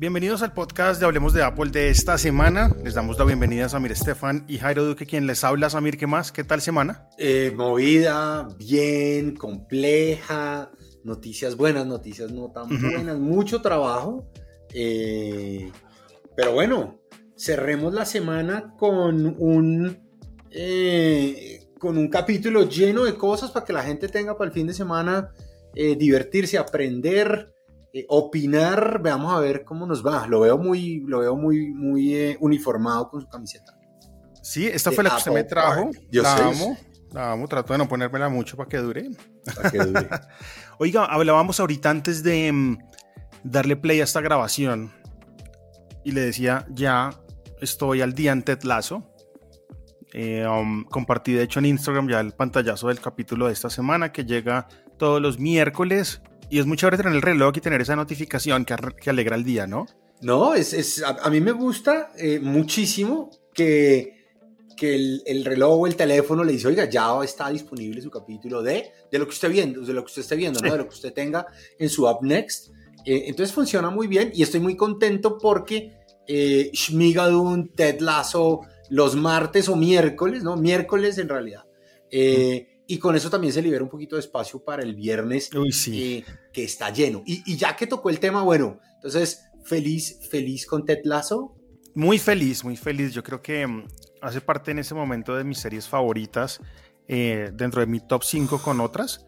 Bienvenidos 0.00 0.42
al 0.42 0.52
podcast 0.52 1.00
de 1.00 1.06
Hablemos 1.06 1.32
de 1.32 1.42
Apple 1.42 1.72
de 1.72 1.90
esta 1.90 2.18
semana. 2.18 2.70
Les 2.84 2.94
damos 2.94 3.18
la 3.18 3.24
bienvenida 3.24 3.66
a 3.66 3.68
Samir 3.68 3.90
Estefan 3.90 4.44
y 4.46 4.58
Jairo 4.58 4.84
Duque, 4.84 5.06
quien 5.06 5.26
les 5.26 5.42
habla. 5.42 5.70
Samir, 5.70 5.98
¿qué 5.98 6.06
más? 6.06 6.30
¿Qué 6.30 6.44
tal 6.44 6.60
semana? 6.60 7.08
Eh, 7.18 7.52
movida, 7.56 8.46
bien, 8.56 9.34
compleja, 9.34 10.70
noticias 11.02 11.56
buenas, 11.56 11.84
noticias 11.84 12.30
no 12.30 12.52
tan 12.52 12.68
buenas, 12.80 13.18
mucho 13.18 13.60
trabajo. 13.60 14.30
Eh, 14.72 15.72
pero 16.36 16.52
bueno, 16.52 17.00
cerremos 17.36 17.92
la 17.92 18.04
semana 18.04 18.76
con 18.78 19.34
un, 19.36 19.98
eh, 20.52 21.72
con 21.76 21.98
un 21.98 22.08
capítulo 22.08 22.68
lleno 22.68 23.02
de 23.02 23.16
cosas 23.16 23.50
para 23.50 23.66
que 23.66 23.72
la 23.72 23.82
gente 23.82 24.06
tenga 24.06 24.38
para 24.38 24.46
el 24.46 24.54
fin 24.54 24.68
de 24.68 24.74
semana 24.74 25.32
divertirse, 25.74 26.56
aprender 26.56 27.52
eh, 27.92 28.04
opinar, 28.08 29.00
veamos 29.02 29.32
a 29.32 29.40
ver 29.40 29.64
cómo 29.64 29.86
nos 29.86 30.06
va. 30.06 30.26
Lo 30.26 30.40
veo 30.40 30.58
muy, 30.58 31.00
lo 31.06 31.20
veo 31.20 31.36
muy, 31.36 31.72
muy 31.72 32.14
eh, 32.14 32.36
uniformado 32.40 33.08
con 33.08 33.20
su 33.20 33.28
camiseta. 33.28 33.78
Sí, 34.42 34.66
esta 34.66 34.92
fue 34.92 35.04
la 35.04 35.10
que 35.10 35.16
usted 35.16 35.32
me 35.32 35.44
trajo. 35.44 35.90
Yo 36.10 36.22
la 36.22 36.36
amo, 36.36 36.76
la 37.12 37.32
amo, 37.32 37.48
trato 37.48 37.72
de 37.72 37.78
no 37.78 37.88
ponérmela 37.88 38.28
mucho 38.28 38.56
para 38.56 38.68
que 38.68 38.78
dure. 38.78 39.10
Para 39.54 39.70
que 39.70 39.78
dure. 39.78 40.08
Oiga, 40.78 41.04
hablábamos 41.06 41.60
ahorita 41.60 41.90
antes 41.90 42.22
de 42.22 42.52
mm, 42.52 42.78
darle 43.42 43.76
play 43.76 44.00
a 44.00 44.04
esta 44.04 44.20
grabación 44.20 44.92
y 46.04 46.12
le 46.12 46.20
decía, 46.20 46.66
ya 46.70 47.10
estoy 47.60 48.00
al 48.02 48.14
día 48.14 48.32
en 48.32 48.42
Ted 48.42 48.62
Lasso. 48.62 49.02
Eh, 50.12 50.46
um, 50.46 50.84
compartí 50.84 51.34
de 51.34 51.42
hecho 51.42 51.58
en 51.58 51.66
Instagram 51.66 52.08
ya 52.08 52.20
el 52.20 52.32
pantallazo 52.32 52.88
del 52.88 52.98
capítulo 52.98 53.46
de 53.46 53.52
esta 53.52 53.68
semana 53.68 54.10
que 54.10 54.24
llega 54.24 54.66
todos 54.96 55.20
los 55.20 55.38
miércoles 55.38 56.22
y 56.50 56.58
es 56.58 56.66
muy 56.66 56.76
chévere 56.76 56.96
tener 56.96 57.14
el 57.14 57.22
reloj 57.22 57.52
y 57.56 57.60
tener 57.60 57.80
esa 57.80 57.96
notificación 57.96 58.64
que, 58.64 58.76
que 59.00 59.10
alegra 59.10 59.36
el 59.36 59.44
día, 59.44 59.66
¿no? 59.66 59.86
No, 60.20 60.54
es, 60.54 60.72
es 60.72 61.02
a, 61.02 61.30
mí 61.30 61.40
me 61.40 61.52
gusta 61.52 62.10
eh, 62.16 62.40
muchísimo 62.40 63.30
que, 63.54 64.26
que 64.76 64.94
el, 64.94 65.22
el, 65.26 65.44
reloj 65.44 65.82
o 65.82 65.86
el 65.86 65.94
teléfono 65.94 66.42
le 66.42 66.52
dice, 66.52 66.68
oiga, 66.68 66.88
ya 66.88 67.22
está 67.22 67.48
disponible 67.50 68.00
su 68.02 68.10
capítulo 68.10 68.62
de, 68.62 68.90
de 69.10 69.18
lo 69.18 69.26
que 69.26 69.32
usted 69.32 69.50
viendo, 69.50 69.82
de 69.82 69.92
lo 69.92 70.02
que 70.02 70.06
usted 70.06 70.22
esté 70.22 70.36
viendo, 70.36 70.60
¿no? 70.60 70.72
De 70.72 70.78
lo 70.78 70.88
que 70.88 70.94
usted 70.94 71.12
tenga 71.12 71.46
en 71.78 71.88
su 71.88 72.08
Up 72.08 72.18
Next. 72.22 72.70
Eh, 73.04 73.24
entonces 73.26 73.54
funciona 73.54 73.90
muy 73.90 74.06
bien 74.08 74.32
y 74.34 74.42
estoy 74.42 74.60
muy 74.60 74.76
contento 74.76 75.38
porque 75.38 75.92
eh, 76.26 76.70
Shmigadun, 76.72 77.70
Ted 77.74 78.00
Lasso, 78.00 78.62
los 78.90 79.14
martes 79.14 79.68
o 79.68 79.76
miércoles, 79.76 80.42
¿no? 80.42 80.56
Miércoles 80.56 81.18
en 81.18 81.28
realidad. 81.28 81.64
Eh, 82.10 82.82
y 82.86 82.98
con 82.98 83.14
eso 83.14 83.28
también 83.28 83.52
se 83.52 83.60
libera 83.60 83.84
un 83.84 83.90
poquito 83.90 84.16
de 84.16 84.20
espacio 84.20 84.64
para 84.64 84.82
el 84.82 84.94
viernes 84.94 85.50
sí. 85.70 86.24
Que 86.58 86.64
está 86.64 86.90
lleno. 86.90 87.22
Y, 87.24 87.56
ya 87.56 87.76
que 87.76 87.86
tocó 87.86 88.10
el 88.10 88.18
tema, 88.18 88.42
bueno, 88.42 88.80
entonces 88.96 89.44
feliz, 89.64 90.18
feliz 90.28 90.66
con 90.66 90.84
Ted 90.84 91.02
Lasso. 91.04 91.54
Muy 91.94 92.18
feliz, 92.18 92.64
muy 92.64 92.76
feliz. 92.76 93.14
Yo 93.14 93.22
creo 93.22 93.40
que 93.40 93.64
mm, 93.64 93.86
hace 94.22 94.40
parte 94.40 94.72
en 94.72 94.80
ese 94.80 94.92
momento 94.92 95.36
de 95.36 95.44
mis 95.44 95.58
series 95.58 95.86
favoritas 95.86 96.60
eh, 97.06 97.52
dentro 97.54 97.80
de 97.80 97.86
mi 97.86 98.00
top 98.00 98.24
5 98.24 98.60
con 98.60 98.80
otras. 98.80 99.24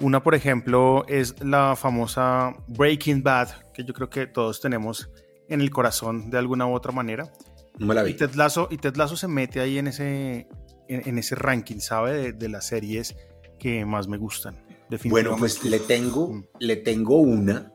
Una, 0.00 0.22
por 0.22 0.36
ejemplo, 0.36 1.04
es 1.08 1.34
la 1.44 1.74
famosa 1.74 2.54
Breaking 2.68 3.24
Bad, 3.24 3.72
que 3.74 3.82
yo 3.82 3.92
creo 3.92 4.08
que 4.08 4.28
todos 4.28 4.60
tenemos 4.60 5.10
en 5.48 5.60
el 5.60 5.70
corazón 5.70 6.30
de 6.30 6.38
alguna 6.38 6.68
u 6.68 6.72
otra 6.72 6.92
manera. 6.92 7.32
No 7.78 7.86
me 7.86 7.96
la 7.96 8.04
vi. 8.04 8.12
Y 8.12 8.14
Ted 8.14 8.34
Lasso, 8.34 8.68
y 8.70 8.76
Ted 8.76 8.94
Lasso 8.94 9.16
se 9.16 9.26
mete 9.26 9.58
ahí 9.58 9.76
en 9.76 9.88
ese, 9.88 10.46
en, 10.86 11.18
ese 11.18 11.34
ranking, 11.34 11.80
¿sabe? 11.80 12.32
De, 12.32 12.48
las 12.48 12.68
series 12.68 13.16
que 13.58 13.84
más 13.84 14.06
me 14.06 14.18
gustan. 14.18 14.69
Bueno, 15.04 15.36
pues 15.38 15.64
le 15.64 15.78
tengo, 15.78 16.28
mm. 16.28 16.44
le 16.60 16.76
tengo 16.76 17.16
una. 17.16 17.72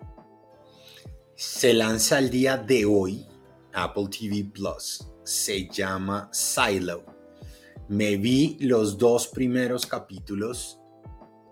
Se 1.36 1.74
lanza 1.74 2.20
el 2.20 2.30
día 2.30 2.58
de 2.58 2.86
hoy, 2.86 3.26
Apple 3.74 4.08
TV 4.10 4.50
Plus. 4.54 5.08
Se 5.24 5.68
llama 5.68 6.30
Silo. 6.32 7.06
Me 7.90 8.18
vi 8.18 8.58
los 8.62 8.98
dos 8.98 9.28
primeros 9.28 9.86
capítulos 9.86 10.80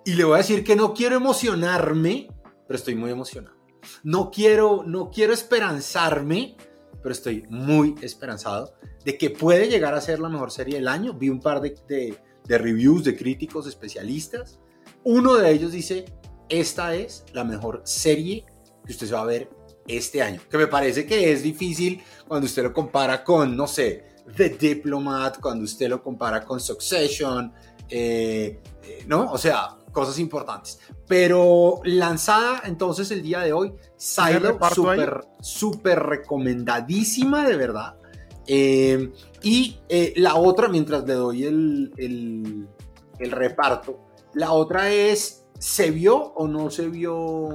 y 0.06 0.14
le 0.16 0.24
voy 0.26 0.36
a 0.36 0.38
decir 0.38 0.64
que 0.64 0.76
no 0.76 0.94
quiero 0.94 1.16
emocionarme, 1.16 2.28
pero 2.68 2.78
estoy 2.78 2.96
muy 2.96 3.12
emocionado. 3.12 3.56
No 4.04 4.32
quiero, 4.32 4.84
no 4.86 5.10
quiero 5.10 5.34
esperanzarme, 5.34 6.58
pero 7.02 7.14
estoy 7.14 7.46
muy 7.50 7.96
esperanzado 8.02 8.76
de 9.06 9.18
que 9.18 9.30
puede 9.30 9.70
llegar 9.70 9.94
a 9.94 10.02
ser 10.02 10.20
la 10.20 10.30
mejor 10.30 10.52
serie 10.52 10.76
del 10.76 10.88
año. 10.88 11.14
Vi 11.14 11.30
un 11.30 11.40
par 11.40 11.62
de, 11.62 12.18
reviews 12.48 13.04
de 13.06 13.16
críticos 13.16 13.68
especialistas. 13.68 14.60
Uno 15.04 15.36
de 15.36 15.52
ellos 15.52 15.72
dice, 15.72 16.06
esta 16.50 16.96
es 16.96 17.26
la 17.34 17.44
mejor 17.44 17.82
serie 17.84 18.46
que 18.86 18.92
usted 18.92 19.08
se 19.08 19.14
va 19.14 19.22
a 19.22 19.26
ver 19.26 19.50
este 19.88 20.22
año. 20.22 20.42
Que 20.50 20.58
me 20.58 20.68
parece 20.68 21.06
que 21.06 21.32
es 21.32 21.44
difícil 21.44 22.02
cuando 22.28 22.46
usted 22.46 22.64
lo 22.64 22.74
compara 22.74 23.24
con, 23.24 23.56
no 23.56 23.68
sé, 23.68 24.06
The 24.36 24.50
Diplomat, 24.50 25.40
cuando 25.40 25.66
usted 25.66 25.90
lo 25.90 26.02
compara 26.02 26.44
con 26.44 26.60
Succession, 26.60 27.52
eh, 27.90 28.62
eh, 28.84 29.04
¿no? 29.08 29.32
O 29.32 29.38
sea, 29.38 29.78
cosas 29.92 30.20
importantes. 30.20 30.80
Pero 31.08 31.80
lanzada 31.84 32.62
entonces 32.66 33.12
el 33.12 33.22
día 33.22 33.40
de 33.42 33.54
hoy, 33.54 33.74
Silo, 33.96 34.58
súper, 34.74 35.26
súper 35.40 36.00
recomendadísima, 36.00 37.48
de 37.48 37.56
verdad. 37.56 37.96
Eh, 38.46 39.12
y 39.42 39.78
eh, 39.88 40.14
la 40.18 40.36
otra, 40.36 40.68
mientras 40.68 41.06
le 41.06 41.14
doy 41.14 41.46
el, 41.46 41.94
el, 41.98 42.68
el, 43.20 43.32
reparto, 43.32 44.03
la 44.34 44.52
otra 44.52 44.92
es, 44.92 45.46
¿se 45.60 45.92
vio 45.92 46.16
o 46.16 46.48
no 46.48 46.70
se 46.70 46.90
vio? 46.90 47.50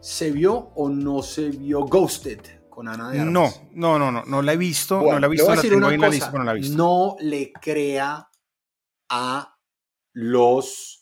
¿Se 0.00 0.30
vio 0.30 0.70
o 0.74 0.88
no 0.88 1.22
se 1.22 1.50
vio 1.50 1.80
Ghosted? 1.84 2.40
Con 2.68 2.88
Ana 2.88 3.10
de 3.10 3.20
Armas? 3.20 3.60
No, 3.72 3.98
no, 3.98 3.98
no, 3.98 4.12
no, 4.12 4.24
no 4.24 4.42
la 4.42 4.52
he 4.52 4.56
visto, 4.56 5.02
no 5.02 5.18
la 5.18 5.26
he 5.26 5.30
visto, 5.30 5.54
la 5.54 5.62
tengo 5.62 5.90
en 5.90 6.00
la 6.00 6.08
lista, 6.08 6.30
no 6.30 6.44
la 6.44 6.52
he 6.52 6.54
visto. 6.54 6.76
No 6.76 7.16
le 7.20 7.52
crea 7.52 8.28
a 9.08 9.58
los 10.12 10.98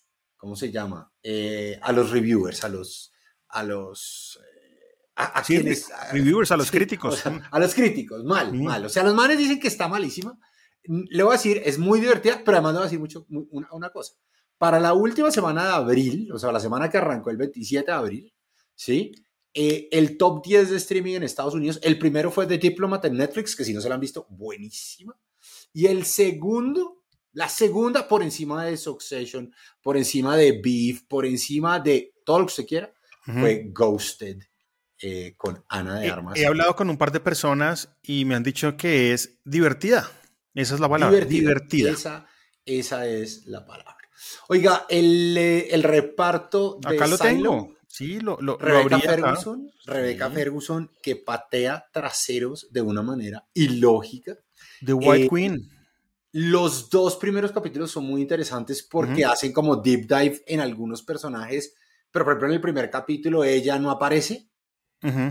¿cómo 0.46 0.54
se 0.54 0.70
llama? 0.70 1.12
Eh, 1.24 1.76
a 1.82 1.90
los 1.90 2.10
reviewers, 2.12 2.62
a 2.62 2.68
los, 2.68 3.12
a 3.48 3.64
los, 3.64 4.38
eh, 4.40 5.10
a, 5.16 5.42
quienes, 5.42 5.88
reviewers, 6.12 6.52
a 6.52 6.56
los 6.56 6.70
críticos. 6.70 7.24
a 7.26 7.58
los 7.58 7.74
críticos, 7.74 8.22
mal, 8.22 8.52
mal. 8.54 8.84
O 8.84 8.88
sea, 8.88 9.02
los 9.02 9.14
manes 9.14 9.38
dicen 9.38 9.58
que 9.58 9.66
está 9.66 9.88
malísima. 9.88 10.38
Le 10.84 11.24
voy 11.24 11.32
a 11.32 11.36
decir, 11.36 11.60
es 11.64 11.78
muy 11.78 12.00
divertida, 12.00 12.42
pero 12.44 12.58
además 12.58 12.74
le 12.74 12.78
voy 12.78 12.82
a 12.82 12.86
decir 12.86 13.00
mucho, 13.00 13.26
una, 13.28 13.90
cosa. 13.90 14.14
Para 14.58 14.80
la 14.80 14.94
última 14.94 15.30
semana 15.30 15.64
de 15.64 15.72
abril, 15.72 16.32
o 16.32 16.38
sea, 16.38 16.52
la 16.52 16.60
semana 16.60 16.88
que 16.88 16.98
arrancó 16.98 17.30
el 17.30 17.36
27 17.36 17.90
de 17.90 17.96
abril, 17.96 18.34
¿sí? 18.74 19.12
Eh, 19.52 19.88
el 19.90 20.16
top 20.16 20.44
10 20.44 20.70
de 20.70 20.76
streaming 20.76 21.14
en 21.14 21.22
Estados 21.22 21.54
Unidos, 21.54 21.78
el 21.82 21.98
primero 21.98 22.30
fue 22.30 22.46
The 22.46 22.58
Diplomat 22.58 23.04
en 23.06 23.16
Netflix, 23.16 23.56
que 23.56 23.64
si 23.64 23.72
no 23.72 23.80
se 23.80 23.88
lo 23.88 23.94
han 23.94 24.00
visto, 24.00 24.26
buenísima. 24.30 25.16
Y 25.72 25.86
el 25.86 26.04
segundo 26.04 26.96
la 27.36 27.50
segunda 27.50 28.08
por 28.08 28.22
encima 28.22 28.64
de 28.64 28.78
Succession, 28.78 29.52
por 29.82 29.98
encima 29.98 30.38
de 30.38 30.52
Beef, 30.52 31.02
por 31.02 31.26
encima 31.26 31.78
de 31.78 32.14
todo 32.24 32.38
lo 32.38 32.46
que 32.46 32.50
usted 32.50 32.66
quiera, 32.66 32.94
fue 33.24 33.66
Ghosted 33.74 34.38
eh, 35.02 35.34
con 35.36 35.62
Ana 35.68 36.00
de 36.00 36.10
Armas. 36.10 36.38
He, 36.38 36.46
hablado 36.46 36.74
con 36.74 36.88
un 36.88 36.96
par 36.96 37.12
de 37.12 37.20
personas 37.20 37.90
y 38.02 38.24
me 38.24 38.36
han 38.36 38.42
dicho 38.42 38.78
que 38.78 39.12
es 39.12 39.38
divertida. 39.44 40.10
Esa 40.54 40.76
es 40.76 40.80
la 40.80 40.88
palabra. 40.88 41.26
Divertida. 41.26 41.90
Esa, 41.90 42.26
esa 42.64 43.06
es 43.06 43.44
la 43.44 43.66
palabra. 43.66 43.98
Oiga, 44.48 44.86
el, 44.88 45.36
eh, 45.36 45.68
el 45.70 45.82
reparto 45.82 46.78
de 46.80 46.96
Acá 46.96 47.06
lo 47.06 47.18
tengo. 47.18 47.76
Sí, 47.96 48.20
lo, 48.20 48.36
lo 48.40 48.58
Rebecca 48.58 48.98
Ferguson, 48.98 49.70
Rebecca 49.86 50.30
Ferguson 50.30 50.90
que 51.00 51.16
patea 51.16 51.86
traseros 51.92 52.68
de 52.70 52.82
una 52.82 53.02
manera 53.02 53.46
ilógica. 53.54 54.36
The 54.84 54.92
White 54.92 55.24
eh, 55.24 55.28
Queen. 55.30 55.70
Los 56.32 56.90
dos 56.90 57.16
primeros 57.16 57.52
capítulos 57.52 57.90
son 57.90 58.04
muy 58.04 58.20
interesantes 58.20 58.82
porque 58.82 59.24
hacen 59.24 59.52
como 59.52 59.76
deep 59.76 60.06
dive 60.06 60.42
en 60.46 60.60
algunos 60.60 61.02
personajes, 61.02 61.74
pero 62.10 62.26
por 62.26 62.32
ejemplo 62.32 62.48
en 62.48 62.54
el 62.54 62.60
primer 62.60 62.90
capítulo 62.90 63.42
ella 63.42 63.78
no 63.78 63.90
aparece, 63.90 64.46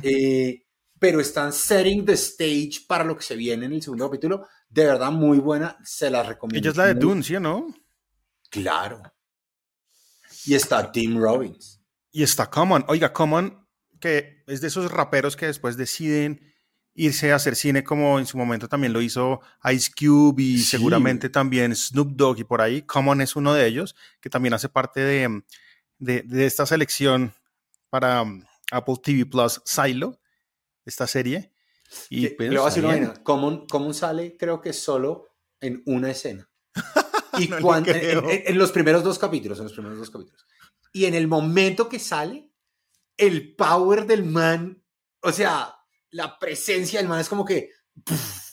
eh, 0.02 0.64
pero 0.98 1.20
están 1.20 1.54
setting 1.54 2.04
the 2.04 2.14
stage 2.14 2.86
para 2.88 3.04
lo 3.04 3.16
que 3.16 3.24
se 3.24 3.36
viene 3.36 3.68
en 3.68 3.74
el 3.74 3.84
segundo 3.84 4.10
capítulo. 4.10 4.48
De 4.68 4.86
verdad, 4.86 5.12
muy 5.12 5.38
buena, 5.38 5.78
se 5.84 6.10
la 6.10 6.24
recomiendo. 6.24 6.58
Ella 6.68 6.72
es 6.72 6.78
la 6.78 6.88
de 6.88 6.96
Dune, 6.96 7.22
¿sí 7.22 7.36
o 7.36 7.40
no? 7.40 7.68
Claro. 8.50 9.02
Y 10.46 10.54
está 10.56 10.92
Tim 10.92 11.18
Robbins. 11.20 11.82
Y 12.12 12.24
está 12.24 12.50
Common. 12.50 12.86
Oiga, 12.88 13.12
Common, 13.12 13.68
que 14.00 14.44
es 14.48 14.62
de 14.62 14.68
esos 14.68 14.92
raperos 14.92 15.36
que 15.36 15.48
después 15.48 15.78
deciden 15.78 16.54
irse 16.96 17.34
a 17.34 17.36
hacer 17.36 17.58
cine 17.58 17.84
como 17.84 18.20
en 18.20 18.26
su 18.26 18.38
momento 18.38 18.70
también 18.70 18.94
lo 18.94 19.02
hizo 19.02 19.42
Ice 19.72 19.92
Cube 19.92 20.42
y 20.42 20.60
seguramente 20.60 21.30
también 21.30 21.76
Snoop 21.76 22.14
Dogg 22.16 22.40
y 22.40 22.44
por 22.46 22.62
ahí. 22.62 22.82
Common 22.84 23.22
es 23.22 23.36
uno 23.36 23.54
de 23.54 23.68
ellos, 23.68 23.96
que 24.22 24.30
también 24.30 24.54
hace 24.54 24.70
parte 24.70 25.02
de, 25.02 25.44
de, 26.00 26.46
esta 26.46 26.66
selección 26.66 27.34
para 27.90 28.22
um, 28.22 28.44
Apple 28.72 28.96
TV 29.04 29.26
Plus 29.26 29.62
Silo, 29.66 30.20
esta 30.86 31.06
serie. 31.06 31.52
Y 32.10 32.30
pues, 32.30 32.50
le 32.50 32.58
voy 32.58 32.66
a 32.66 32.70
decir 32.70 32.86
una 32.86 33.14
Common, 33.24 33.94
sale 33.94 34.38
creo 34.38 34.62
que 34.62 34.74
solo 34.74 35.28
en 35.60 35.84
una 35.86 36.12
escena. 36.12 36.50
y 37.40 37.48
cuando, 37.48 37.92
en, 37.92 38.58
los 38.58 38.72
primeros 38.72 39.04
dos 39.04 39.20
capítulos, 39.20 39.58
en 39.60 39.66
los 39.66 39.74
primeros 39.74 39.98
dos 39.98 40.10
capítulos. 40.10 40.46
Y 40.94 41.06
en 41.06 41.14
el 41.14 41.28
momento 41.28 41.90
que 41.90 42.00
sale, 42.00 42.50
el 43.18 43.56
power 43.56 44.06
del 44.06 44.26
man 44.26 44.84
O 45.22 45.32
sea, 45.32 45.74
la 46.12 46.38
presencia 46.38 47.00
del 47.00 47.08
man 47.08 47.20
es 47.20 47.30
como 47.30 47.46
que, 47.46 47.72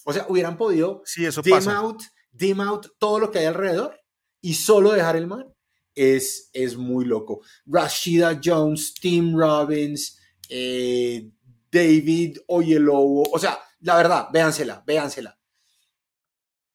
o 0.05 0.13
sea, 0.13 0.27
hubieran 0.29 0.57
podido 0.57 1.03
sí, 1.05 1.25
eso 1.25 1.43
dim 1.43 1.69
out, 1.69 2.03
dim 2.31 2.61
out 2.61 2.87
todo 2.99 3.19
lo 3.19 3.31
que 3.31 3.41
hay 3.41 3.47
alrededor 3.47 4.01
y 4.41 4.55
solo 4.55 4.93
dejar 4.93 5.17
el 5.17 5.27
man. 5.27 5.47
Es, 5.95 6.49
es 6.55 6.77
muy 6.77 7.05
loco. 7.05 7.43
Rashida 7.67 8.41
Jones, 8.43 8.95
Tim 8.95 9.37
Robbins, 9.37 10.19
eh, 10.49 11.31
David 11.71 12.39
Oyelowo, 12.47 13.25
o 13.31 13.39
sea, 13.39 13.59
la 13.81 13.97
verdad, 13.97 14.29
véansela, 14.33 14.83
véansela. 14.87 15.39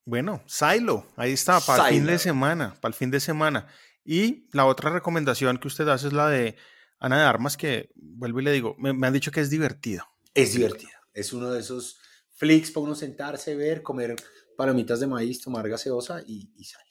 Bueno, 0.07 0.42
Silo, 0.45 1.06
ahí 1.18 1.33
está, 1.33 1.59
para 1.59 1.89
el 1.89 1.95
fin 1.95 2.06
de 2.06 2.18
semana, 2.18 2.74
para 2.80 2.94
el 2.94 2.98
fin 2.98 3.12
de 3.12 3.19
semana. 3.19 3.68
Y 4.06 4.48
la 4.54 4.65
otra 4.65 4.89
recomendación 4.89 5.57
que 5.57 5.68
usted 5.68 5.86
hace 5.89 6.07
es 6.07 6.13
la 6.13 6.30
de 6.30 6.56
Ana 6.98 7.18
de 7.18 7.24
Armas, 7.25 7.57
que 7.57 7.92
vuelvo 7.94 8.39
y 8.39 8.44
le 8.45 8.54
digo, 8.54 8.74
me, 8.80 9.06
han 9.06 9.12
dicho 9.12 9.33
que 9.33 9.42
es 9.42 9.50
divertido. 9.50 10.06
Es 10.33 10.54
divertido. 10.54 10.94
Es 11.13 11.33
uno 11.33 11.51
de 11.51 11.59
esos 11.59 12.00
flicks 12.38 12.71
para 12.71 12.86
uno 12.86 12.95
sentarse, 12.95 13.54
ver, 13.57 13.83
comer 13.83 14.15
palomitas 14.56 15.01
de 15.01 15.07
maíz, 15.07 15.42
tomar 15.42 15.68
gaseosa 15.68 16.21
y, 16.25 16.48
sale. 16.63 16.86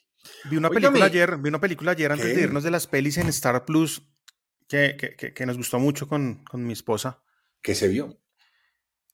Vi 0.50 0.58
una 0.58 0.68
película 0.68 1.06
ayer, 1.06 1.38
vi 1.38 1.48
una 1.48 1.60
película 1.60 1.92
ayer 1.92 2.12
antes 2.12 2.36
de 2.36 2.42
irnos 2.42 2.64
de 2.64 2.70
las 2.70 2.86
pelis 2.86 3.16
en 3.16 3.28
Star 3.28 3.64
Plus 3.64 4.02
que, 4.68 5.16
que, 5.34 5.46
nos 5.46 5.56
gustó 5.56 5.78
mucho 5.78 6.06
con, 6.06 6.44
con 6.44 6.66
mi 6.66 6.74
esposa. 6.74 7.22
¿Qué 7.62 7.74
se 7.74 7.88
vio? 7.88 8.20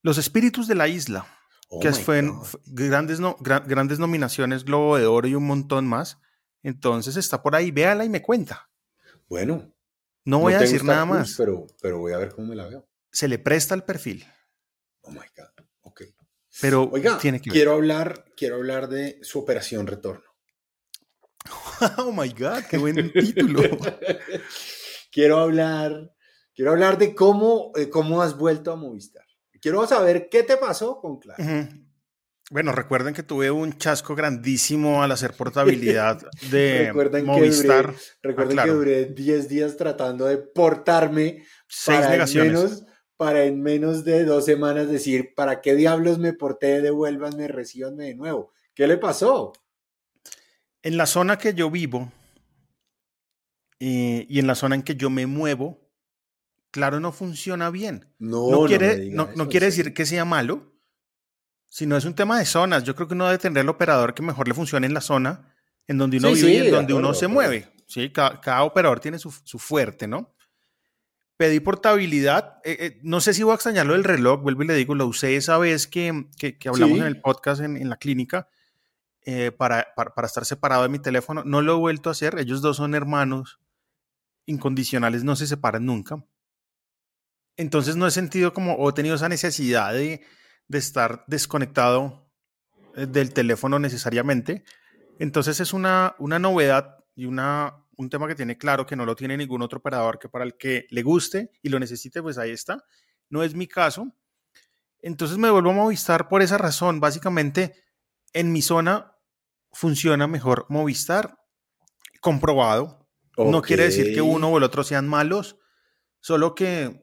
Los 0.03 0.19
espíritus 0.19 0.67
de 0.67 0.75
la 0.75 0.89
isla, 0.89 1.25
oh 1.73 1.81
que 1.81 1.93
fue 1.93 2.23
grandes, 2.67 3.19
no, 3.19 3.37
grandes 3.41 3.99
nominaciones, 3.99 4.65
Globo 4.65 4.99
de 4.99 5.07
Oro 5.07 5.27
y 5.27 5.35
un 5.35 5.47
montón 5.47 5.87
más. 5.87 6.19
Entonces 6.63 7.17
está 7.17 7.43
por 7.43 7.57
ahí, 7.57 7.71
véala 7.71 8.05
y 8.05 8.09
me 8.09 8.23
cuenta. 8.23 8.71
Bueno. 9.29 9.75
No 10.25 10.39
voy 10.39 10.53
a 10.53 10.61
decir 10.61 10.85
nada 10.85 11.05
más. 11.05 11.35
Pero, 11.37 11.67
pero 11.81 11.99
voy 11.99 12.13
a 12.13 12.19
ver 12.19 12.33
cómo 12.33 12.49
me 12.49 12.55
la 12.55 12.69
veo. 12.69 12.87
Se 13.11 13.27
le 13.27 13.39
presta 13.39 13.75
el 13.75 13.83
perfil. 13.83 14.25
Oh 15.01 15.11
my 15.11 15.19
God. 15.19 15.67
Ok. 15.83 16.03
Pero 16.61 16.85
Oiga, 16.93 17.19
tiene 17.19 17.41
que 17.41 17.51
quiero 17.51 17.73
hablar, 17.73 18.27
quiero 18.37 18.57
hablar 18.57 18.89
de 18.89 19.19
su 19.23 19.39
operación 19.39 19.87
retorno. 19.87 20.31
oh 21.99 22.13
my 22.13 22.29
God, 22.29 22.65
qué 22.71 22.77
buen 22.77 23.13
título. 23.13 23.63
quiero 25.11 25.39
hablar, 25.39 26.15
quiero 26.55 26.73
hablar 26.73 26.99
de 26.99 27.15
cómo, 27.15 27.73
eh, 27.75 27.89
cómo 27.89 28.23
has 28.23 28.37
vuelto 28.37 28.71
a 28.71 28.77
Movistar. 28.77 29.25
Quiero 29.63 29.87
saber 29.87 30.29
qué 30.29 30.43
te 30.43 30.57
pasó 30.57 31.01
con 31.01 31.21
Claro. 31.21 31.43
Bueno, 32.51 32.73
recuerden 32.73 33.15
que 33.15 33.23
tuve 33.23 33.51
un 33.51 33.79
chasco 33.79 34.15
grandísimo 34.15 35.03
al 35.03 35.13
hacer 35.13 35.33
portabilidad 35.33 36.21
de 36.51 36.89
recuerden 36.89 37.25
Movistar. 37.25 37.95
Que 37.95 38.29
recuerden 38.29 38.59
que 38.59 38.71
duré 38.71 39.05
10 39.07 39.49
días 39.49 39.77
tratando 39.77 40.27
de 40.27 40.37
portarme 40.37 41.45
Seis 41.69 42.01
para 42.01 42.11
negaciones. 42.11 42.53
En 42.53 42.55
menos, 42.59 42.85
para 43.17 43.45
en 43.45 43.63
menos 43.63 44.05
de 44.05 44.25
dos 44.25 44.45
semanas 44.45 44.91
decir, 44.91 45.33
¿para 45.35 45.61
qué 45.63 45.77
diablos 45.77 46.19
me 46.19 46.33
porté? 46.33 46.83
Devuélvanme, 46.83 47.47
recíbanme 47.49 48.05
de 48.05 48.15
nuevo. 48.17 48.53
¿Qué 48.75 48.87
le 48.87 48.99
pasó? 48.99 49.53
En 50.83 50.97
la 50.97 51.07
zona 51.07 51.39
que 51.39 51.55
yo 51.55 51.71
vivo 51.71 52.13
eh, 53.79 54.27
y 54.29 54.41
en 54.41 54.47
la 54.47 54.57
zona 54.57 54.75
en 54.75 54.83
que 54.83 54.97
yo 54.97 55.09
me 55.09 55.27
muevo, 55.27 55.82
claro, 56.73 56.99
no 56.99 57.13
funciona 57.13 57.71
bien. 57.71 58.09
No, 58.19 58.51
no 58.51 58.65
quiere, 58.67 59.11
no, 59.11 59.29
no 59.37 59.49
quiere 59.49 59.67
decir 59.67 59.95
que 59.95 60.05
sea 60.05 60.25
malo 60.25 60.73
si 61.73 61.87
no 61.87 61.97
es 61.97 62.05
un 62.05 62.15
tema 62.15 62.39
de 62.39 62.45
zonas, 62.45 62.85
yo 62.85 62.95
creo 62.95 63.09
que 63.09 63.15
uno 63.15 63.25
debe 63.25 63.39
tener 63.39 63.63
el 63.63 63.69
operador 63.71 64.13
que 64.13 64.23
mejor 64.23 64.47
le 64.47 64.53
funcione 64.53 64.87
en 64.87 64.93
la 64.93 65.01
zona 65.01 65.55
en 65.87 65.97
donde 65.97 66.19
uno 66.19 66.31
vive 66.33 66.53
y 66.53 66.57
en 66.59 66.71
donde 66.71 66.93
uno 66.93 67.15
se 67.15 67.29
mueve. 67.29 67.67
¿sí? 67.87 68.13
Cada, 68.13 68.63
operador 68.63 69.01
tiene 69.01 69.19
su, 69.19 69.31
fuerte, 69.31 70.07
¿no? 70.07 70.35
Pedí 71.39 71.61
portabilidad. 71.61 72.61
Eh, 72.63 72.77
eh, 72.79 73.01
no 73.03 73.23
sé 73.23 73.33
si 73.33 73.43
voy 73.43 73.53
a 73.53 73.55
extrañarlo 73.55 73.95
del 73.95 74.05
reloj, 74.05 74.43
vuelvo 74.43 74.65
y 74.65 74.67
le 74.67 74.75
digo, 74.75 74.95
lo 74.95 75.07
usé 75.07 75.35
esa 75.37 75.57
vez 75.57 75.87
que, 75.87 76.27
que, 76.39 76.69
hablamos 76.69 76.99
en 76.99 77.07
el 77.07 77.23
podcast 77.23 77.63
en, 77.63 77.89
la 77.89 77.97
clínica 77.97 78.51
eh, 79.23 79.51
para, 79.51 79.95
para, 79.97 80.15
para, 80.15 80.27
estar 80.27 80.45
separado 80.45 80.83
de 80.83 80.91
mi 80.91 80.99
teléfono. 80.99 81.43
No 81.47 81.63
lo 81.63 81.73
he 81.73 81.79
vuelto 81.79 82.11
a 82.11 82.13
hacer. 82.13 82.39
Ellos 82.39 82.61
dos 82.61 82.77
son 82.77 82.95
hermanos 82.95 83.61
incondicionales, 84.45 85.25
no 85.25 85.37
se 85.37 85.47
separan 85.47 85.87
nunca. 85.87 86.23
Entonces 87.57 87.97
no 87.97 88.07
he 88.07 88.11
sentido 88.11 88.53
como, 88.53 88.75
o 88.75 88.91
he 88.91 88.93
tenido 88.93 89.17
esa 89.17 89.29
necesidad 89.29 89.93
de 89.93 90.23
de 90.73 90.79
estar 90.79 91.25
desconectado 91.27 92.27
eh, 92.97 93.07
del 93.07 93.33
teléfono 93.33 93.79
necesariamente. 93.79 94.65
Entonces 95.19 95.61
es 95.61 95.73
una, 95.73 96.17
una 96.19 96.39
novedad 96.39 96.97
y 97.15 97.27
una, 97.27 97.85
un 97.97 98.09
tema 98.09 98.27
que 98.27 98.35
tiene 98.35 98.57
claro 98.57 98.87
que 98.87 98.97
no 98.97 99.05
lo 99.05 99.15
tiene 99.15 99.37
ningún 99.37 99.63
otro 99.63 99.79
operador 99.79 100.19
que 100.19 100.31
para 100.31 100.45
el 100.45 100.57
que 100.57 100.87
le 100.91 101.03
guste 101.03 101.51
y 101.63 101.69
lo 101.69 101.79
necesite, 101.79 102.23
pues 102.23 102.39
ahí 102.39 102.51
está. 102.51 102.83
No 103.29 103.43
es 103.43 103.55
mi 103.55 103.67
caso. 103.67 104.13
Entonces 105.01 105.37
me 105.37 105.51
vuelvo 105.51 105.71
a 105.71 105.75
Movistar 105.75 106.29
por 106.29 106.43
esa 106.43 106.59
razón. 106.59 107.01
Básicamente, 107.01 107.75
en 108.33 108.51
mi 108.51 108.63
zona 108.63 109.17
funciona 109.73 110.27
mejor 110.27 110.67
Movistar, 110.71 111.39
comprobado. 112.21 113.07
No 113.37 113.63
quiere 113.63 113.85
decir 113.85 114.15
que 114.15 114.23
uno 114.23 114.49
o 114.49 114.59
el 114.59 114.63
otro 114.63 114.85
sean 114.85 115.09
malos, 115.09 115.59
solo 116.21 116.55
que 116.55 117.02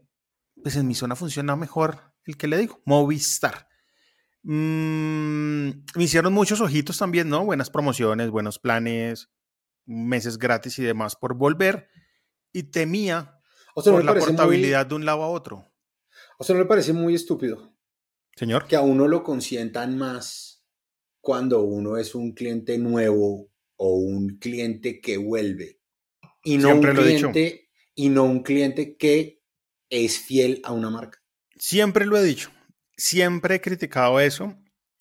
pues 0.63 0.75
en 0.75 0.88
mi 0.88 0.95
zona 0.95 1.15
funciona 1.15 1.56
mejor 1.56 2.09
el 2.25 2.38
que 2.38 2.47
le 2.47 2.57
digo, 2.57 2.81
Movistar. 2.85 3.67
Mm, 4.44 5.69
me 5.95 6.03
hicieron 6.03 6.31
muchos 6.31 6.61
ojitos 6.61 6.97
también, 6.97 7.27
¿no? 7.27 7.44
Buenas 7.44 7.69
promociones, 7.69 8.29
buenos 8.29 8.59
planes, 8.59 9.29
meses 9.85 10.38
gratis 10.38 10.77
y 10.79 10.83
demás 10.83 11.15
por 11.15 11.35
volver. 11.35 11.88
Y 12.53 12.63
temía 12.63 13.41
por 13.73 14.03
la 14.03 14.13
portabilidad 14.13 14.85
de 14.85 14.95
un 14.95 15.06
lado 15.06 15.23
a 15.23 15.27
otro. 15.27 15.65
O 16.38 16.44
sea, 16.44 16.56
¿no 16.56 16.61
le 16.61 16.67
parece 16.67 16.94
muy 16.94 17.15
estúpido? 17.15 17.73
Señor. 18.35 18.67
Que 18.67 18.75
a 18.75 18.81
uno 18.81 19.07
lo 19.07 19.23
consientan 19.23 19.97
más 19.97 20.63
cuando 21.19 21.63
uno 21.63 21.97
es 21.97 22.15
un 22.15 22.33
cliente 22.33 22.77
nuevo 22.77 23.51
o 23.75 23.95
un 23.95 24.38
cliente 24.38 25.01
que 25.01 25.17
vuelve. 25.17 25.79
Y 26.44 26.57
no 26.57 26.75
un 26.75 26.81
cliente, 26.81 27.69
y 27.95 28.09
no 28.09 28.23
un 28.23 28.44
cliente 28.44 28.95
que 28.95 29.38
es 29.89 30.19
fiel 30.19 30.62
a 30.63 30.71
una 30.71 30.89
marca. 30.89 31.19
Siempre 31.57 32.06
lo 32.06 32.18
he 32.18 32.24
dicho, 32.24 32.51
siempre 32.95 33.56
he 33.56 33.62
criticado 33.62 34.19
eso. 34.19 34.56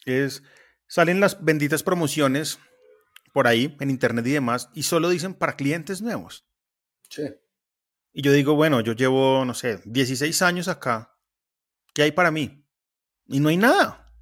Es, 0.05 0.43
salen 0.87 1.21
las 1.21 1.45
benditas 1.45 1.83
promociones 1.83 2.59
por 3.33 3.47
ahí 3.47 3.77
en 3.81 3.91
internet 3.91 4.27
y 4.27 4.33
demás 4.33 4.71
y 4.75 4.85
solo 4.85 5.11
dicen 5.11 5.35
para 5.35 5.57
clientes 5.57 6.01
nuevos. 6.01 6.47
Sí. 7.11 7.25
Y 8.13 8.23
yo 8.23 8.33
digo, 8.33 8.55
bueno, 8.55 8.81
yo 8.81 8.95
llevo, 8.95 9.45
no 9.45 9.55
sé, 9.55 9.81
16 9.85 10.43
años 10.43 10.69
acá. 10.69 11.17
¿Qué 11.95 12.03
hay 12.03 12.13
para 12.13 12.31
mí? 12.31 12.67
Y 13.27 13.41
no 13.41 13.49
hay 13.49 13.57
nada. 13.57 14.13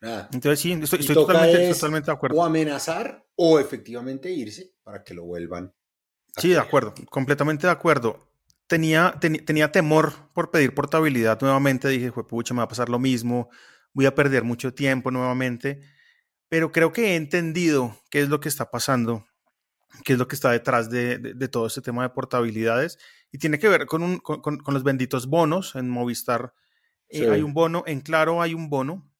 Nada. 0.00 0.28
Entonces 0.32 0.60
sí, 0.60 0.72
estoy, 0.72 1.04
totalmente, 1.06 1.72
totalmente, 1.72 2.06
de 2.06 2.12
acuerdo. 2.12 2.36
O 2.38 2.44
amenazar 2.44 3.26
o 3.36 3.58
efectivamente 3.58 4.30
irse 4.30 4.74
para 4.82 5.02
que 5.02 5.14
lo 5.14 5.24
vuelvan. 5.24 5.74
Sí, 6.36 6.50
de 6.50 6.58
acuerdo, 6.58 6.94
completamente 7.10 7.66
de 7.66 7.72
acuerdo 7.72 8.29
tenía, 8.70 9.18
tenía 9.18 9.72
temor 9.72 10.12
por 10.32 10.52
pedir 10.52 10.76
portabilidad 10.76 11.40
nuevamente. 11.40 11.88
Dije, 11.88 12.12
pucha, 12.12 12.54
me 12.54 12.58
va 12.58 12.64
a 12.64 12.68
pasar 12.68 12.88
lo 12.88 13.00
mismo, 13.00 13.50
voy 13.92 14.06
a 14.06 14.14
perder 14.14 14.44
mucho 14.44 14.72
tiempo 14.72 15.10
nuevamente. 15.10 15.80
Pero 16.48 16.70
creo 16.70 16.92
que 16.92 17.08
he 17.08 17.16
entendido 17.16 18.00
qué 18.10 18.20
es 18.20 18.28
lo 18.28 18.38
que 18.38 18.48
está 18.48 18.70
pasando, 18.70 19.26
qué 20.04 20.12
es 20.12 20.20
lo 20.20 20.28
que 20.28 20.36
está 20.36 20.52
detrás 20.52 20.88
de, 20.88 21.18
de, 21.18 21.48
todo 21.48 21.66
este 21.66 21.80
tema 21.80 22.04
de 22.04 22.10
portabilidades. 22.10 22.96
Y 23.32 23.38
tiene 23.38 23.58
que 23.58 23.68
ver 23.68 23.86
con, 23.86 24.04
un, 24.04 24.18
con, 24.18 24.40
con, 24.40 24.74
los 24.74 24.84
benditos 24.84 25.26
bonos 25.26 25.74
en 25.74 25.90
Movistar. 25.90 26.54
Eh, 27.08 27.28
hay 27.28 27.42
un 27.42 27.52
bono, 27.52 27.82
en 27.88 28.00
Claro 28.00 28.40
hay 28.40 28.54
un 28.54 28.70
bono. 28.70 29.10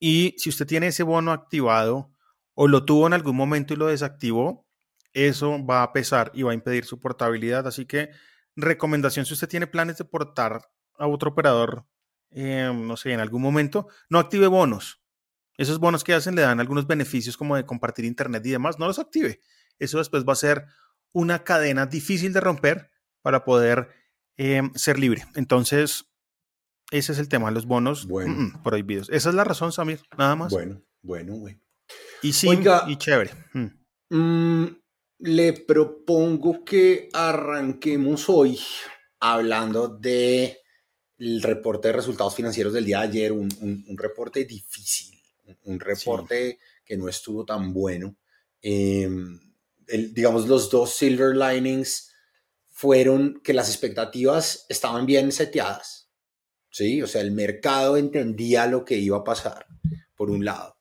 Y 0.00 0.34
si 0.38 0.48
usted 0.48 0.66
tiene 0.66 0.86
ese 0.86 1.02
bono 1.02 1.32
activado 1.32 2.10
o 2.54 2.68
lo 2.68 2.86
tuvo 2.86 3.06
en 3.06 3.12
algún 3.12 3.36
momento 3.36 3.74
y 3.74 3.76
lo 3.76 3.88
desactivó, 3.88 4.66
eso 5.12 5.62
va 5.62 5.82
a 5.82 5.92
pesar 5.92 6.30
y 6.32 6.42
va 6.42 6.52
a 6.52 6.54
impedir 6.54 6.86
su 6.86 7.00
portabilidad. 7.00 7.66
Así 7.66 7.84
que 7.84 8.08
recomendación 8.56 9.26
si 9.26 9.34
usted 9.34 9.48
tiene 9.48 9.66
planes 9.66 9.98
de 9.98 10.04
portar 10.04 10.62
a 10.98 11.06
otro 11.06 11.30
operador, 11.30 11.86
eh, 12.30 12.72
no 12.74 12.96
sé, 12.96 13.12
en 13.12 13.20
algún 13.20 13.42
momento, 13.42 13.88
no 14.08 14.18
active 14.18 14.46
bonos. 14.46 15.02
Esos 15.58 15.78
bonos 15.78 16.04
que 16.04 16.14
hacen 16.14 16.34
le 16.34 16.42
dan 16.42 16.60
algunos 16.60 16.86
beneficios 16.86 17.36
como 17.36 17.56
de 17.56 17.64
compartir 17.64 18.04
internet 18.04 18.44
y 18.44 18.50
demás, 18.50 18.78
no 18.78 18.86
los 18.86 18.98
active. 18.98 19.40
Eso 19.78 19.98
después 19.98 20.24
va 20.24 20.32
a 20.32 20.36
ser 20.36 20.66
una 21.12 21.44
cadena 21.44 21.86
difícil 21.86 22.32
de 22.32 22.40
romper 22.40 22.90
para 23.22 23.44
poder 23.44 23.88
eh, 24.36 24.62
ser 24.74 24.98
libre. 24.98 25.24
Entonces, 25.34 26.06
ese 26.90 27.12
es 27.12 27.18
el 27.18 27.28
tema, 27.28 27.50
los 27.50 27.66
bonos 27.66 28.06
bueno. 28.06 28.60
prohibidos. 28.62 29.08
Esa 29.10 29.30
es 29.30 29.34
la 29.34 29.44
razón, 29.44 29.72
Samir, 29.72 30.00
nada 30.16 30.36
más. 30.36 30.52
Bueno, 30.52 30.82
bueno, 31.02 31.36
bueno. 31.36 31.60
Y 32.22 32.32
sí, 32.32 32.48
y 32.88 32.96
chévere. 32.96 33.30
Mm. 34.10 34.66
Le 35.18 35.54
propongo 35.54 36.62
que 36.62 37.08
arranquemos 37.12 38.28
hoy 38.28 38.58
hablando 39.18 39.88
de 39.88 40.58
el 41.18 41.42
reporte 41.42 41.88
de 41.88 41.94
resultados 41.94 42.34
financieros 42.34 42.74
del 42.74 42.84
día 42.84 43.00
de 43.00 43.04
ayer, 43.06 43.32
un, 43.32 43.48
reporte 43.96 44.44
difícil, 44.44 45.18
un, 45.64 45.80
reporte 45.80 46.58
que 46.84 46.98
no 46.98 47.08
estuvo 47.08 47.46
tan 47.46 47.72
bueno. 47.72 48.14
Em, 48.60 49.40
digamos, 50.12 50.46
los 50.48 50.70
dos 50.70 50.94
silver 50.94 51.34
linings 51.34 52.12
fueron 52.66 53.40
que 53.42 53.54
las 53.54 53.70
expectativas 53.70 54.66
estaban 54.68 55.06
bien 55.06 55.32
seteadas, 55.32 56.10
¿sí? 56.70 57.00
O 57.00 57.06
sea, 57.06 57.22
el 57.22 57.32
mercado 57.32 57.96
entendía 57.96 58.66
lo 58.66 58.84
que 58.84 58.98
iba 58.98 59.16
a 59.16 59.24
pasar, 59.24 59.66
por 60.14 60.30
un 60.30 60.44
lado. 60.44 60.75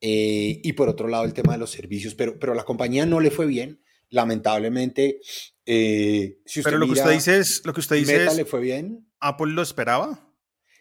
Eh, 0.00 0.60
y 0.62 0.72
por 0.74 0.88
otro 0.88 1.08
lado, 1.08 1.24
el 1.24 1.32
tema 1.32 1.52
de 1.52 1.58
los 1.58 1.70
servicios, 1.70 2.14
pero, 2.14 2.38
pero 2.38 2.54
la 2.54 2.64
compañía 2.64 3.06
no 3.06 3.20
le 3.20 3.30
fue 3.30 3.46
bien. 3.46 3.80
Lamentablemente, 4.10 5.20
eh, 5.66 6.38
si 6.46 6.60
usted 6.60 6.70
Pero 6.70 6.78
lo 6.78 6.86
que 6.86 6.92
usted 6.92 7.10
dice 7.10 7.38
es, 7.38 7.62
lo 7.64 7.74
que 7.74 7.80
usted 7.80 7.96
dice 7.96 8.18
Meta 8.18 8.32
le 8.32 8.46
fue 8.46 8.60
bien. 8.60 9.06
¿Apple 9.20 9.52
lo 9.52 9.60
esperaba? 9.60 10.32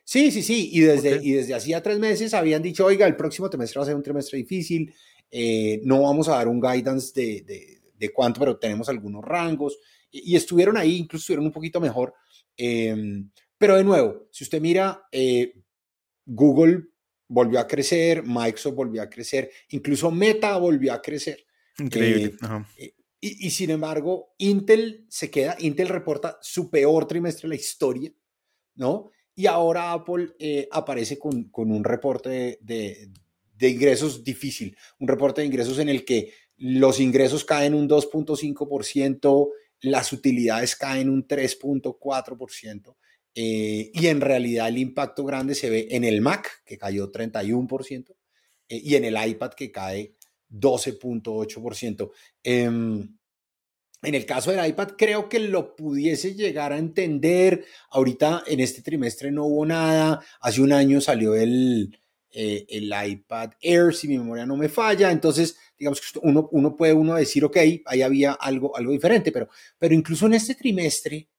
Sí, 0.05 0.31
sí, 0.31 0.41
sí. 0.41 0.69
Y 0.71 0.79
desde, 0.79 1.19
y 1.21 1.33
desde 1.33 1.53
hacía 1.53 1.83
tres 1.83 2.00
meses 2.00 2.33
habían 2.33 2.63
dicho, 2.63 2.86
oiga, 2.86 3.05
el 3.05 3.17
próximo 3.17 3.50
trimestre 3.50 3.79
va 3.79 3.83
a 3.83 3.88
ser 3.88 3.95
un 3.95 4.03
trimestre 4.03 4.38
difícil, 4.38 4.93
eh, 5.29 5.81
no 5.83 6.03
vamos 6.03 6.29
a 6.29 6.36
dar 6.38 6.47
un 6.47 6.62
guidance 6.62 7.12
de, 7.13 7.41
de, 7.41 7.81
de, 7.93 8.13
cuánto, 8.13 8.39
pero 8.39 8.57
tenemos 8.57 8.88
algunos 8.88 9.25
rangos. 9.25 9.77
Y, 10.09 10.38
estuvieron 10.38 10.77
ahí, 10.77 10.95
incluso 10.95 11.24
estuvieron 11.24 11.47
un 11.47 11.51
poquito 11.51 11.81
mejor. 11.81 12.13
Em, 12.55 13.29
pero 13.57 13.75
de 13.75 13.83
nuevo, 13.83 14.29
si 14.31 14.45
usted 14.45 14.62
mira, 14.62 15.03
eh, 15.12 15.53
Google 16.25 16.86
volvió 17.27 17.60
a 17.60 17.67
crecer, 17.67 18.24
Microsoft 18.24 18.75
volvió 18.75 19.01
a 19.01 19.10
crecer, 19.10 19.50
incluso 19.69 20.12
Meta 20.12 20.57
volvió 20.57 20.93
a 20.93 21.01
crecer. 21.01 21.46
Increíble. 21.77 22.36
Y, 23.19 23.50
sin 23.50 23.72
embargo, 23.72 24.36
Intel 24.38 25.05
se 25.10 25.31
queda, 25.31 25.55
Intel 25.60 25.89
reporta 25.89 26.38
su 26.41 26.69
peor 26.69 27.07
trimestre 27.07 27.48
en 27.48 27.50
la 27.50 27.55
historia, 27.55 28.13
¿no? 28.75 29.10
Y 29.34 29.48
ahora 29.48 29.91
Apple 29.91 30.36
eh, 30.38 30.67
aparece 30.72 31.17
con, 31.17 31.46
con, 31.46 31.72
un 31.72 31.84
reporte 31.84 32.60
de, 32.62 33.10
de, 33.55 33.69
ingresos 33.69 34.24
difícil, 34.24 34.77
un 35.00 35.07
reporte 35.07 35.41
de 35.41 35.48
ingresos 35.48 35.79
en 35.79 35.89
el 35.89 36.05
que 36.05 36.31
los 36.57 37.00
ingresos 37.00 37.43
caen 37.43 37.74
un 37.74 37.89
2.5%, 37.89 39.50
las 39.81 40.13
utilidades 40.13 40.75
caen 40.75 41.10
un 41.10 41.27
3.4%, 41.27 42.96
eh, 43.39 43.91
y 43.94 44.08
en 44.08 44.20
realidad 44.20 44.67
el 44.67 44.79
impacto 44.79 45.24
grande 45.24 45.53
se 45.53 45.70
ve 45.70 45.88
en 45.91 46.03
el 46.03 46.22
Mac, 46.22 46.63
que 46.65 46.75
cayó 46.75 47.12
31%, 47.12 48.15
eh, 48.67 48.82
y 48.84 48.96
en 48.96 49.06
el 49.06 49.15
iPad, 49.29 49.51
que 49.51 49.72
cae 49.72 50.15
12.8%. 50.50 52.12
Em, 52.41 53.15
en 54.01 54.15
el 54.15 54.25
caso 54.25 54.50
del 54.50 54.67
iPad, 54.67 54.94
creo 54.98 55.29
que 55.29 55.38
lo 55.38 55.75
pudiese 55.75 56.34
llegar 56.34 56.74
a 56.74 56.79
entender. 56.79 57.63
Ahorita 57.91 58.44
en 58.48 58.60
este 58.60 58.82
trimestre 58.82 59.29
no 59.29 59.46
hubo 59.46 59.67
nada. 59.67 60.20
Hace 60.41 60.62
un 60.62 60.74
año 60.74 61.00
salió 61.00 61.36
el, 61.36 61.96
eh, 62.32 62.65
el 62.70 62.91
iPad 63.08 63.51
Air, 63.62 63.94
si 63.94 64.08
mi 64.08 64.17
memoria 64.17 64.48
no 64.48 64.58
me 64.58 64.67
falla. 64.67 65.12
Entonces, 65.12 65.60
digamos 65.77 66.01
que 66.01 66.17
uno, 66.24 66.50
uno 66.53 66.75
puede 66.75 66.94
uno 66.94 67.13
decir, 67.13 67.46
ok, 67.46 67.58
ahí 67.86 68.01
había 68.01 68.32
algo, 68.32 68.75
algo 68.75 68.94
diferente, 68.94 69.32
pero, 69.32 69.48
pero 69.77 69.94
incluso 69.94 70.25
en 70.25 70.34
este 70.34 70.56
trimestre, 70.56 71.29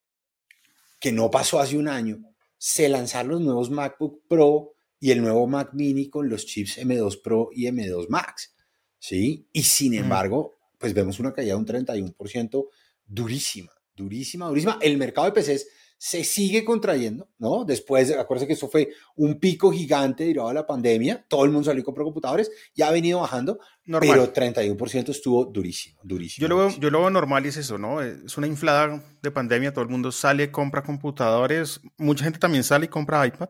que 0.98 1.12
no 1.12 1.30
pasó 1.30 1.60
hace 1.60 1.76
un 1.76 1.88
año, 1.88 2.18
se 2.56 2.88
lanzaron 2.88 3.32
los 3.32 3.40
nuevos 3.40 3.70
MacBook 3.70 4.22
Pro 4.28 4.72
y 5.00 5.12
el 5.12 5.22
nuevo 5.22 5.46
Mac 5.46 5.70
Mini 5.74 6.08
con 6.08 6.28
los 6.28 6.44
chips 6.44 6.78
M2 6.78 7.22
Pro 7.22 7.50
y 7.52 7.66
M2 7.66 8.08
Max. 8.08 8.54
¿sí? 8.98 9.48
Y 9.52 9.62
sin 9.62 9.94
embargo, 9.94 10.58
pues 10.78 10.94
vemos 10.94 11.20
una 11.20 11.32
caída 11.32 11.54
de 11.54 11.60
un 11.60 11.66
31% 11.66 12.68
durísima, 13.06 13.72
durísima, 13.94 14.48
durísima. 14.48 14.78
El 14.80 14.98
mercado 14.98 15.30
de 15.30 15.40
PCs 15.40 15.66
se 15.98 16.22
sigue 16.22 16.64
contrayendo, 16.64 17.28
¿no? 17.38 17.64
Después, 17.64 18.16
acuérdense 18.16 18.46
que 18.46 18.52
eso 18.52 18.68
fue 18.68 18.90
un 19.16 19.40
pico 19.40 19.72
gigante 19.72 20.24
derivado 20.24 20.50
de 20.50 20.54
la 20.54 20.66
pandemia, 20.66 21.24
todo 21.28 21.44
el 21.44 21.50
mundo 21.50 21.66
salió 21.66 21.82
con 21.82 21.94
computadores, 21.94 22.52
ya 22.72 22.86
ha 22.86 22.92
venido 22.92 23.20
bajando, 23.20 23.58
normal. 23.84 24.30
pero 24.32 24.32
31% 24.32 25.08
estuvo 25.08 25.44
durísimo, 25.44 26.00
durísimo. 26.04 26.42
Yo 26.42 26.48
lo, 26.48 26.56
veo, 26.56 26.70
yo 26.78 26.90
lo 26.90 27.00
veo 27.00 27.10
normal 27.10 27.44
y 27.44 27.48
es 27.48 27.56
eso, 27.56 27.78
¿no? 27.78 28.00
Es 28.00 28.38
una 28.38 28.46
inflada 28.46 29.02
de 29.20 29.30
pandemia, 29.32 29.72
todo 29.72 29.82
el 29.82 29.90
mundo 29.90 30.12
sale, 30.12 30.52
compra 30.52 30.84
computadores, 30.84 31.80
mucha 31.96 32.22
gente 32.22 32.38
también 32.38 32.62
sale 32.62 32.84
y 32.84 32.88
compra 32.88 33.26
iPad, 33.26 33.48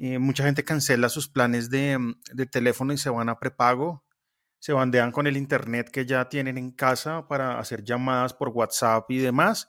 eh, 0.00 0.18
mucha 0.18 0.42
gente 0.42 0.64
cancela 0.64 1.08
sus 1.08 1.28
planes 1.28 1.70
de, 1.70 1.96
de 2.32 2.46
teléfono 2.46 2.92
y 2.92 2.98
se 2.98 3.08
van 3.08 3.28
a 3.28 3.38
prepago, 3.38 4.04
se 4.58 4.72
bandean 4.72 5.12
con 5.12 5.28
el 5.28 5.36
internet 5.36 5.90
que 5.90 6.06
ya 6.06 6.28
tienen 6.28 6.58
en 6.58 6.72
casa 6.72 7.28
para 7.28 7.60
hacer 7.60 7.84
llamadas 7.84 8.34
por 8.34 8.48
WhatsApp 8.48 9.08
y 9.12 9.18
demás. 9.18 9.68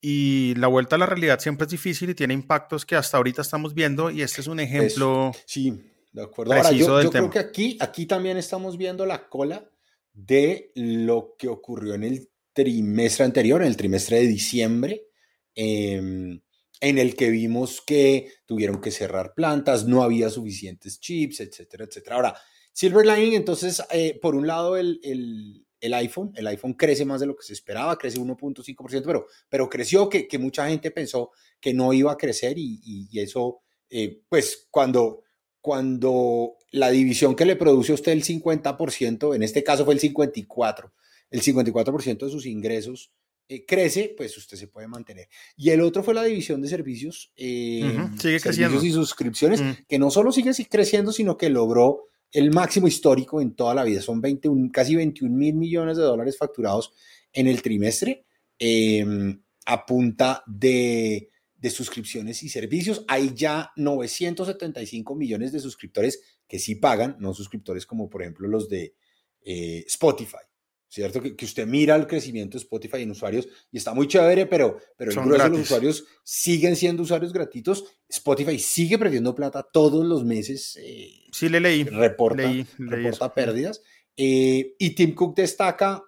Y 0.00 0.54
la 0.54 0.68
vuelta 0.68 0.96
a 0.96 0.98
la 0.98 1.06
realidad 1.06 1.40
siempre 1.40 1.64
es 1.64 1.70
difícil 1.70 2.10
y 2.10 2.14
tiene 2.14 2.34
impactos 2.34 2.86
que 2.86 2.94
hasta 2.94 3.16
ahorita 3.16 3.42
estamos 3.42 3.74
viendo 3.74 4.10
y 4.10 4.22
este 4.22 4.40
es 4.40 4.46
un 4.46 4.60
ejemplo. 4.60 5.32
sí, 5.44 5.82
de 6.12 6.22
acuerdo. 6.22 6.52
Ahora, 6.52 6.70
yo, 6.72 7.02
yo 7.02 7.10
creo 7.10 7.30
que 7.30 7.38
aquí, 7.38 7.76
aquí 7.80 8.06
también 8.06 8.36
estamos 8.36 8.76
viendo 8.76 9.06
la 9.06 9.28
cola 9.28 9.68
de 10.12 10.72
lo 10.74 11.34
que 11.38 11.48
ocurrió 11.48 11.94
en 11.94 12.04
el 12.04 12.30
trimestre 12.52 13.24
anterior, 13.24 13.62
en 13.62 13.68
el 13.68 13.76
trimestre 13.76 14.18
de 14.18 14.26
diciembre, 14.26 15.06
em, 15.54 16.40
en 16.80 16.98
el 16.98 17.14
que 17.14 17.30
vimos 17.30 17.80
que 17.80 18.32
tuvieron 18.46 18.80
que 18.80 18.90
cerrar 18.90 19.32
plantas, 19.34 19.86
no 19.86 20.02
había 20.02 20.30
suficientes 20.30 21.00
chips, 21.00 21.40
etcétera, 21.40 21.84
etcétera. 21.84 22.16
Ahora, 22.16 22.36
Silver 22.72 23.06
Lining, 23.06 23.34
entonces, 23.34 23.82
eh, 23.90 24.18
por 24.20 24.34
un 24.34 24.46
lado, 24.46 24.76
el, 24.76 25.00
el, 25.02 25.66
iPhone, 25.94 26.32
el 26.34 26.46
iPhone 26.46 26.74
crece 26.74 27.04
más 27.04 27.20
de 27.20 27.26
lo 27.26 27.36
que 27.36 27.44
se 27.44 27.52
esperaba, 27.52 27.96
crece 27.96 28.18
1.5%, 28.18 29.02
pero, 29.04 29.26
pero 29.48 29.68
creció 29.68 30.08
que, 30.08 30.26
que, 30.26 30.38
mucha 30.38 30.68
gente 30.68 30.90
pensó 30.90 31.30
que 31.60 31.72
no 31.72 31.92
iba 31.92 32.12
a 32.12 32.16
crecer 32.16 32.58
y, 32.58 32.80
y, 32.84 33.20
eso, 33.20 33.60
eh, 33.90 34.22
pues 34.28 34.66
cuando, 34.70 35.22
cuando 35.60 36.56
la 36.72 36.90
división 36.90 37.34
que 37.34 37.44
le 37.44 37.56
produce 37.56 37.92
a 37.92 37.94
usted 37.94 38.12
el 38.12 38.24
50%, 38.24 39.34
en 39.34 39.42
este 39.42 39.62
caso 39.62 39.84
fue 39.84 39.94
el 39.94 40.00
54%, 40.00 40.90
el 41.30 41.42
54% 41.42 42.18
de 42.18 42.30
sus 42.30 42.46
ingresos 42.46 43.12
eh, 43.48 43.64
crece, 43.64 44.14
pues 44.16 44.36
usted 44.36 44.56
se 44.56 44.68
puede 44.68 44.88
mantener. 44.88 45.28
Y 45.56 45.70
el 45.70 45.80
otro 45.80 46.02
fue 46.02 46.12
la 46.12 46.24
división 46.24 46.60
de 46.60 46.68
servicios, 46.68 47.32
sigue 47.34 48.38
servicios 48.40 48.84
y 48.84 48.92
suscripciones, 48.92 49.62
mm. 49.62 49.70
que 49.88 49.98
no 49.98 50.10
solo 50.10 50.32
sigue 50.32 50.52
creciendo, 50.68 51.12
sino 51.12 51.36
que 51.38 51.48
logró 51.48 52.08
el 52.32 52.50
máximo 52.52 52.88
histórico 52.88 53.40
en 53.40 53.54
toda 53.54 53.74
la 53.74 53.84
vida. 53.84 54.02
Son 54.02 54.20
21, 54.20 54.70
casi 54.72 54.96
21 54.96 55.34
mil 55.34 55.54
millones 55.54 55.96
de 55.96 56.02
dólares 56.02 56.36
facturados 56.36 56.92
en 57.32 57.46
el 57.46 57.62
trimestre 57.62 58.26
em, 58.58 59.40
a 59.66 59.86
punta 59.86 60.42
de, 60.46 61.30
suscripciones 61.70 62.42
y 62.42 62.48
servicios. 62.48 63.04
Hay 63.08 63.32
ya 63.34 63.72
975 63.76 65.14
millones 65.14 65.52
de 65.52 65.60
suscriptores 65.60 66.20
que 66.46 66.58
sí 66.58 66.76
pagan, 66.76 67.16
no 67.18 67.34
suscriptores 67.34 67.84
como 67.84 68.08
por 68.08 68.22
ejemplo 68.22 68.48
los 68.48 68.68
de 68.68 68.94
eh, 69.42 69.84
Spotify. 69.86 70.47
¿Cierto? 70.88 71.20
Que, 71.22 71.44
usted 71.44 71.66
mira 71.66 71.94
el 71.96 72.06
crecimiento 72.06 72.56
de 72.56 72.62
Spotify 72.62 73.02
en 73.02 73.10
usuarios 73.10 73.48
y 73.70 73.76
está 73.76 73.94
muy 73.94 74.08
chévere, 74.08 74.46
pero, 74.46 74.78
pero 74.96 75.10
el 75.10 75.16
grueso 75.16 75.44
de 75.44 75.50
los 75.50 75.60
usuarios 75.60 76.04
siguen 76.24 76.76
siendo 76.76 77.02
usuarios 77.02 77.32
gratuitos. 77.32 77.84
Spotify 78.08 78.58
sigue 78.58 78.98
perdiendo 78.98 79.34
plata 79.34 79.62
todos 79.62 80.04
los 80.04 80.24
meses. 80.24 80.78
Eh, 80.80 81.26
sí, 81.32 81.48
le 81.48 81.60
leí. 81.60 81.84
Reporta, 81.84 82.50
reporta 82.78 83.34
pérdidas. 83.34 83.82
Eh, 84.16 84.74
y 84.78 84.90
Tim 84.90 85.14
Cook 85.14 85.36
destaca 85.36 86.02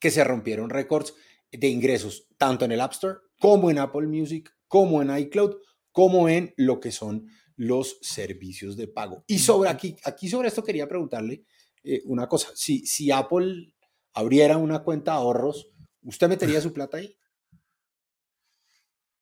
que 0.00 0.10
se 0.10 0.24
rompieron 0.24 0.70
récords 0.70 1.14
de 1.50 1.68
ingresos, 1.68 2.26
tanto 2.36 2.64
en 2.64 2.72
el 2.72 2.80
App 2.80 2.92
Store 2.92 3.18
como 3.38 3.70
en 3.70 3.78
Apple 3.78 4.06
Music, 4.06 4.50
como 4.66 5.02
en 5.02 5.16
iCloud, 5.16 5.56
como 5.92 6.28
en 6.28 6.52
lo 6.56 6.80
que 6.80 6.90
son 6.90 7.28
los 7.56 7.98
servicios 8.00 8.76
de 8.76 8.88
pago. 8.88 9.24
Y 9.26 9.38
sobre 9.38 9.70
aquí, 9.70 9.96
aquí 10.04 10.28
sobre 10.28 10.48
esto 10.48 10.64
quería 10.64 10.88
preguntarle 10.88 11.44
eh, 11.84 12.02
una 12.06 12.26
cosa, 12.26 12.48
si, 12.54 12.86
si 12.86 13.10
Apple 13.10 13.73
abriera 14.14 14.56
una 14.56 14.82
cuenta 14.82 15.12
de 15.12 15.18
ahorros, 15.18 15.70
¿usted 16.02 16.28
metería 16.28 16.60
su 16.60 16.72
plata 16.72 16.98
ahí? 16.98 17.18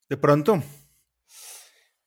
De 0.08 0.16
pronto. 0.16 0.62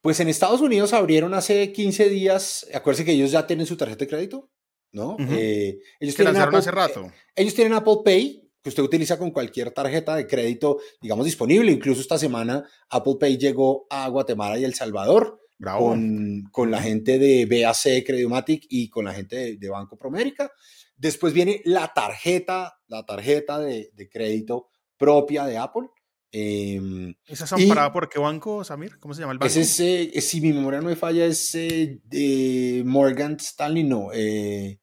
Pues 0.01 0.19
en 0.19 0.29
Estados 0.29 0.61
Unidos 0.61 0.93
abrieron 0.93 1.33
hace 1.33 1.73
15 1.73 2.09
días, 2.09 2.67
acuérdense 2.73 3.05
que 3.05 3.13
ellos 3.13 3.31
ya 3.31 3.47
tienen 3.47 3.65
su 3.65 3.75
tarjeta 3.75 4.05
de 4.05 4.07
crédito, 4.07 4.51
¿no? 4.91 5.17
Eh, 5.19 5.79
ellos 5.99 6.15
tienen 6.15 6.37
Apple, 6.37 6.59
hace 6.59 6.69
rato. 6.69 7.11
ellos 7.35 7.55
tienen 7.55 7.73
Apple 7.73 7.97
Pay, 8.05 8.51
que 8.61 8.69
usted 8.69 8.83
utiliza 8.83 9.17
con 9.17 9.31
cualquier 9.31 9.71
tarjeta 9.71 10.15
de 10.15 10.27
crédito, 10.27 10.79
digamos, 11.01 11.25
disponible. 11.25 11.71
Incluso 11.71 12.01
esta 12.01 12.19
semana 12.19 12.67
Apple 12.89 13.15
Pay 13.19 13.37
llegó 13.37 13.87
a 13.89 14.07
Guatemala 14.09 14.59
y 14.59 14.63
El 14.63 14.75
Salvador. 14.75 15.39
Con, 15.57 16.43
con, 16.51 16.69
la 16.69 16.81
gente 16.81 17.17
de 17.17 17.45
BAC 17.45 18.05
Crediomatic 18.05 18.65
y 18.69 18.89
con 18.89 19.05
la 19.05 19.13
gente 19.13 19.55
de, 19.55 19.69
Banco 19.69 19.97
Promérica. 19.97 20.51
Después 20.97 21.33
viene 21.33 21.61
la 21.65 21.93
tarjeta, 21.93 22.79
la 22.87 23.05
tarjeta 23.05 23.59
de, 23.59 23.91
crédito 24.11 24.69
propia 24.97 25.45
de 25.45 25.57
Apple. 25.57 25.89
Eh, 26.31 27.15
¿Esa 27.25 27.45
es 27.45 27.53
amparada 27.53 27.91
por 27.91 28.09
qué 28.09 28.19
banco, 28.19 28.63
Samir? 28.63 28.97
¿Cómo 28.99 29.13
se 29.13 29.21
llama 29.21 29.33
el 29.33 29.39
banco? 29.39 29.53
Ese, 29.53 30.21
si 30.21 30.41
mi 30.41 30.53
memoria 30.53 30.81
no 30.81 30.87
me 30.87 30.95
falla, 30.95 31.25
es 31.25 31.51
de 31.53 32.83
Morgan 32.85 33.37
Stanley, 33.39 33.83
no. 33.83 34.09
Eh, 34.13 34.79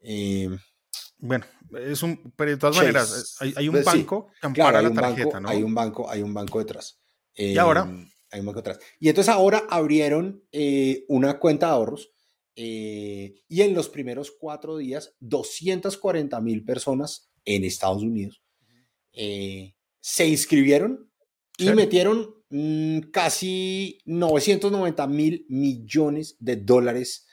eh, 0.00 0.48
bueno, 1.18 1.44
es 1.80 2.02
un, 2.02 2.32
pero 2.36 2.52
de 2.52 2.56
todas 2.56 2.76
maneras, 2.76 3.36
hay, 3.40 3.68
un 3.68 3.74
pues 3.74 3.84
banco 3.84 4.28
que 4.40 4.46
ampara 4.46 4.82
la 4.82 4.92
tarjeta, 4.92 5.40
¿no? 5.40 5.48
Hay 5.48 5.62
un 5.62 5.74
banco, 5.74 6.08
hay 6.08 6.22
un 6.22 6.34
banco 6.34 6.58
detrás. 6.58 7.00
y 7.34 7.56
ahora. 7.58 7.88
Hay 8.32 8.40
un 8.40 8.46
banco 8.46 8.58
detrás. 8.58 8.80
Y 8.98 9.08
entonces 9.08 9.32
ahora 9.32 9.64
abrieron 9.70 10.42
una 11.08 11.38
cuenta 11.38 11.66
de 11.66 11.72
ahorros 11.72 12.15
eh, 12.56 13.34
y 13.48 13.60
en 13.60 13.74
los 13.74 13.90
primeros 13.90 14.32
cuatro 14.40 14.78
días, 14.78 15.14
240 15.20 16.40
mil 16.40 16.64
personas 16.64 17.30
en 17.44 17.64
Estados 17.64 18.02
Unidos 18.02 18.42
eh, 19.12 19.74
se 20.00 20.26
inscribieron 20.26 21.10
y 21.58 21.70
metieron 21.70 22.34
mm, 22.50 23.10
casi 23.12 23.98
990 24.04 25.06
mil 25.06 25.46
millones 25.48 26.36
de 26.38 26.56
dólares 26.56 27.26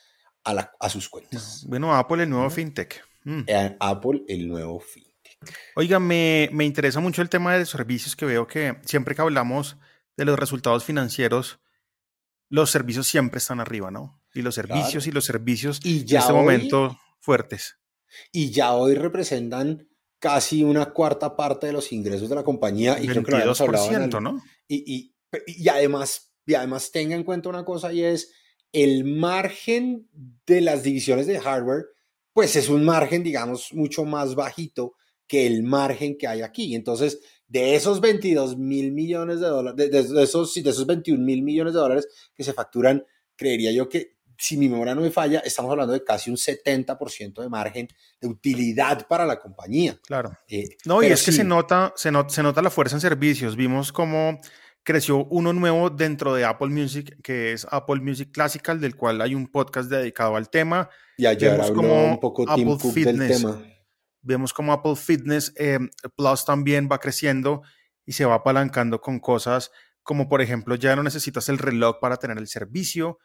a, 0.43 0.71
a 0.79 0.89
sus 0.89 1.09
cuentas. 1.09 1.65
Bueno, 1.67 1.93
Apple 1.93 2.23
el 2.23 2.29
nuevo 2.29 2.49
fintech. 2.49 3.03
Mm. 3.25 3.41
Eh, 3.47 3.77
Apple 3.79 4.23
el 4.27 4.47
nuevo 4.47 4.79
fintech. 4.79 5.11
Oiga, 5.75 5.99
me, 5.99 6.49
me 6.53 6.65
interesa 6.65 7.01
mucho 7.01 7.21
el 7.21 7.29
tema 7.29 7.57
de 7.57 7.65
servicios 7.65 8.15
que 8.15 8.25
veo 8.25 8.47
que 8.47 8.77
siempre 8.85 9.13
que 9.13 9.21
hablamos 9.21 9.77
de 10.15 10.25
los 10.25 10.39
resultados 10.39 10.85
financieros, 10.85 11.59
los 12.49 12.69
servicios 12.69 13.07
siempre 13.07 13.39
están 13.39 13.59
arriba, 13.59 13.91
¿no? 13.91 14.22
Y 14.33 14.41
los 14.41 14.55
servicios 14.55 15.07
y 15.07 15.11
los 15.11 15.25
servicios 15.25 15.79
y 15.83 16.05
ya 16.05 16.17
en 16.17 16.21
este 16.21 16.33
momento 16.33 16.97
fuertes. 17.19 17.77
Y 18.31 18.51
ya 18.51 18.73
hoy 18.73 18.95
representan 18.95 19.87
casi 20.19 20.63
una 20.63 20.91
cuarta 20.91 21.35
parte 21.35 21.67
de 21.67 21.73
los 21.73 21.91
ingresos 21.91 22.29
de 22.29 22.35
la 22.35 22.43
compañía. 22.43 22.97
Y 22.99 23.07
22%, 23.07 24.21
¿no? 24.21 24.41
Y, 24.67 25.13
y, 25.45 25.67
además, 25.67 26.33
y 26.45 26.53
además 26.53 26.91
tenga 26.91 27.15
en 27.15 27.23
cuenta 27.23 27.49
una 27.49 27.65
cosa 27.65 27.91
y 27.91 28.03
es 28.03 28.31
el 28.71 29.03
margen 29.03 30.09
de 30.45 30.61
las 30.61 30.83
divisiones 30.83 31.27
de 31.27 31.39
hardware, 31.39 31.85
pues 32.33 32.55
es 32.55 32.69
un 32.69 32.83
margen, 32.83 33.23
digamos, 33.23 33.73
mucho 33.73 34.05
más 34.05 34.35
bajito 34.35 34.93
que 35.27 35.45
el 35.45 35.63
margen 35.63 36.17
que 36.17 36.27
hay 36.27 36.41
aquí. 36.41 36.73
Entonces, 36.73 37.19
de 37.47 37.75
esos 37.75 38.01
22 38.01 38.57
mil 38.57 38.91
millones 38.91 39.39
de 39.39 39.47
dólares, 39.47 39.91
de, 39.91 40.23
esos, 40.23 40.53
de 40.53 40.69
esos 40.69 40.87
21 40.87 41.23
mil 41.23 41.43
millones 41.43 41.73
de 41.73 41.79
dólares 41.79 42.07
que 42.33 42.43
se 42.43 42.53
facturan, 42.53 43.05
creería 43.35 43.71
yo 43.71 43.89
que 43.89 44.17
si 44.43 44.57
mi 44.57 44.67
memoria 44.67 44.93
no 44.93 44.99
me 44.99 45.09
falla, 45.09 45.39
estamos 45.39 45.71
hablando 45.71 45.93
de 45.93 46.03
casi 46.03 46.29
un 46.29 46.35
70% 46.35 47.41
de 47.41 47.47
margen 47.47 47.87
de 48.19 48.27
utilidad 48.27 49.07
para 49.07 49.25
la 49.25 49.39
compañía. 49.39 49.97
Claro. 50.05 50.37
Eh, 50.49 50.67
no, 50.83 51.01
y 51.01 51.05
es 51.05 51.23
que 51.23 51.31
se 51.31 51.45
nota, 51.45 51.93
se, 51.95 52.11
se 52.27 52.43
nota 52.43 52.61
la 52.61 52.69
fuerza 52.69 52.97
en 52.97 52.99
servicios. 52.99 53.55
Vimos 53.55 53.93
cómo 53.93 54.41
creció 54.83 55.23
uno 55.27 55.53
nuevo 55.53 55.89
dentro 55.89 56.35
de 56.35 56.43
Apple 56.43 56.67
Music, 56.67 57.15
que 57.23 57.53
es 57.53 57.65
Apple 57.71 58.01
Music 58.01 58.31
Classical, 58.33 58.81
del 58.81 58.97
cual 58.97 59.21
hay 59.21 59.33
un 59.33 59.47
podcast 59.47 59.89
dedicado 59.89 60.35
al 60.35 60.49
tema. 60.49 60.89
Y 61.15 61.25
ayer 61.25 61.51
Vemos 61.51 61.71
como 61.71 62.05
un 62.11 62.19
poco 62.19 62.43
Apple 62.45 62.77
Fitness, 62.93 63.41
del 63.41 63.41
tema. 63.41 63.63
Vemos 64.21 64.51
como 64.51 64.73
Apple 64.73 64.97
Fitness 64.97 65.53
eh, 65.55 65.79
Plus 66.17 66.43
también 66.43 66.89
va 66.91 66.99
creciendo 66.99 67.61
y 68.05 68.11
se 68.11 68.25
va 68.25 68.35
apalancando 68.35 68.99
con 68.99 69.21
cosas 69.21 69.71
como, 70.03 70.27
por 70.27 70.41
ejemplo, 70.41 70.75
ya 70.75 70.97
no 70.97 71.03
necesitas 71.03 71.47
el 71.47 71.59
reloj 71.59 71.99
para 72.01 72.17
tener 72.17 72.37
el 72.37 72.47
servicio 72.47 73.19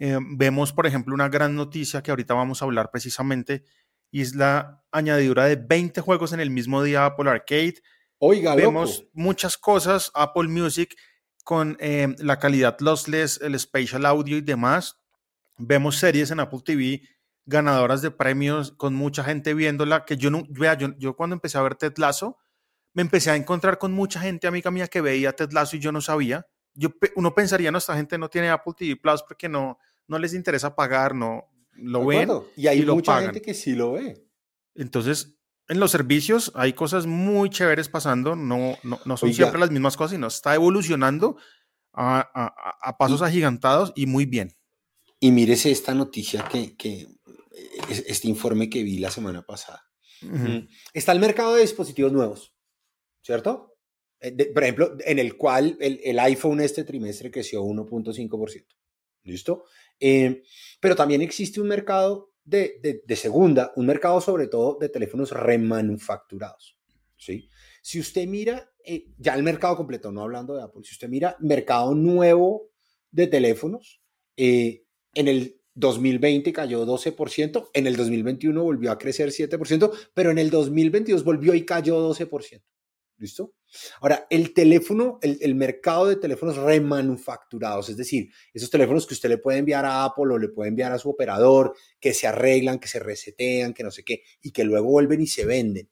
eh, 0.00 0.18
vemos, 0.18 0.72
por 0.72 0.86
ejemplo, 0.86 1.12
una 1.14 1.28
gran 1.28 1.54
noticia 1.54 2.02
que 2.02 2.10
ahorita 2.10 2.32
vamos 2.32 2.62
a 2.62 2.64
hablar 2.64 2.90
precisamente 2.90 3.64
y 4.10 4.22
es 4.22 4.34
la 4.34 4.82
añadidura 4.90 5.44
de 5.44 5.56
20 5.56 6.00
juegos 6.00 6.32
en 6.32 6.40
el 6.40 6.50
mismo 6.50 6.82
día 6.82 7.04
Apple 7.04 7.28
Arcade. 7.28 7.74
Oiga, 8.18 8.54
vemos 8.54 9.06
muchas 9.12 9.58
cosas, 9.58 10.10
Apple 10.14 10.48
Music 10.48 10.96
con 11.44 11.76
eh, 11.80 12.14
la 12.18 12.38
calidad 12.38 12.78
lossless, 12.80 13.42
el 13.42 13.58
spatial 13.60 14.06
audio 14.06 14.38
y 14.38 14.40
demás. 14.40 14.98
Vemos 15.58 15.98
series 15.98 16.30
en 16.30 16.40
Apple 16.40 16.60
TV 16.64 17.02
ganadoras 17.44 18.00
de 18.00 18.10
premios 18.10 18.72
con 18.72 18.94
mucha 18.94 19.22
gente 19.22 19.52
viéndola, 19.52 20.06
que 20.06 20.16
yo 20.16 20.30
no, 20.30 20.44
vea, 20.48 20.78
yo, 20.78 20.96
yo 20.96 21.14
cuando 21.14 21.34
empecé 21.34 21.58
a 21.58 21.62
ver 21.62 21.74
Ted 21.74 21.94
Lasso, 21.98 22.38
me 22.94 23.02
empecé 23.02 23.30
a 23.30 23.36
encontrar 23.36 23.76
con 23.76 23.92
mucha 23.92 24.20
gente 24.20 24.46
amiga 24.46 24.70
mía 24.70 24.88
que 24.88 25.02
veía 25.02 25.36
Ted 25.36 25.52
Lasso 25.52 25.76
y 25.76 25.80
yo 25.80 25.92
no 25.92 26.00
sabía. 26.00 26.46
Yo, 26.72 26.90
uno 27.16 27.34
pensaría, 27.34 27.70
no, 27.70 27.76
esta 27.76 27.96
gente 27.96 28.16
no 28.16 28.30
tiene 28.30 28.48
Apple 28.48 28.72
TV 28.78 28.96
Plus 28.96 29.22
porque 29.22 29.48
no, 29.48 29.78
no 30.10 30.18
les 30.18 30.34
interesa 30.34 30.74
pagar, 30.74 31.14
no 31.14 31.44
lo 31.72 32.04
ven. 32.04 32.28
Y 32.56 32.66
hay 32.66 32.84
mucha 32.84 33.22
gente 33.22 33.40
que 33.40 33.54
sí 33.54 33.74
lo 33.74 33.92
ve. 33.92 34.26
Entonces, 34.74 35.38
en 35.68 35.78
los 35.78 35.92
servicios 35.92 36.50
hay 36.54 36.72
cosas 36.72 37.06
muy 37.06 37.48
chéveres 37.48 37.88
pasando, 37.88 38.34
no, 38.34 38.76
no, 38.82 39.16
son 39.16 39.32
siempre 39.32 39.60
las 39.60 39.70
mismas 39.70 39.96
cosas, 39.96 40.12
sino 40.12 40.26
está 40.26 40.54
evolucionando 40.54 41.36
a, 41.92 42.96
pasos 42.98 43.22
agigantados 43.22 43.92
y 43.94 44.06
muy 44.06 44.26
bien. 44.26 44.56
Y 45.20 45.30
mírese 45.30 45.70
esta 45.70 45.94
noticia 45.94 46.44
que, 46.50 46.76
que 46.76 47.06
este 47.88 48.26
informe 48.26 48.68
que 48.68 48.82
vi 48.82 48.98
la 48.98 49.10
semana 49.10 49.42
pasada. 49.42 49.82
Mm. 50.22 50.66
Está 50.92 51.12
el 51.12 51.20
mercado 51.20 51.54
de 51.54 51.62
dispositivos 51.62 52.12
nuevos, 52.12 52.54
¿cierto? 53.22 53.76
Eh, 54.20 54.52
por 54.52 54.62
ejemplo, 54.64 54.96
en 55.04 55.18
el 55.18 55.36
cual 55.36 55.76
el, 55.80 56.00
el 56.02 56.18
iPhone 56.18 56.60
este 56.60 56.84
trimestre 56.84 57.30
creció 57.30 57.62
1.5%. 57.62 58.66
¿Listo? 59.22 59.64
Eh, 60.00 60.42
pero 60.80 60.96
también 60.96 61.20
existe 61.20 61.60
un 61.60 61.68
mercado 61.68 62.32
de, 62.44 63.02
de, 63.06 63.16
segunda, 63.16 63.72
un 63.76 63.86
mercado 63.86 64.20
sobre 64.20 64.48
todo 64.48 64.78
de 64.80 64.88
teléfonos 64.88 65.30
remanufacturados. 65.30 66.78
¿sí? 67.16 67.48
Si 67.82 68.00
usted 68.00 68.26
mira, 68.26 68.72
eh, 68.84 69.06
ya 69.18 69.34
el 69.34 69.42
mercado 69.42 69.76
completo, 69.76 70.10
no 70.10 70.22
hablando 70.22 70.56
de 70.56 70.62
Apple, 70.62 70.82
si 70.84 70.92
usted 70.92 71.08
mira 71.08 71.36
mercado 71.38 71.94
nuevo 71.94 72.70
de 73.10 73.26
teléfonos, 73.26 74.02
eh, 74.36 74.84
en 75.14 75.28
el 75.28 75.60
2020 75.74 76.52
cayó 76.52 76.84
12%, 76.84 77.70
en 77.72 77.86
el 77.86 77.96
2021 77.96 78.62
volvió 78.62 78.90
a 78.90 78.98
crecer 78.98 79.30
7%, 79.30 79.92
pero 80.14 80.30
en 80.30 80.38
el 80.38 80.50
2022 80.50 81.22
volvió 81.24 81.54
y 81.54 81.64
cayó 81.64 82.00
12%. 82.00 82.62
¿Listo? 83.18 83.54
Ahora, 84.00 84.26
el 84.30 84.52
teléfono, 84.52 85.18
el, 85.22 85.54
mercado 85.54 86.06
de 86.06 86.16
teléfonos 86.16 86.56
remanufacturados, 86.56 87.88
es 87.88 87.96
decir, 87.96 88.30
esos 88.52 88.70
teléfonos 88.70 89.06
que 89.06 89.14
usted 89.14 89.28
le 89.28 89.38
puede 89.38 89.58
enviar 89.58 89.84
a 89.84 90.04
Apple 90.04 90.32
o 90.32 90.38
le 90.38 90.48
puede 90.48 90.70
enviar 90.70 90.92
a 90.92 90.98
su 90.98 91.10
operador, 91.10 91.74
que 92.00 92.12
se 92.12 92.26
arreglan, 92.26 92.78
que 92.78 92.88
se 92.88 92.98
resetean, 92.98 93.72
que 93.72 93.84
no 93.84 93.90
sé 93.90 94.04
qué, 94.04 94.22
y 94.42 94.50
que 94.50 94.64
luego 94.64 94.88
vuelven 94.88 95.20
y 95.20 95.26
se 95.26 95.46
venden. 95.46 95.88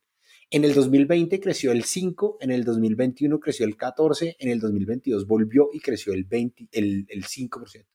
En 0.51 0.65
el 0.65 0.73
2020 0.75 1.41
creció 1.41 1.73
el 1.73 1.85
5, 1.85 2.39
en 2.41 2.51
el 2.51 2.65
2021 2.65 3.39
creció 3.39 3.67
el 3.67 3.77
14, 3.77 4.37
en 4.39 4.49
el 4.49 4.61
2022 4.61 5.27
volvió 5.27 5.69
y 5.73 5.81
creció 5.81 6.15
el, 6.15 6.25
20, 6.25 6.69
el, 6.73 7.07
5%. 7.07 7.87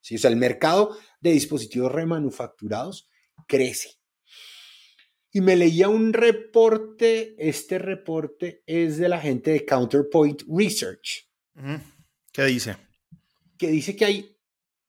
¿Sí? 0.00 0.16
O 0.16 0.18
sea, 0.18 0.30
el 0.30 0.36
mercado 0.36 0.96
de 1.20 1.30
dispositivos 1.30 1.92
remanufacturados 1.92 3.08
crece. 3.46 4.01
Y 5.32 5.40
me 5.40 5.56
leía 5.56 5.88
un 5.88 6.12
reporte, 6.12 7.34
este 7.38 7.78
reporte 7.78 8.62
es 8.66 8.98
de 8.98 9.08
la 9.08 9.18
gente 9.18 9.50
de 9.50 9.64
Counterpoint 9.64 10.42
Research. 10.46 11.26
¿Qué 12.30 12.44
dice? 12.44 12.76
Que 13.56 13.68
dice 13.68 13.96
que 13.96 14.04
hay 14.04 14.38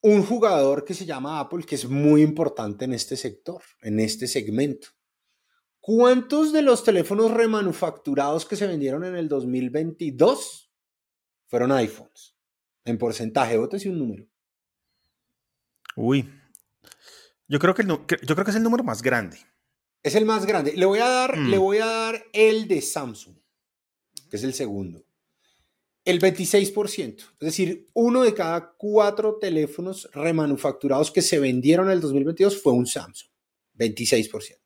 un 0.02 0.22
jugador 0.22 0.84
que 0.84 0.92
se 0.92 1.06
llama 1.06 1.40
Apple 1.40 1.64
que 1.64 1.76
es 1.76 1.88
muy 1.88 2.20
importante 2.20 2.84
en 2.84 2.92
este 2.92 3.16
sector, 3.16 3.62
en 3.80 4.00
este 4.00 4.26
segmento. 4.26 4.88
¿Cuántos 5.80 6.52
de 6.52 6.60
los 6.60 6.84
teléfonos 6.84 7.30
remanufacturados 7.30 8.44
que 8.44 8.56
se 8.56 8.66
vendieron 8.66 9.04
en 9.04 9.16
el 9.16 9.28
2022 9.28 10.70
fueron 11.46 11.72
iPhones? 11.72 12.36
En 12.84 12.98
porcentaje, 12.98 13.58
si 13.78 13.88
un 13.88 13.98
número. 13.98 14.26
Uy, 15.96 16.30
yo 17.48 17.58
creo, 17.58 17.74
que 17.74 17.86
yo 17.86 18.06
creo 18.06 18.44
que 18.44 18.50
es 18.50 18.56
el 18.56 18.62
número 18.62 18.84
más 18.84 19.00
grande. 19.00 19.38
Es 20.04 20.14
el 20.14 20.26
más 20.26 20.44
grande. 20.44 20.74
Le 20.76 20.84
voy 20.84 20.98
a 20.98 21.08
dar, 21.08 21.38
le 21.38 21.56
mm. 21.56 21.60
voy 21.60 21.78
a 21.78 21.86
dar 21.86 22.26
el 22.34 22.68
de 22.68 22.82
Samsung, 22.82 23.34
que 24.30 24.36
es 24.36 24.44
el 24.44 24.52
segundo. 24.52 25.02
El 26.04 26.20
26%. 26.20 27.16
Es 27.16 27.38
decir, 27.38 27.88
uno 27.94 28.22
de 28.22 28.34
cada 28.34 28.74
cuatro 28.76 29.38
teléfonos 29.40 30.10
remanufacturados 30.12 31.10
que 31.10 31.22
se 31.22 31.38
vendieron 31.38 31.86
en 31.86 31.92
el 31.92 32.00
2022 32.02 32.62
fue 32.62 32.74
un 32.74 32.86
Samsung. 32.86 33.30
26%. 33.78 34.58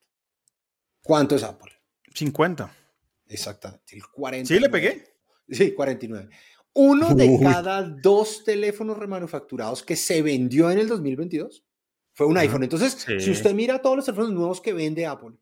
¿Cuánto 1.04 1.36
es 1.36 1.44
Apple? 1.44 1.70
50. 2.12 2.76
Exactamente. 3.28 3.94
El 3.94 4.02
40. 4.08 4.48
¿Sí 4.48 4.58
le 4.58 4.68
pegué? 4.68 5.04
Sí, 5.48 5.72
49. 5.72 6.28
Uno 6.72 7.14
de 7.14 7.38
cada 7.40 7.82
dos 7.82 8.42
teléfonos 8.42 8.98
remanufacturados 8.98 9.84
que 9.84 9.94
se 9.94 10.20
vendió 10.20 10.68
en 10.72 10.80
el 10.80 10.88
2022 10.88 11.64
fue 12.18 12.26
un 12.26 12.36
iPhone. 12.36 12.64
Entonces, 12.64 13.06
si 13.20 13.30
usted 13.30 13.54
mira 13.54 13.80
todos 13.80 13.94
los 13.94 14.04
teléfonos 14.04 14.32
nuevos 14.32 14.60
que 14.60 14.72
vende 14.72 15.06
Apple 15.06 15.36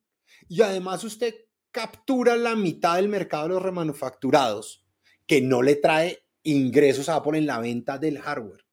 y 0.47 0.61
además 0.61 1.03
usted 1.05 1.35
captura 1.71 2.37
la 2.37 2.55
mitad 2.55 2.97
del 2.97 3.09
mercado 3.09 3.45
de 3.45 3.55
los 3.55 3.62
remanufacturados 3.62 4.85
que 5.27 5.41
no 5.41 5.62
le 5.62 5.77
trae 5.77 6.19
ingresos 6.43 7.09
a 7.09 7.15
Apple 7.15 7.39
en 7.39 7.47
la 7.47 7.61
venta 7.61 7.97
del 7.97 8.19
hardware. 8.19 8.67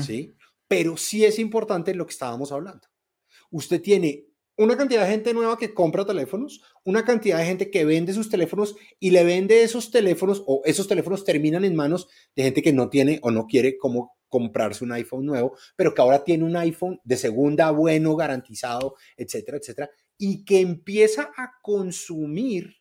¿Sí? 0.00 0.34
Pero 0.66 0.96
sí 0.96 1.24
es 1.24 1.38
importante 1.38 1.94
lo 1.94 2.04
que 2.04 2.14
estábamos 2.14 2.50
hablando. 2.50 2.88
Usted 3.52 3.80
tiene 3.80 4.26
una 4.56 4.76
cantidad 4.76 5.04
de 5.04 5.12
gente 5.12 5.32
nueva 5.32 5.56
que 5.56 5.72
compra 5.72 6.04
teléfonos, 6.04 6.60
una 6.82 7.04
cantidad 7.04 7.38
de 7.38 7.44
gente 7.44 7.70
que 7.70 7.84
vende 7.84 8.12
sus 8.12 8.28
teléfonos 8.28 8.74
y 8.98 9.12
le 9.12 9.22
vende 9.22 9.62
esos 9.62 9.92
teléfonos 9.92 10.42
o 10.48 10.62
esos 10.64 10.88
teléfonos 10.88 11.24
terminan 11.24 11.64
en 11.64 11.76
manos 11.76 12.08
de 12.34 12.42
gente 12.42 12.60
que 12.60 12.72
no 12.72 12.88
tiene 12.88 13.20
o 13.22 13.30
no 13.30 13.46
quiere 13.46 13.78
como 13.78 14.16
comprarse 14.30 14.82
un 14.84 14.92
iPhone 14.92 15.26
nuevo, 15.26 15.58
pero 15.76 15.92
que 15.92 16.00
ahora 16.00 16.24
tiene 16.24 16.44
un 16.44 16.56
iPhone 16.56 16.98
de 17.04 17.18
segunda, 17.18 17.70
bueno, 17.72 18.16
garantizado, 18.16 18.94
etcétera, 19.16 19.58
etcétera, 19.58 19.90
y 20.16 20.44
que 20.44 20.60
empieza 20.60 21.30
a 21.36 21.58
consumir 21.60 22.76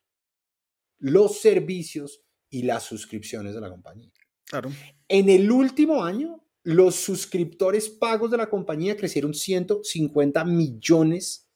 los 0.99 1.41
servicios 1.41 2.21
y 2.49 2.63
las 2.63 2.83
suscripciones 2.83 3.53
de 3.53 3.61
la 3.61 3.69
compañía. 3.69 4.11
Claro. 4.45 4.71
En 5.07 5.29
el 5.29 5.51
último 5.51 6.03
año, 6.03 6.45
los 6.63 6.95
suscriptores 6.95 7.89
pagos 7.89 8.31
de 8.31 8.37
la 8.37 8.49
compañía 8.49 8.95
crecieron 8.95 9.33
150 9.33 10.45
millones 10.45 11.49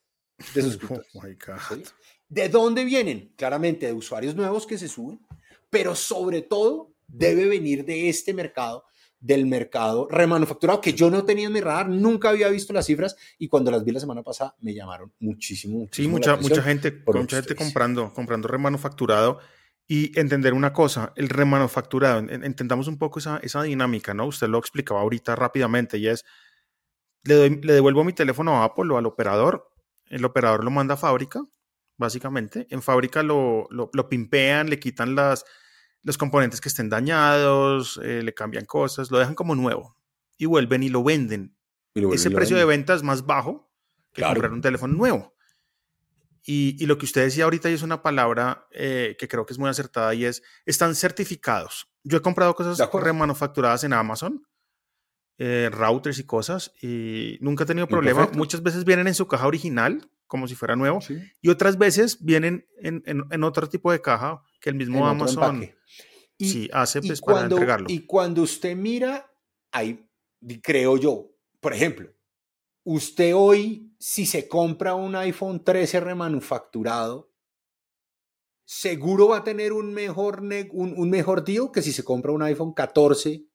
de 0.54 0.62
suscriptores. 0.62 1.08
Oh 1.14 1.76
¿De 2.28 2.48
dónde 2.48 2.84
vienen? 2.84 3.32
Claramente 3.36 3.86
de 3.86 3.92
usuarios 3.92 4.34
nuevos 4.34 4.66
que 4.66 4.78
se 4.78 4.88
suben, 4.88 5.20
pero 5.70 5.94
sobre 5.94 6.42
todo 6.42 6.94
debe 7.06 7.46
venir 7.46 7.84
de 7.84 8.08
este 8.08 8.32
mercado, 8.32 8.84
del 9.24 9.46
mercado 9.46 10.06
remanufacturado, 10.10 10.82
que 10.82 10.92
yo 10.92 11.10
no 11.10 11.24
tenía 11.24 11.46
en 11.46 11.52
mi 11.54 11.60
radar, 11.62 11.88
nunca 11.88 12.28
había 12.28 12.48
visto 12.50 12.74
las 12.74 12.84
cifras 12.84 13.16
y 13.38 13.48
cuando 13.48 13.70
las 13.70 13.82
vi 13.82 13.92
la 13.92 14.00
semana 14.00 14.22
pasada 14.22 14.54
me 14.60 14.74
llamaron 14.74 15.12
muchísimo. 15.18 15.78
muchísimo 15.78 16.08
sí, 16.08 16.08
mucha, 16.08 16.36
mucha 16.36 16.62
gente, 16.62 17.02
mucha 17.06 17.36
gente 17.36 17.54
comprando, 17.54 18.12
comprando 18.12 18.48
remanufacturado 18.48 19.38
y 19.86 20.18
entender 20.18 20.52
una 20.52 20.74
cosa, 20.74 21.14
el 21.16 21.30
remanufacturado, 21.30 22.18
entendamos 22.18 22.86
un 22.86 22.98
poco 22.98 23.18
esa, 23.18 23.38
esa 23.42 23.62
dinámica, 23.62 24.12
¿no? 24.12 24.26
Usted 24.26 24.48
lo 24.48 24.58
explicaba 24.58 25.00
ahorita 25.00 25.34
rápidamente 25.36 25.96
y 25.96 26.08
es, 26.08 26.24
le, 27.22 27.48
le 27.48 27.72
devuelvo 27.72 28.04
mi 28.04 28.12
teléfono 28.12 28.62
a 28.62 28.64
Apple 28.64 28.92
o 28.92 28.98
al 28.98 29.06
operador, 29.06 29.70
el 30.10 30.24
operador 30.26 30.64
lo 30.64 30.70
manda 30.70 30.94
a 30.94 30.98
fábrica, 30.98 31.42
básicamente. 31.96 32.66
En 32.70 32.82
fábrica 32.82 33.22
lo, 33.22 33.68
lo, 33.70 34.08
pimpean, 34.08 34.68
le 34.68 34.78
quitan 34.78 35.14
las, 35.14 35.44
los 36.04 36.18
componentes 36.18 36.60
que 36.60 36.68
estén 36.68 36.88
dañados, 36.88 37.98
eh, 38.02 38.22
le 38.22 38.34
cambian 38.34 38.66
cosas, 38.66 39.10
lo 39.10 39.18
dejan 39.18 39.34
como 39.34 39.54
nuevo 39.54 39.96
y 40.36 40.46
vuelven 40.46 40.82
y 40.82 40.90
lo 40.90 41.02
venden. 41.02 41.56
Ese 41.94 42.30
precio 42.30 42.56
de 42.56 42.64
venta 42.64 42.94
es 42.94 43.02
más 43.02 43.24
bajo 43.24 43.72
que 44.12 44.22
comprar 44.22 44.52
un 44.52 44.60
teléfono 44.60 44.94
nuevo. 44.94 45.34
Y, 46.46 46.76
y, 46.78 46.86
lo 46.86 46.98
que 46.98 47.06
usted 47.06 47.22
decía 47.22 47.44
ahorita 47.44 47.70
y 47.70 47.72
es 47.72 47.82
una 47.82 48.02
palabra 48.02 48.66
eh, 48.70 49.16
que 49.18 49.28
creo 49.28 49.46
que 49.46 49.54
es 49.54 49.58
muy 49.58 49.70
acertada 49.70 50.12
y 50.12 50.26
es, 50.26 50.42
están 50.66 50.94
certificados. 50.94 51.88
Yo 52.02 52.18
he 52.18 52.20
comprado 52.20 52.54
cosas 52.54 52.86
remanufacturadas 52.92 53.82
en 53.84 53.94
Amazon, 53.94 54.46
eh, 55.38 55.70
routers 55.72 56.18
y 56.18 56.24
cosas, 56.24 56.74
y 56.82 57.38
nunca 57.40 57.64
he 57.64 57.66
tenido 57.66 57.88
problema. 57.88 58.28
Muchas 58.34 58.62
veces 58.62 58.84
vienen 58.84 59.06
en 59.06 59.14
su 59.14 59.26
caja 59.26 59.46
original, 59.46 60.10
como 60.26 60.48
si 60.48 60.54
fuera 60.54 60.76
nuevo, 60.76 61.00
y 61.40 61.48
otras 61.48 61.78
veces 61.78 62.18
vienen 62.24 62.66
en, 62.78 63.02
en, 63.06 63.44
otro 63.44 63.68
tipo 63.68 63.92
de 63.92 64.00
caja 64.00 64.42
que 64.60 64.70
el 64.70 64.76
mismo 64.76 65.06
Amazon 65.06 65.70
y, 66.38 66.68
hace 66.72 67.00
pues, 67.00 67.20
para 67.20 67.42
entregarlo. 67.42 67.86
Y 67.88 68.06
cuando 68.06 68.42
usted 68.42 68.76
mira, 68.76 69.30
ahí 69.70 70.08
creo 70.62 70.96
yo, 70.96 71.30
por 71.60 71.72
ejemplo, 71.72 72.10
usted 72.84 73.34
hoy, 73.34 73.94
si 73.98 74.26
se 74.26 74.48
compra 74.48 74.94
un 74.94 75.14
iPhone 75.14 75.62
13 75.62 76.00
remanufacturado, 76.00 77.30
seguro 78.64 79.28
va 79.28 79.38
a 79.38 79.44
tener 79.44 79.72
un 79.72 79.92
mejor, 79.92 80.40
un, 80.40 80.94
un 80.96 81.10
mejor 81.10 81.44
deal 81.44 81.70
que 81.72 81.82
si 81.82 81.92
se 81.92 82.04
compra 82.04 82.32
un 82.32 82.42
iPhone 82.42 82.72
14 82.72 83.46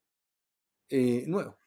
eh, 0.90 1.26
nuevo. 1.28 1.59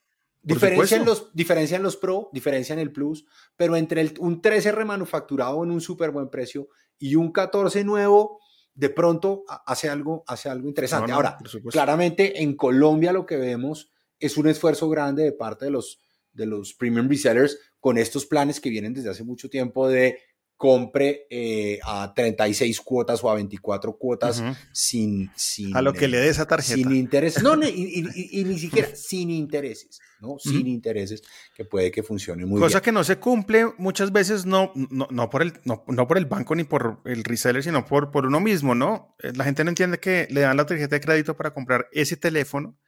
Diferencian 0.43 1.05
los, 1.05 1.33
diferencian 1.35 1.83
los 1.83 1.97
Pro, 1.97 2.29
diferencian 2.33 2.79
el 2.81 2.91
Plus, 2.91 3.25
pero 3.57 3.77
entre 3.77 4.01
el, 4.01 4.15
un 4.19 4.43
13 4.43 4.73
remanufacturado 4.73 5.63
en 5.63 5.71
un 5.71 5.81
súper 5.81 6.11
buen 6.11 6.31
precio 6.31 6.69
y 6.99 7.15
un 7.15 7.31
14 7.31 7.85
nuevo, 7.85 8.41
de 8.75 8.91
pronto 8.91 9.45
hace 9.67 9.89
algo, 9.89 10.25
hace 10.27 10.49
algo 10.49 10.69
interesante. 10.69 11.13
Ahora, 11.13 11.39
claramente 11.71 12.43
en 12.43 12.57
Colombia 12.57 13.13
lo 13.13 13.25
que 13.25 13.37
vemos 13.37 13.93
es 14.19 14.37
un 14.37 14.49
esfuerzo 14.49 14.89
grande 14.89 15.23
de 15.23 15.33
parte 15.33 15.67
de 15.67 15.71
los, 15.71 16.01
de 16.33 16.47
los 16.47 16.75
premium 16.75 17.09
resellers 17.09 17.59
con 17.79 17.99
estos 17.99 18.27
planes 18.27 18.61
que 18.61 18.71
vienen 18.71 18.95
desde 18.95 19.11
hace 19.11 19.25
mucho 19.25 19.49
tiempo 19.49 19.89
de 19.89 20.19
compre 20.63 21.27
eh, 21.29 21.81
a 21.83 22.15
36 22.15 22.81
cuotas 22.83 23.25
o 23.25 23.29
a 23.29 23.35
24 23.35 23.99
cuotas 23.99 24.45
sin, 24.71 25.29
sin... 25.35 25.77
A 25.77 25.83
lo 25.83 25.93
que 25.93 26.07
le 26.07 26.19
dé 26.19 26.29
esa 26.29 26.47
tarjeta. 26.47 26.77
Sin 26.77 26.93
intereses. 26.93 27.43
No, 27.43 27.57
y, 27.67 28.45
ni 28.47 28.57
siquiera 28.61 28.95
sin 28.95 29.31
intereses, 29.31 29.99
¿no? 30.21 30.37
Sin 30.39 30.69
intereses, 30.69 31.21
que 31.57 31.65
puede 31.65 31.91
que 31.91 32.05
funcione 32.05 32.47
muy 32.47 32.61
bien. 32.61 32.69
Cosa 32.69 32.81
que 32.81 32.93
no 32.93 33.03
se 33.03 33.17
cumple 33.17 33.73
muchas 33.77 34.13
veces 34.13 34.47
no, 34.47 34.71
no, 34.77 35.09
no 35.11 35.29
por, 35.31 35.43
el, 35.43 35.55
no, 35.65 35.83
no, 35.89 36.07
por 36.07 36.17
el 36.17 36.27
banco 36.27 36.55
ni 36.55 36.63
por 36.63 37.01
el 37.07 37.25
reseller, 37.25 37.65
sino 37.65 37.85
por, 37.85 38.13
por 38.13 38.25
uno 38.25 38.39
mismo, 38.39 38.77
¿no? 38.77 39.17
Eh, 39.21 39.33
la 39.35 39.43
gente 39.43 39.65
no 39.65 39.71
entiende 39.71 39.99
que 39.99 40.29
le 40.31 40.43
dan 40.43 40.57
la 40.57 40.65
tarjeta 40.65 40.95
de 40.95 41.01
crédito 41.01 41.37
para 41.37 41.53
comprar 41.53 41.89
ese 41.91 42.17
teléfono, 42.17 42.79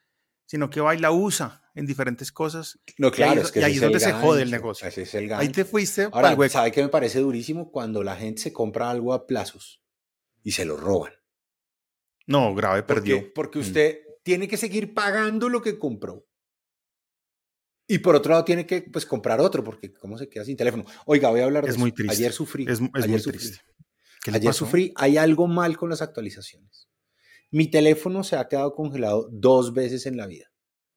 sino 0.46 0.70
que 0.70 0.80
va 0.80 0.94
y 0.94 0.98
la 0.98 1.10
usa 1.10 1.63
en 1.74 1.86
diferentes 1.86 2.30
cosas. 2.32 2.78
No, 2.98 3.10
claro, 3.10 3.42
y 3.54 3.58
ahí, 3.60 3.74
es, 3.74 3.80
donde 3.80 4.00
se 4.00 4.12
jode 4.12 4.42
el 4.42 4.50
negocio. 4.50 4.88
Ahí 5.36 5.48
te 5.48 5.64
fuiste. 5.64 6.08
Ahora, 6.12 6.36
¿sabe 6.48 6.72
qué 6.72 6.82
me 6.82 6.88
parece 6.88 7.20
durísimo? 7.20 7.70
Cuando 7.70 8.02
la 8.02 8.16
gente 8.16 8.42
se 8.42 8.52
compra 8.52 8.90
algo 8.90 9.12
a 9.12 9.26
plazos 9.26 9.82
y 10.42 10.52
se 10.52 10.64
lo 10.64 10.76
roban. 10.76 11.12
No, 12.26 12.54
grave, 12.54 12.82
perdió. 12.82 13.32
Porque 13.34 13.58
mm. 13.58 13.62
usted 13.62 13.98
tiene 14.22 14.48
que 14.48 14.56
seguir 14.56 14.94
pagando 14.94 15.48
lo 15.48 15.60
que 15.60 15.78
compró. 15.78 16.26
Y 17.86 17.98
por 17.98 18.14
otro 18.14 18.30
lado 18.30 18.44
tiene 18.44 18.66
que 18.66 18.82
pues, 18.82 19.04
comprar 19.04 19.40
otro, 19.40 19.62
porque 19.62 19.92
¿cómo 19.92 20.16
se 20.16 20.28
queda 20.28 20.44
sin 20.44 20.56
teléfono? 20.56 20.86
Oiga, 21.04 21.28
voy 21.28 21.40
a 21.40 21.44
hablar 21.44 21.64
de 21.64 21.70
es 21.70 21.78
Muy 21.78 21.92
triste. 21.92 22.14
Ayer 22.14 22.32
sufrí. 22.32 22.64
Es, 22.66 22.80
ayer 22.94 23.10
muy 23.10 23.20
sufrí. 23.20 23.38
triste. 23.38 23.60
Ayer 24.32 24.54
sufrí. 24.54 24.92
Hay 24.96 25.18
algo 25.18 25.46
mal 25.46 25.76
con 25.76 25.90
las 25.90 26.00
actualizaciones. 26.00 26.88
Mi 27.50 27.70
teléfono 27.70 28.24
se 28.24 28.36
ha 28.36 28.48
quedado 28.48 28.74
congelado 28.74 29.28
dos 29.30 29.74
veces 29.74 30.06
en 30.06 30.16
la 30.16 30.26
vida. 30.26 30.53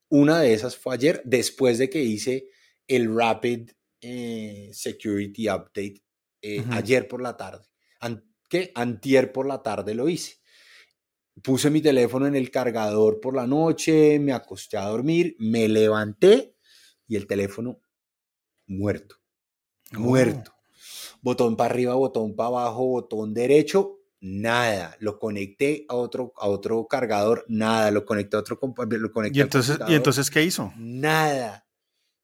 Una 0.10 0.40
de 0.42 0.54
esas 0.54 0.78
fue 0.78 0.96
ayer, 0.96 1.22
después 1.26 1.78
de 1.78 1.90
que 1.90 2.02
hice 2.02 2.50
el 2.88 3.14
Rapid 3.14 3.72
eh, 4.02 4.70
Security 4.74 5.50
Update 5.50 6.04
eh, 6.42 6.64
ayer 6.72 7.08
por 7.08 7.22
la 7.22 7.36
tarde. 7.36 7.66
¿Qué? 8.50 8.72
Antier 8.76 9.34
por 9.34 9.46
la 9.46 9.62
tarde 9.62 9.94
lo 9.94 10.08
hice. 10.08 10.38
Puse 11.44 11.70
mi 11.70 11.82
teléfono 11.82 12.26
en 12.28 12.36
el 12.36 12.50
cargador 12.50 13.20
por 13.20 13.36
la 13.36 13.46
noche, 13.46 14.20
me 14.20 14.34
acosté 14.34 14.78
a 14.78 14.86
dormir, 14.86 15.36
me 15.40 15.68
levanté 15.68 16.56
y 17.08 17.16
el 17.16 17.28
teléfono 17.28 17.82
muerto. 18.66 19.18
Oh. 19.96 20.00
Muerto. 20.00 20.54
Botón 21.22 21.58
para 21.58 21.74
arriba, 21.74 21.96
botón 21.96 22.36
para 22.36 22.48
abajo, 22.48 22.86
botón 22.86 23.34
derecho, 23.34 24.00
nada. 24.20 24.96
Lo 25.00 25.20
conecté 25.20 25.86
a 25.90 25.96
otro, 25.96 26.34
a 26.38 26.48
otro 26.48 26.86
cargador, 26.88 27.46
nada. 27.48 27.92
Lo 27.92 28.06
conecté 28.06 28.38
a 28.38 28.40
otro 28.40 28.60
lo 28.62 29.12
conecté 29.12 29.40
¿Y 29.40 29.42
entonces, 29.42 29.80
¿Y 29.88 29.96
entonces 29.96 30.30
qué 30.30 30.44
hizo? 30.44 30.74
Nada. 30.78 31.68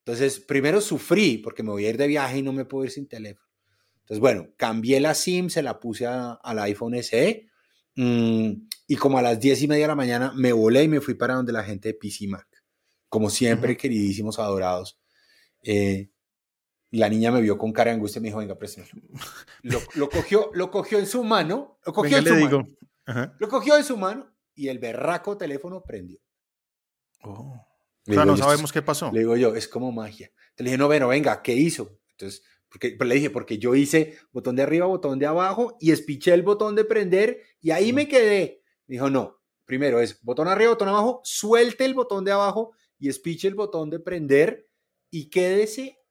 Entonces, 0.06 0.40
primero 0.40 0.82
sufrí 0.82 1.38
porque 1.38 1.64
me 1.64 1.72
voy 1.72 1.86
a 1.86 1.90
ir 1.90 1.98
de 1.98 2.08
viaje 2.08 2.40
y 2.40 2.42
no 2.42 2.52
me 2.52 2.66
puedo 2.66 2.86
ir 2.86 2.92
sin 2.92 3.08
teléfono. 3.08 3.48
Entonces, 4.02 4.20
bueno, 4.20 4.50
cambié 4.58 5.00
la 5.00 5.14
SIM, 5.14 5.50
se 5.50 5.64
la 5.64 5.80
puse 5.80 6.06
al 6.06 6.60
iPhone 6.60 6.96
SE 7.02 7.48
mm, 7.96 8.52
y 8.88 8.96
como 8.98 9.18
a 9.18 9.22
las 9.22 9.40
diez 9.40 9.62
y 9.62 9.68
media 9.68 9.86
de 9.86 9.88
la 9.88 9.96
mañana 9.96 10.34
me 10.36 10.52
volé 10.52 10.84
y 10.84 10.88
me 10.90 11.00
fui 11.00 11.14
para 11.14 11.36
donde 11.36 11.54
la 11.54 11.64
gente 11.64 11.90
de 11.90 11.94
PC 11.94 12.28
Mac. 12.28 12.48
Como 13.08 13.30
siempre, 13.30 13.78
queridísimos, 13.78 14.40
adorados. 14.40 15.00
Eh, 15.62 16.10
y 16.94 17.00
la 17.00 17.10
niña 17.10 17.32
me 17.32 17.42
vio 17.42 17.58
con 17.58 17.74
cara 17.74 17.90
de 17.90 17.96
angustia 17.96 18.20
y 18.20 18.22
me 18.22 18.28
dijo, 18.28 18.38
venga, 18.38 18.56
préstame. 18.56 18.88
Lo, 19.64 19.80
lo, 19.96 20.12
cogió, 20.12 20.52
lo 20.54 20.70
cogió 20.70 21.00
en 21.00 21.08
su 21.08 21.24
mano, 21.24 21.80
lo 21.84 21.92
cogió 21.92 22.20
en 22.20 22.24
su 22.24 22.36
mano. 22.36 22.68
Lo 23.40 23.50
cogió 23.50 23.78
en 23.78 23.84
su 23.84 23.98
mano 23.98 24.32
y 24.54 24.68
el 24.68 24.78
berraco 24.78 25.36
teléfono 25.36 25.82
prendió. 25.82 26.20
Oh. 27.24 27.66
O 28.08 28.14
sea, 28.14 28.26
no 28.26 28.38
sabemos 28.38 28.72
qué 28.72 28.84
pasó. 28.84 29.10
Le 29.12 29.22
digo 29.22 29.36
yo, 29.36 29.56
es 29.56 29.68
como 29.68 29.92
magia. 29.92 30.32
Te 30.54 30.64
le 30.64 30.70
dije, 30.70 30.78
no, 30.78 30.86
bueno, 30.86 31.08
venga, 31.08 31.42
¿qué 31.42 31.56
hizo? 31.56 32.00
Entonces, 32.12 32.44
porque, 32.70 32.92
pues 32.96 33.10
le 33.10 33.16
dije, 33.16 33.32
porque 33.32 33.58
yo 33.58 33.74
hice 33.74 34.20
botón 34.32 34.56
de 34.56 34.62
arriba, 34.62 34.86
botón 34.86 35.18
de 35.18 35.26
abajo 35.26 35.76
y 35.80 35.92
espiché 35.94 36.36
el 36.36 36.44
botón 36.44 36.76
de 36.76 36.86
prender 36.86 37.42
y 37.60 37.72
ahí 37.72 37.92
me 37.92 38.08
quedé. 38.08 38.62
Me 38.86 38.98
dijo, 38.98 39.10
no, 39.10 39.42
primero 39.66 40.00
es 40.00 40.22
botón 40.22 40.48
arriba, 40.48 40.70
botón 40.70 40.90
abajo, 40.90 41.22
suelte 41.24 41.86
el 41.86 41.96
botón 41.96 42.24
de 42.24 42.34
abajo 42.34 42.74
y 43.00 43.10
espiche 43.10 43.48
el 43.48 43.56
botón 43.56 43.90
de 43.90 44.00
prender 44.00 44.70
y 45.10 45.32
quédese 45.32 46.03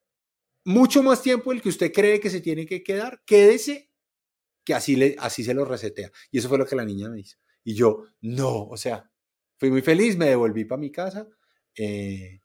mucho 0.64 1.02
más 1.02 1.22
tiempo 1.22 1.52
el 1.52 1.60
que 1.60 1.68
usted 1.68 1.92
cree 1.92 2.20
que 2.20 2.30
se 2.30 2.40
tiene 2.40 2.66
que 2.66 2.82
quedar, 2.82 3.22
quédese, 3.26 3.90
que 4.64 4.74
así, 4.74 4.96
le, 4.96 5.16
así 5.18 5.44
se 5.44 5.54
lo 5.54 5.64
resetea. 5.64 6.10
Y 6.30 6.38
eso 6.38 6.48
fue 6.48 6.58
lo 6.58 6.66
que 6.66 6.76
la 6.76 6.84
niña 6.84 7.08
me 7.08 7.20
hizo. 7.20 7.38
Y 7.64 7.74
yo, 7.74 8.04
no, 8.20 8.64
o 8.66 8.76
sea, 8.76 9.10
fui 9.58 9.70
muy 9.70 9.82
feliz, 9.82 10.16
me 10.16 10.26
devolví 10.26 10.64
para 10.64 10.80
mi 10.80 10.90
casa 10.90 11.28
eh, 11.76 12.40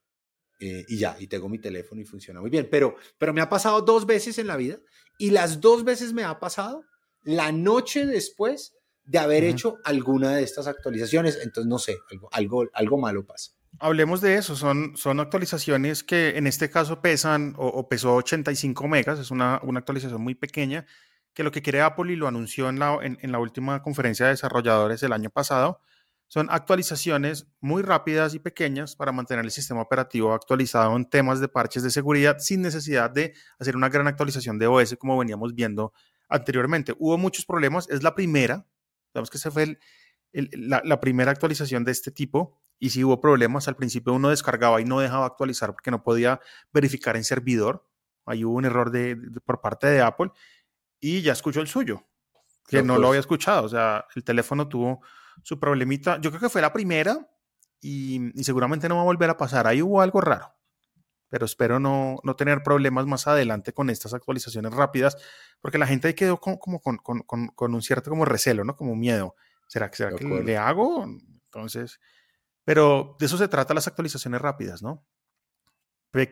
eh, 0.59 0.85
y 0.87 0.97
ya, 0.97 1.15
y 1.19 1.27
tengo 1.27 1.49
mi 1.49 1.59
teléfono 1.59 2.01
y 2.01 2.05
funciona 2.05 2.41
muy 2.41 2.49
bien. 2.49 2.67
Pero, 2.69 2.95
pero 3.17 3.33
me 3.33 3.41
ha 3.41 3.49
pasado 3.49 3.81
dos 3.81 4.05
veces 4.05 4.37
en 4.37 4.47
la 4.47 4.57
vida 4.57 4.79
y 5.17 5.31
las 5.31 5.61
dos 5.61 5.83
veces 5.83 6.13
me 6.13 6.23
ha 6.23 6.39
pasado 6.39 6.83
la 7.23 7.51
noche 7.51 8.05
después 8.05 8.75
de 9.03 9.19
haber 9.19 9.43
hecho 9.43 9.77
alguna 9.83 10.35
de 10.35 10.43
estas 10.43 10.67
actualizaciones. 10.67 11.39
Entonces, 11.41 11.67
no 11.69 11.79
sé, 11.79 11.97
algo, 12.11 12.29
algo, 12.31 12.65
algo 12.73 12.97
malo 12.97 13.25
pasa. 13.25 13.56
Hablemos 13.79 14.21
de 14.21 14.35
eso, 14.35 14.55
son, 14.55 14.97
son 14.97 15.19
actualizaciones 15.19 16.03
que 16.03 16.37
en 16.37 16.47
este 16.47 16.69
caso 16.69 17.01
pesan 17.01 17.53
o, 17.57 17.87
pesó 17.87 18.15
85 18.15 18.87
megas, 18.87 19.19
es 19.19 19.29
una, 19.29 19.59
una, 19.63 19.79
actualización 19.79 20.21
muy 20.21 20.35
pequeña, 20.35 20.85
que 21.33 21.43
lo 21.43 21.51
que 21.51 21.61
quiere 21.61 21.81
Apple 21.81 22.11
y 22.11 22.15
lo 22.15 22.27
anunció 22.27 22.69
en 22.69 22.79
la, 22.79 22.97
en, 23.01 23.31
la 23.31 23.39
última 23.39 23.81
conferencia 23.83 24.25
de 24.25 24.31
desarrolladores 24.31 25.01
del 25.01 25.13
año 25.13 25.29
pasado, 25.29 25.81
son 26.27 26.47
actualizaciones 26.49 27.47
muy 27.59 27.83
rápidas 27.83 28.33
y 28.33 28.39
pequeñas 28.39 28.95
para 28.95 29.11
mantener 29.11 29.45
el 29.45 29.51
sistema 29.51 29.81
operativo 29.81 30.33
actualizado 30.33 30.95
en 30.95 31.05
temas 31.05 31.39
de 31.39 31.47
parches 31.47 31.83
de 31.83 31.91
seguridad 31.91 32.37
sin 32.39 32.61
necesidad 32.61 33.11
de 33.11 33.33
hacer 33.59 33.75
una 33.75 33.89
gran 33.89 34.07
actualización 34.07 34.57
de 34.59 34.67
OS 34.67 34.95
como 34.97 35.17
veníamos 35.17 35.53
viendo 35.53 35.93
anteriormente. 36.27 36.93
Hubo 36.97 37.17
muchos 37.17 37.45
problemas, 37.45 37.87
es 37.89 38.03
la 38.03 38.15
primera, 38.15 38.65
digamos 39.13 39.29
que 39.29 39.37
esa 39.37 39.51
fue 39.51 39.77
la 40.33 40.99
primera 40.99 41.31
actualización 41.31 41.85
de 41.85 41.91
este 41.91 42.11
tipo 42.11 42.59
y 42.79 42.91
si 42.91 43.03
hubo 43.03 43.19
problemas, 43.19 43.67
al 43.67 43.75
principio 43.75 44.13
uno 44.13 44.29
descargaba 44.29 44.79
y 44.81 44.85
no 44.85 44.99
dejaba 44.99 45.25
actualizar 45.25 45.71
porque 45.71 45.91
no 45.91 46.03
podía 46.03 46.39
verificar 46.71 47.15
en 47.15 47.23
servidor. 47.23 47.87
Ahí 48.25 48.43
hubo 48.43 48.55
un 48.55 48.65
error 48.65 48.91
de, 48.91 49.17
por 49.45 49.61
parte 49.61 49.87
de 49.87 50.01
Apple 50.01 50.31
y 50.99 51.21
ya 51.21 51.33
escuchó 51.33 51.61
el 51.61 51.67
suyo, 51.67 52.03
que 52.67 52.83
no, 52.83 52.97
lo 52.97 53.07
había 53.07 53.19
escuchado. 53.19 53.63
O 53.63 53.69
sea, 53.69 54.05
el 54.15 54.23
teléfono 54.23 54.67
tuvo, 54.67 55.01
su 55.43 55.59
problemita. 55.59 56.19
Yo 56.19 56.29
creo 56.29 56.41
que 56.41 56.49
fue 56.49 56.61
la 56.61 56.73
primera 56.73 57.29
y, 57.81 58.31
seguramente 58.43 58.89
no 58.89 58.95
va 58.95 59.01
a 59.01 59.05
volver 59.05 59.29
a 59.29 59.37
pasar. 59.37 59.67
Ahí 59.67 59.81
hubo 59.81 60.01
algo 60.01 60.21
raro. 60.21 60.53
Pero 61.29 61.45
espero 61.45 61.79
no, 61.79 62.19
no, 62.23 62.35
tener 62.37 62.63
problemas 62.63 63.05
más 63.05 63.27
adelante 63.27 63.73
con 63.73 63.89
estas 63.89 64.13
actualizaciones 64.13 64.73
rápidas, 64.73 65.17
porque 65.59 65.77
la 65.77 65.85
gente 65.85 66.07
ahí 66.07 66.13
quedó 66.13 66.39
con, 66.39 66.55
como 66.55 66.79
con, 66.79 66.97
con, 66.97 67.21
con, 67.23 67.75
un 67.75 67.81
cierto 67.81 68.09
como 68.09 68.23
recelo, 68.23 68.63
¿no? 68.63 68.77
Como 68.77 68.95
miedo. 68.95 69.35
¿Será, 69.67 69.91
será 69.91 70.15
que 70.15 70.23
le 70.23 70.57
hago? 70.57 71.03
Entonces, 71.03 71.99
pero 72.67 73.15
de 73.17 73.27
eso 73.27 73.37
se 73.37 73.47
trata 73.47 73.73
las 73.73 73.87
actualizaciones 73.87 74.41
rápidas, 74.41 74.83
¿no? 74.83 75.07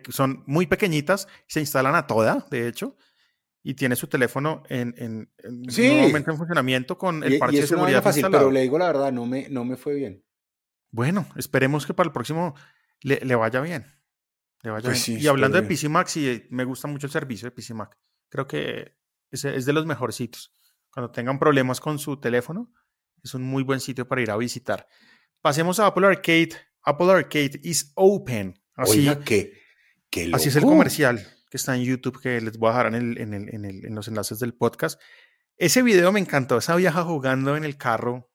son 0.10 0.44
muy 0.48 0.68
pequeñitas, 0.68 1.30
se 1.48 1.62
instalan 1.62 1.96
a 1.96 2.08
toda, 2.08 2.46
de 2.52 2.68
hecho, 2.68 2.98
y 3.64 3.76
tiene 3.76 3.96
su 3.96 4.08
teléfono 4.08 4.64
en, 4.68 4.94
en, 4.98 5.32
en 5.38 5.64
en 5.70 6.38
funcionamiento 6.38 6.98
con 6.98 7.24
el 7.24 7.40
parche 7.40 7.62
de 7.62 7.68
seguridad 7.68 8.04
fácil, 8.04 8.26
pero 8.30 8.52
le 8.52 8.64
digo 8.64 8.78
la 8.78 8.88
verdad, 8.88 9.14
no 9.14 9.26
me, 9.26 9.48
no 9.48 9.64
me 9.64 9.78
fue 9.78 9.94
bien. 9.94 10.26
Bueno, 10.92 11.26
esperemos 11.38 11.86
que 11.86 11.94
para 11.94 12.08
el 12.08 12.12
próximo 12.12 12.54
le, 13.02 13.22
le 13.24 13.36
vaya 13.36 13.62
bien. 13.62 13.86
Le 14.62 14.72
vaya 14.72 14.90
pues 14.90 15.08
bien. 15.08 15.22
y 15.22 15.28
hablando 15.28 15.62
de 15.62 15.66
PC 15.66 15.88
Mac, 15.88 16.08
sí, 16.08 16.48
me 16.50 16.66
gusta 16.66 16.90
mucho 16.90 17.08
el 17.08 17.14
servicio 17.14 17.46
de 17.46 17.52
PC 17.52 17.74
Mac. 17.74 17.98
Creo 18.28 18.46
que 18.46 18.98
es, 19.32 19.46
es 19.46 19.66
de 19.66 19.72
los 19.72 19.86
mejorcitos. 19.86 20.54
Cuando 20.92 21.12
tengan 21.12 21.40
problemas 21.40 21.80
con 21.80 21.98
su 21.98 22.20
teléfono, 22.20 22.74
es 23.24 23.34
un 23.36 23.44
muy 23.44 23.64
buen 23.64 23.80
sitio 23.80 24.06
para 24.06 24.22
ir 24.22 24.32
a 24.32 24.38
visitar. 24.38 24.86
Pasemos 25.46 25.80
a 25.80 25.86
Apple 25.86 26.08
Arcade. 26.08 26.50
Apple 26.82 27.12
Arcade 27.12 27.60
is 27.62 27.92
open. 27.94 28.60
Así, 28.74 29.08
Oiga, 29.08 29.24
que 29.24 29.54
Así 30.34 30.50
es 30.50 30.56
el 30.56 30.64
comercial 30.64 31.24
que 31.52 31.58
está 31.58 31.76
en 31.76 31.84
YouTube, 31.84 32.20
que 32.20 32.42
les 32.42 32.58
voy 32.58 32.70
a 32.70 32.72
dejar 32.72 32.96
en, 32.96 33.16
en, 33.16 33.94
los 33.94 34.08
enlaces 34.08 34.40
del 34.40 34.56
podcast. 34.56 35.00
Ese 35.56 35.84
video 35.84 36.12
me 36.12 36.20
encantó, 36.20 36.58
esa 36.58 36.76
vieja 36.76 37.04
jugando 37.04 37.56
en 37.56 37.64
el 37.64 37.78
carro, 37.78 38.32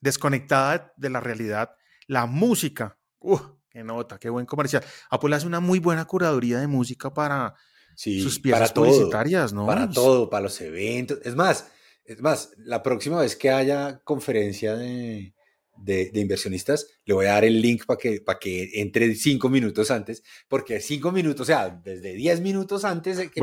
desconectada 0.00 0.92
de 0.98 1.08
la 1.08 1.20
realidad, 1.20 1.74
la 2.06 2.26
música, 2.26 2.98
¡uh! 3.20 3.38
¡Qué 3.70 3.82
nota! 3.82 4.18
¡Qué 4.18 4.28
buen 4.28 4.44
comercial! 4.44 4.84
Apple 5.08 5.34
hace 5.34 5.46
una 5.46 5.60
muy 5.60 5.78
buena 5.78 6.04
curaduría 6.04 6.60
de 6.60 6.66
música 6.66 7.14
para 7.14 7.54
sus 7.96 8.38
piezas 8.40 8.74
publicitarias, 8.74 9.54
¿no? 9.54 9.64
Para 9.64 9.88
todo, 9.88 10.28
para 10.28 10.42
los 10.42 10.60
eventos. 10.60 11.18
Es 11.24 11.34
más, 11.34 11.72
es 12.04 12.20
más, 12.20 12.52
la 12.58 12.82
próxima 12.82 13.22
vez 13.22 13.36
que 13.36 13.50
haya 13.50 14.02
conferencia 14.04 14.76
de, 14.76 15.33
de, 15.76 16.10
inversionistas, 16.14 16.86
le 17.04 17.14
voy 17.14 17.26
a 17.26 17.32
dar 17.32 17.44
el 17.44 17.60
link 17.60 17.84
para 17.86 17.98
que, 17.98 18.20
para 18.20 18.38
que 18.38 18.80
entre 18.80 19.14
cinco 19.14 19.48
minutos 19.48 19.90
antes, 19.90 20.22
porque 20.48 20.80
cinco 20.80 21.12
minutos, 21.12 21.42
o 21.42 21.44
sea, 21.44 21.68
desde 21.68 22.14
diez 22.14 22.40
minutos 22.40 22.84
antes 22.84 23.16
de 23.16 23.30
que 23.30 23.40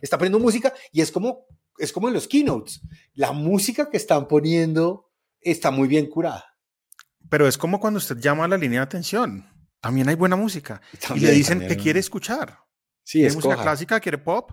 está 0.00 0.18
poniendo 0.18 0.38
música 0.38 0.72
y 0.92 1.00
es 1.00 1.10
como, 1.10 1.46
es 1.78 1.92
como 1.92 2.08
en 2.08 2.14
los 2.14 2.28
keynotes. 2.28 2.80
La 3.14 3.32
música 3.32 3.90
que 3.90 3.96
están 3.96 4.28
poniendo 4.28 5.10
está 5.40 5.70
muy 5.70 5.88
bien 5.88 6.06
curada. 6.06 6.44
Pero 7.28 7.48
es 7.48 7.58
como 7.58 7.80
cuando 7.80 7.98
usted 7.98 8.18
llama 8.18 8.44
a 8.44 8.48
la 8.48 8.56
línea 8.56 8.80
de 8.80 8.84
atención. 8.84 9.48
También 9.80 10.08
hay 10.08 10.14
buena 10.14 10.36
música. 10.36 10.80
y 11.14 11.20
le 11.20 11.32
dicen 11.32 11.66
que 11.66 11.76
quiere 11.76 12.00
escuchar. 12.00 12.58
Sí, 13.02 13.24
es 13.24 13.34
música 13.34 13.60
clásica? 13.60 14.00
¿Quiere 14.00 14.18
pop? 14.18 14.52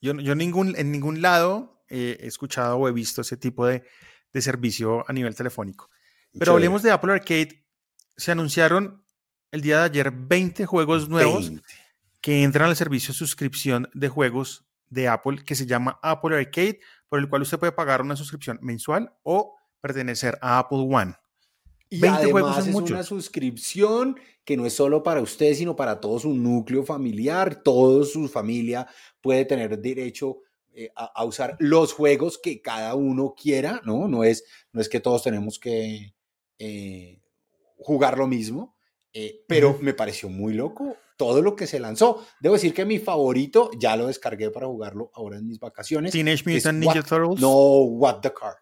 Yo, 0.00 0.12
yo 0.14 0.34
ningún, 0.34 0.76
en 0.76 0.92
ningún 0.92 1.22
lado 1.22 1.84
he 1.88 2.18
escuchado 2.26 2.76
o 2.76 2.88
he 2.88 2.92
visto 2.92 3.22
ese 3.22 3.36
tipo 3.36 3.66
de, 3.66 3.82
de 4.32 4.42
servicio 4.42 5.04
a 5.08 5.12
nivel 5.12 5.34
telefónico. 5.34 5.90
Pero 6.36 6.52
hablemos 6.52 6.82
de 6.82 6.90
Apple 6.90 7.12
Arcade. 7.12 7.64
Se 8.16 8.32
anunciaron 8.32 9.04
el 9.50 9.60
día 9.60 9.78
de 9.78 9.84
ayer 9.84 10.10
20 10.10 10.66
juegos 10.66 11.08
nuevos 11.08 11.52
que 12.20 12.42
entran 12.42 12.68
al 12.68 12.76
servicio 12.76 13.12
de 13.12 13.18
suscripción 13.18 13.88
de 13.94 14.08
juegos 14.08 14.64
de 14.90 15.08
Apple 15.08 15.44
que 15.44 15.54
se 15.54 15.66
llama 15.66 15.98
Apple 16.02 16.36
Arcade, 16.36 16.80
por 17.08 17.18
el 17.18 17.28
cual 17.28 17.42
usted 17.42 17.58
puede 17.58 17.72
pagar 17.72 18.02
una 18.02 18.16
suscripción 18.16 18.58
mensual 18.62 19.12
o 19.22 19.56
pertenecer 19.80 20.38
a 20.40 20.58
Apple 20.58 20.86
One. 20.90 21.14
Y 21.90 22.00
20 22.00 22.30
juegos 22.30 22.66
es 22.66 22.74
una 22.74 23.02
suscripción 23.02 24.18
que 24.44 24.56
no 24.56 24.66
es 24.66 24.74
solo 24.74 25.02
para 25.02 25.20
usted, 25.20 25.54
sino 25.54 25.76
para 25.76 26.00
todo 26.00 26.18
su 26.18 26.34
núcleo 26.34 26.84
familiar, 26.84 27.62
toda 27.62 28.04
su 28.04 28.28
familia 28.28 28.86
puede 29.20 29.44
tener 29.44 29.78
derecho 29.78 30.38
eh, 30.72 30.90
a, 30.94 31.24
usar 31.24 31.56
los 31.58 31.92
juegos 31.92 32.38
que 32.38 32.60
cada 32.60 32.94
uno 32.94 33.34
quiera, 33.40 33.80
¿no? 33.84 34.06
No 34.06 34.24
es, 34.24 34.44
no 34.72 34.80
es 34.80 34.88
que 34.88 35.00
todos 35.00 35.22
tenemos 35.22 35.58
que, 35.58 36.14
eh, 36.58 37.20
jugar 37.78 38.18
lo 38.18 38.26
mismo, 38.26 38.76
eh, 39.12 39.44
pero 39.46 39.78
me 39.80 39.94
pareció 39.94 40.28
muy 40.28 40.54
loco 40.54 40.96
todo 41.16 41.42
lo 41.42 41.56
que 41.56 41.66
se 41.66 41.80
lanzó. 41.80 42.24
Debo 42.40 42.54
decir 42.54 42.72
que 42.72 42.84
mi 42.84 42.98
favorito 42.98 43.70
ya 43.78 43.96
lo 43.96 44.06
descargué 44.06 44.50
para 44.50 44.66
jugarlo 44.66 45.10
ahora 45.14 45.38
en 45.38 45.46
mis 45.46 45.58
vacaciones. 45.58 46.12
Teenage 46.12 46.44
Mutant 46.46 46.78
Ninja 46.78 47.02
Turtles. 47.02 47.40
No, 47.40 47.82
What 47.82 48.20
the 48.20 48.32
Car. 48.32 48.54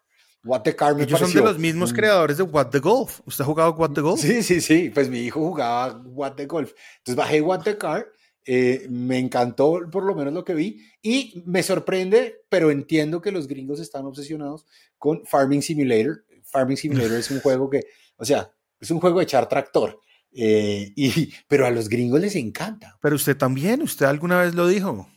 What 0.43 0.61
the 0.61 0.75
Car 0.75 0.95
me 0.95 1.03
Ellos 1.03 1.19
son 1.19 1.33
de 1.33 1.41
los 1.41 1.59
mismos 1.59 1.93
creadores 1.93 2.37
de 2.37 2.43
What 2.43 2.69
the 2.69 2.79
Golf. 2.79 3.21
¿Usted 3.25 3.43
ha 3.43 3.45
jugado 3.45 3.71
What 3.73 3.91
the 3.91 4.01
Golf? 4.01 4.19
Sí, 4.19 4.41
sí, 4.43 4.61
sí. 4.61 4.89
Pues 4.89 5.09
mi 5.09 5.19
hijo 5.19 5.39
jugaba 5.39 6.01
What 6.05 6.33
the 6.33 6.45
Golf. 6.45 6.73
Entonces 6.97 7.15
bajé 7.15 7.41
What 7.41 7.61
the 7.63 7.77
Car. 7.77 8.07
Eh, 8.49 8.87
me 8.89 9.19
encantó 9.19 9.77
por 9.91 10.05
lo 10.05 10.15
menos 10.15 10.33
lo 10.33 10.45
que 10.45 10.53
vi 10.53 10.81
y 11.01 11.43
me 11.45 11.63
sorprende, 11.63 12.45
pero 12.47 12.71
entiendo 12.71 13.21
que 13.21 13.33
los 13.33 13.45
gringos 13.45 13.81
están 13.81 14.05
obsesionados 14.05 14.65
con 14.97 15.25
Farming 15.25 15.61
Simulator 15.61 16.23
Farming 16.57 16.77
Simulator 16.77 17.19
es 17.19 17.29
un 17.29 17.39
juego 17.39 17.69
que, 17.69 17.83
o 18.17 18.25
sea, 18.25 18.51
es 18.79 18.89
un 18.89 18.99
juego 18.99 19.19
de 19.19 19.25
echar 19.25 19.47
tractor. 19.47 19.99
Eh, 20.33 20.91
y, 20.95 21.33
pero 21.47 21.65
a 21.65 21.71
los 21.71 21.87
gringos 21.87 22.19
les 22.19 22.35
encanta. 22.35 22.97
Pero 23.01 23.15
usted 23.15 23.37
también, 23.37 23.81
usted 23.81 24.07
alguna 24.07 24.41
vez 24.41 24.55
lo 24.55 24.67
dijo. 24.67 25.07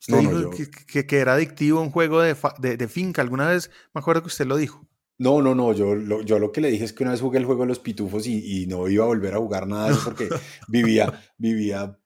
Usted 0.00 0.18
dijo 0.18 0.50
que, 0.86 1.06
que, 1.06 1.18
era 1.18 1.34
adictivo 1.34 1.80
un 1.80 1.90
juego 1.90 2.20
de, 2.20 2.36
de, 2.76 2.88
finca. 2.88 3.22
Alguna 3.22 3.48
vez 3.48 3.70
me 3.94 4.00
acuerdo 4.00 4.22
que 4.22 4.28
usted 4.28 4.46
lo 4.46 4.56
dijo. 4.56 4.86
No, 5.18 5.42
no, 5.42 5.54
no. 5.54 5.72
Yo 5.72 5.94
lo, 5.94 6.22
yo 6.22 6.38
lo 6.38 6.52
que 6.52 6.60
le 6.60 6.70
dije 6.70 6.84
es 6.84 6.92
que 6.92 7.02
una 7.02 7.12
vez 7.12 7.20
jugué 7.20 7.38
el 7.38 7.44
juego 7.44 7.62
de 7.62 7.68
los 7.68 7.80
pitufos 7.80 8.26
y, 8.26 8.62
y 8.62 8.66
no 8.66 8.88
iba 8.88 9.04
a 9.04 9.08
volver 9.08 9.34
a 9.34 9.38
jugar 9.38 9.66
nada 9.66 9.86
de 9.86 9.92
eso 9.92 10.04
porque 10.04 10.28
vivía, 10.68 11.20
vivía 11.36 11.98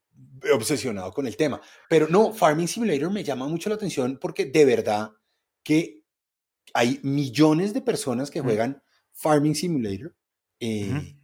obsesionado 0.55 1.13
con 1.13 1.27
el 1.27 1.37
tema. 1.37 1.61
Pero 1.89 2.07
no, 2.09 2.33
Farming 2.33 2.69
Simulator 2.69 3.11
me 3.11 3.25
llama 3.25 3.47
mucho 3.47 3.69
la 3.69 3.77
atención 3.77 4.19
porque 4.21 4.47
de 4.47 4.65
verdad 4.65 5.11
que 5.63 6.02
hay 6.75 7.01
millones 7.03 7.75
de 7.75 7.83
personas 7.83 8.31
que 8.31 8.41
juegan 8.41 8.83
Farming 9.13 9.55
Simulator 9.55 10.15
eh, 10.61 11.17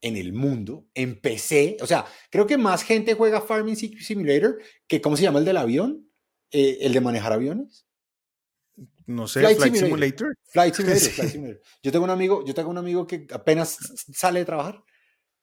en 0.00 0.16
el 0.16 0.32
mundo, 0.32 0.86
en 0.94 1.20
PC. 1.20 1.76
O 1.80 1.86
sea, 1.86 2.04
creo 2.30 2.46
que 2.46 2.58
más 2.58 2.82
gente 2.82 3.14
juega 3.14 3.40
Farming 3.40 3.76
Simulator 3.76 4.58
que, 4.86 5.00
¿cómo 5.00 5.16
se 5.16 5.22
llama 5.22 5.38
el 5.38 5.44
del 5.44 5.56
avión? 5.56 6.08
Eh, 6.50 6.78
el 6.82 6.92
de 6.92 7.00
manejar 7.00 7.32
aviones. 7.32 7.86
No 9.06 9.26
sé, 9.26 9.40
Flight, 9.40 9.74
Simulator. 9.74 10.36
Flight 10.44 10.74
Simulator, 10.74 11.60
Yo 11.82 11.92
tengo 11.92 12.04
un 12.04 12.10
amigo, 12.10 12.44
yo 12.44 12.54
tengo 12.54 12.70
un 12.70 12.78
amigo 12.78 13.06
que 13.06 13.26
apenas 13.32 13.76
sale 14.12 14.40
de 14.40 14.44
trabajar, 14.44 14.82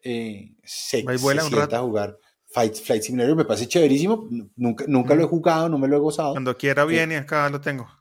eh, 0.03 0.55
se, 0.63 1.01
se 1.01 1.75
a 1.75 1.79
jugar 1.79 2.17
Flight, 2.45 2.75
Flight 2.75 3.03
Simulator. 3.03 3.35
Me 3.35 3.45
parece 3.45 3.67
chéverísimo. 3.67 4.27
Nunca, 4.55 4.85
nunca 4.87 5.15
lo 5.15 5.23
he 5.23 5.27
jugado, 5.27 5.69
no 5.69 5.77
me 5.77 5.87
lo 5.87 5.97
he 5.97 5.99
gozado. 5.99 6.33
Cuando 6.33 6.57
quiera 6.57 6.85
viene, 6.85 7.17
acá 7.17 7.49
lo 7.49 7.59
tengo 7.59 7.98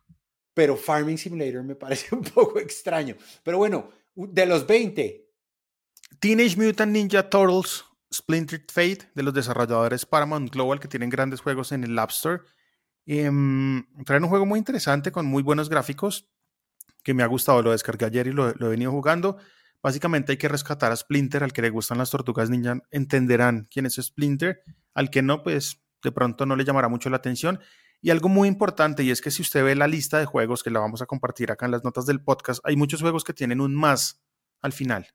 pero 0.58 0.76
Farming 0.76 1.16
Simulator 1.16 1.62
me 1.62 1.76
parece 1.76 2.12
un 2.16 2.24
poco 2.24 2.58
extraño. 2.58 3.14
Pero 3.44 3.58
bueno, 3.58 3.90
de 4.16 4.44
los 4.44 4.66
20. 4.66 5.24
Teenage 6.18 6.56
Mutant 6.56 6.90
Ninja 6.90 7.30
Turtles 7.30 7.84
Splintered 8.12 8.64
Fate, 8.66 9.08
de 9.14 9.22
los 9.22 9.32
desarrolladores 9.32 10.04
Paramount 10.04 10.50
Global, 10.52 10.80
que 10.80 10.88
tienen 10.88 11.10
grandes 11.10 11.42
juegos 11.42 11.70
en 11.70 11.84
el 11.84 11.96
App 11.96 12.10
Store. 12.10 12.42
Em, 13.06 13.86
traen 14.04 14.24
un 14.24 14.30
juego 14.30 14.46
muy 14.46 14.58
interesante 14.58 15.12
con 15.12 15.26
muy 15.26 15.44
buenos 15.44 15.68
gráficos, 15.68 16.28
que 17.04 17.14
me 17.14 17.22
ha 17.22 17.26
gustado, 17.26 17.62
lo 17.62 17.70
descargué 17.70 18.06
ayer 18.06 18.26
y 18.26 18.32
lo, 18.32 18.52
lo 18.54 18.66
he 18.66 18.70
venido 18.70 18.90
jugando. 18.90 19.36
Básicamente 19.80 20.32
hay 20.32 20.38
que 20.38 20.48
rescatar 20.48 20.90
a 20.90 20.96
Splinter, 20.96 21.44
al 21.44 21.52
que 21.52 21.62
le 21.62 21.70
gustan 21.70 21.98
las 21.98 22.10
tortugas 22.10 22.50
ninja, 22.50 22.80
entenderán 22.90 23.68
quién 23.70 23.86
es 23.86 23.94
Splinter, 23.94 24.60
al 24.92 25.08
que 25.08 25.22
no, 25.22 25.44
pues 25.44 25.84
de 26.02 26.10
pronto 26.10 26.46
no 26.46 26.56
le 26.56 26.64
llamará 26.64 26.88
mucho 26.88 27.10
la 27.10 27.18
atención. 27.18 27.60
Y 28.00 28.10
algo 28.10 28.28
muy 28.28 28.46
importante, 28.46 29.02
y 29.02 29.10
es 29.10 29.20
que 29.20 29.30
si 29.30 29.42
usted 29.42 29.64
ve 29.64 29.74
la 29.74 29.88
lista 29.88 30.18
de 30.18 30.24
juegos 30.24 30.62
que 30.62 30.70
la 30.70 30.78
vamos 30.78 31.02
a 31.02 31.06
compartir 31.06 31.50
acá 31.50 31.66
en 31.66 31.72
las 31.72 31.82
notas 31.82 32.06
del 32.06 32.22
podcast, 32.22 32.60
hay 32.64 32.76
muchos 32.76 33.00
juegos 33.00 33.24
que 33.24 33.32
tienen 33.32 33.60
un 33.60 33.74
más 33.74 34.22
al 34.60 34.72
final, 34.72 35.08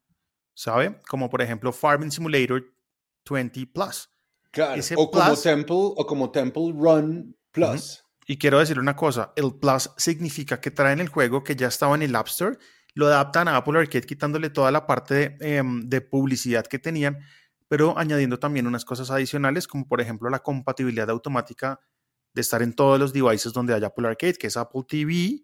¿sabe? 0.53 0.99
Como 1.07 1.29
por 1.29 1.41
ejemplo 1.41 1.71
Farming 1.71 2.11
Simulator 2.11 2.63
20 3.29 3.67
Plus. 3.67 4.09
Claro, 4.51 4.81
o 4.97 5.09
como 5.09 5.35
Temple 5.37 5.75
o 5.75 6.05
como 6.05 6.31
Temple 6.31 6.73
Run 6.75 7.35
Plus. 7.51 8.03
Y 8.27 8.37
quiero 8.37 8.59
decir 8.59 8.79
una 8.79 8.95
cosa, 8.95 9.33
el 9.35 9.55
Plus 9.55 9.89
significa 9.97 10.59
que 10.59 10.71
traen 10.71 10.99
el 10.99 11.09
juego 11.09 11.43
que 11.43 11.55
ya 11.55 11.67
estaba 11.67 11.95
en 11.95 12.03
el 12.03 12.15
App 12.15 12.27
Store, 12.27 12.57
lo 12.93 13.07
adaptan 13.07 13.47
a 13.47 13.57
Apple 13.57 13.79
Arcade 13.79 14.05
quitándole 14.05 14.49
toda 14.49 14.71
la 14.71 14.85
parte 14.85 15.15
de, 15.15 15.57
em, 15.57 15.81
de 15.89 16.01
publicidad 16.01 16.65
que 16.67 16.79
tenían, 16.79 17.19
pero 17.67 17.97
añadiendo 17.97 18.39
también 18.39 18.67
unas 18.67 18.85
cosas 18.85 19.09
adicionales, 19.09 19.67
como 19.67 19.87
por 19.87 19.99
ejemplo 19.99 20.29
la 20.29 20.39
compatibilidad 20.39 21.09
automática 21.09 21.79
de 22.33 22.41
estar 22.41 22.61
en 22.61 22.73
todos 22.73 22.99
los 22.99 23.13
devices 23.13 23.53
donde 23.53 23.73
haya 23.73 23.87
Apple 23.87 24.07
Arcade, 24.07 24.35
que 24.35 24.47
es 24.47 24.57
Apple 24.57 24.83
TV, 24.87 25.43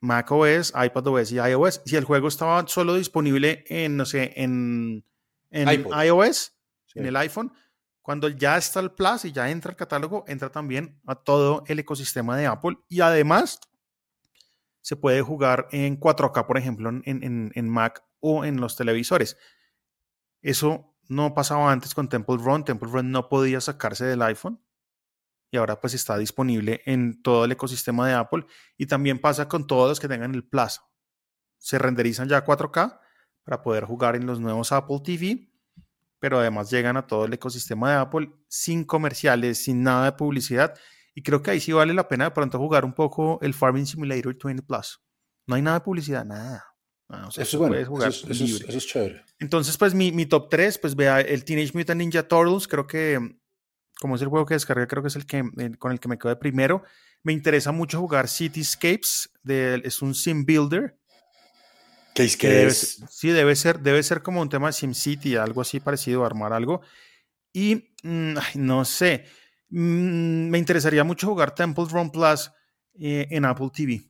Mac 0.00 0.30
OS, 0.30 0.70
iPad 0.70 1.06
OS 1.06 1.32
y 1.32 1.36
iOS. 1.36 1.82
Si 1.84 1.96
el 1.96 2.04
juego 2.04 2.28
estaba 2.28 2.66
solo 2.68 2.94
disponible 2.94 3.64
en, 3.68 3.96
no 3.96 4.04
sé, 4.04 4.32
en, 4.36 5.04
iOS, 5.50 6.52
en 6.94 7.06
el 7.06 7.16
iPhone, 7.16 7.52
cuando 8.02 8.28
ya 8.28 8.56
está 8.56 8.80
el 8.80 8.92
Plus 8.92 9.24
y 9.24 9.32
ya 9.32 9.50
entra 9.50 9.70
el 9.70 9.76
catálogo, 9.76 10.24
entra 10.28 10.50
también 10.50 11.00
a 11.06 11.14
todo 11.14 11.64
el 11.66 11.78
ecosistema 11.78 12.36
de 12.36 12.46
Apple. 12.46 12.76
Y 12.88 13.00
además, 13.00 13.60
se 14.82 14.96
puede 14.96 15.22
jugar 15.22 15.68
en 15.72 15.98
4K, 15.98 16.46
por 16.46 16.58
ejemplo, 16.58 16.90
en, 16.90 17.02
en, 17.54 17.68
Mac 17.70 18.04
o 18.20 18.44
en 18.44 18.60
los 18.60 18.76
televisores. 18.76 19.38
Eso 20.42 20.94
no 21.08 21.32
pasaba 21.32 21.72
antes 21.72 21.94
con 21.94 22.10
Temple 22.10 22.36
Run. 22.36 22.64
Temple 22.64 22.90
Run 22.92 23.10
no 23.10 23.30
podía 23.30 23.62
sacarse 23.62 24.04
del 24.04 24.20
iPhone 24.20 24.60
y 25.54 25.56
ahora 25.56 25.80
pues 25.80 25.94
está 25.94 26.18
disponible 26.18 26.82
en 26.84 27.22
todo 27.22 27.44
el 27.44 27.52
ecosistema 27.52 28.08
de 28.08 28.14
Apple 28.14 28.44
y 28.76 28.86
también 28.86 29.20
pasa 29.20 29.46
con 29.46 29.68
todos 29.68 29.88
los 29.88 30.00
que 30.00 30.08
tengan 30.08 30.34
el 30.34 30.42
Plus. 30.42 30.80
Se 31.58 31.78
renderizan 31.78 32.28
ya 32.28 32.44
4K 32.44 32.98
para 33.44 33.62
poder 33.62 33.84
jugar 33.84 34.16
en 34.16 34.26
los 34.26 34.40
nuevos 34.40 34.72
Apple 34.72 34.98
TV, 35.04 35.48
pero 36.18 36.40
además 36.40 36.72
llegan 36.72 36.96
a 36.96 37.06
todo 37.06 37.26
el 37.26 37.32
ecosistema 37.34 37.92
de 37.92 37.98
Apple 37.98 38.32
sin 38.48 38.82
comerciales, 38.82 39.62
sin 39.62 39.84
nada 39.84 40.06
de 40.06 40.12
publicidad 40.12 40.74
y 41.14 41.22
creo 41.22 41.40
que 41.40 41.52
ahí 41.52 41.60
sí 41.60 41.70
vale 41.70 41.94
la 41.94 42.08
pena 42.08 42.24
de 42.24 42.30
pronto 42.32 42.58
jugar 42.58 42.84
un 42.84 42.92
poco 42.92 43.38
el 43.40 43.54
Farming 43.54 43.86
Simulator 43.86 44.36
20 44.42 44.64
Plus. 44.64 45.00
No 45.46 45.54
hay 45.54 45.62
nada 45.62 45.78
de 45.78 45.84
publicidad, 45.84 46.24
nada. 46.24 46.64
eso 47.28 47.40
es 47.40 47.54
bueno, 47.54 47.76
jugar 47.86 48.08
eso, 48.08 48.26
es, 48.28 48.86
chévere. 48.86 49.24
Entonces, 49.38 49.76
pues 49.76 49.94
mi, 49.94 50.10
mi, 50.10 50.26
top 50.26 50.48
3, 50.50 50.78
pues 50.78 50.96
vea 50.96 51.20
el 51.20 51.44
Teenage 51.44 51.70
Mutant 51.74 52.00
Ninja 52.00 52.26
Turtles, 52.26 52.66
creo 52.66 52.88
que, 52.88 53.38
como 54.00 54.16
es 54.16 54.22
el 54.22 54.28
juego 54.28 54.46
que 54.46 54.54
descargué, 54.54 54.86
creo 54.86 55.02
que 55.02 55.08
es 55.08 55.16
el 55.16 55.26
que 55.26 55.42
con 55.78 55.92
el 55.92 56.00
que 56.00 56.08
me 56.08 56.18
quedo 56.18 56.30
de 56.30 56.36
primero. 56.36 56.82
Me 57.22 57.32
interesa 57.32 57.72
mucho 57.72 58.00
jugar 58.00 58.28
Cityscapes, 58.28 59.30
de, 59.42 59.80
es 59.84 60.02
un 60.02 60.14
sim 60.14 60.44
builder. 60.44 60.98
¿Qué 62.14 62.24
es 62.24 62.36
que 62.36 62.66
es? 62.66 63.02
sí, 63.10 63.30
debe 63.30 63.56
ser, 63.56 63.80
debe 63.80 64.02
ser 64.02 64.22
como 64.22 64.40
un 64.40 64.48
tema 64.48 64.68
de 64.68 64.74
SimCity, 64.74 65.36
algo 65.36 65.60
así 65.60 65.80
parecido, 65.80 66.24
armar 66.24 66.52
algo. 66.52 66.82
Y 67.52 67.92
mm, 68.02 68.34
no 68.54 68.84
sé, 68.84 69.24
Mm, 69.76 70.50
me 70.50 70.58
interesaría 70.58 71.02
mucho 71.02 71.26
jugar 71.26 71.52
Temple 71.52 71.86
Run 71.90 72.10
Plus 72.10 72.52
eh, 72.94 73.26
en 73.28 73.44
Apple 73.44 73.70
TV. 73.74 74.02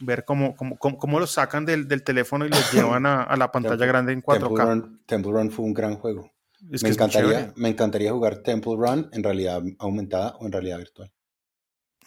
Ver 0.00 0.24
cómo, 0.24 0.56
cómo, 0.56 0.78
cómo, 0.78 1.20
lo 1.20 1.26
sacan 1.26 1.66
del, 1.66 1.86
del, 1.86 2.02
teléfono 2.02 2.46
y 2.46 2.48
lo 2.48 2.56
llevan 2.72 3.04
a, 3.04 3.36
la 3.36 3.52
pantalla 3.52 3.84
grande 3.84 4.14
en 4.14 4.22
4K. 4.22 5.00
Temple 5.04 5.32
Run, 5.32 5.50
fue 5.50 5.66
un 5.66 5.74
gran 5.74 5.96
juego. 5.96 6.32
Me, 6.60 6.88
encantaría, 6.88 7.52
me 7.56 7.68
encantaría 7.68 8.12
jugar 8.12 8.42
Temple 8.42 8.76
Run 8.76 9.08
en 9.12 9.22
realidad 9.22 9.62
aumentada 9.78 10.36
o 10.40 10.46
en 10.46 10.52
realidad 10.52 10.78
virtual. 10.78 11.12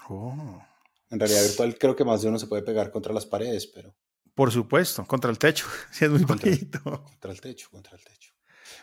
Oh. 0.09 0.61
En 1.09 1.19
realidad 1.19 1.43
virtual 1.43 1.77
creo 1.77 1.95
que 1.95 2.05
más 2.05 2.21
de 2.21 2.29
uno 2.29 2.39
se 2.39 2.47
puede 2.47 2.61
pegar 2.61 2.91
contra 2.91 3.13
las 3.13 3.25
paredes, 3.25 3.67
pero... 3.67 3.95
Por 4.33 4.51
supuesto, 4.51 5.05
contra 5.05 5.31
el 5.31 5.37
techo. 5.37 5.65
Sí, 5.91 6.05
es 6.05 6.11
muy 6.11 6.23
contra, 6.23 6.49
bonito. 6.49 6.81
Contra 6.81 7.31
el 7.31 7.41
techo, 7.41 7.69
contra 7.71 7.95
el 7.95 8.03
techo. 8.03 8.33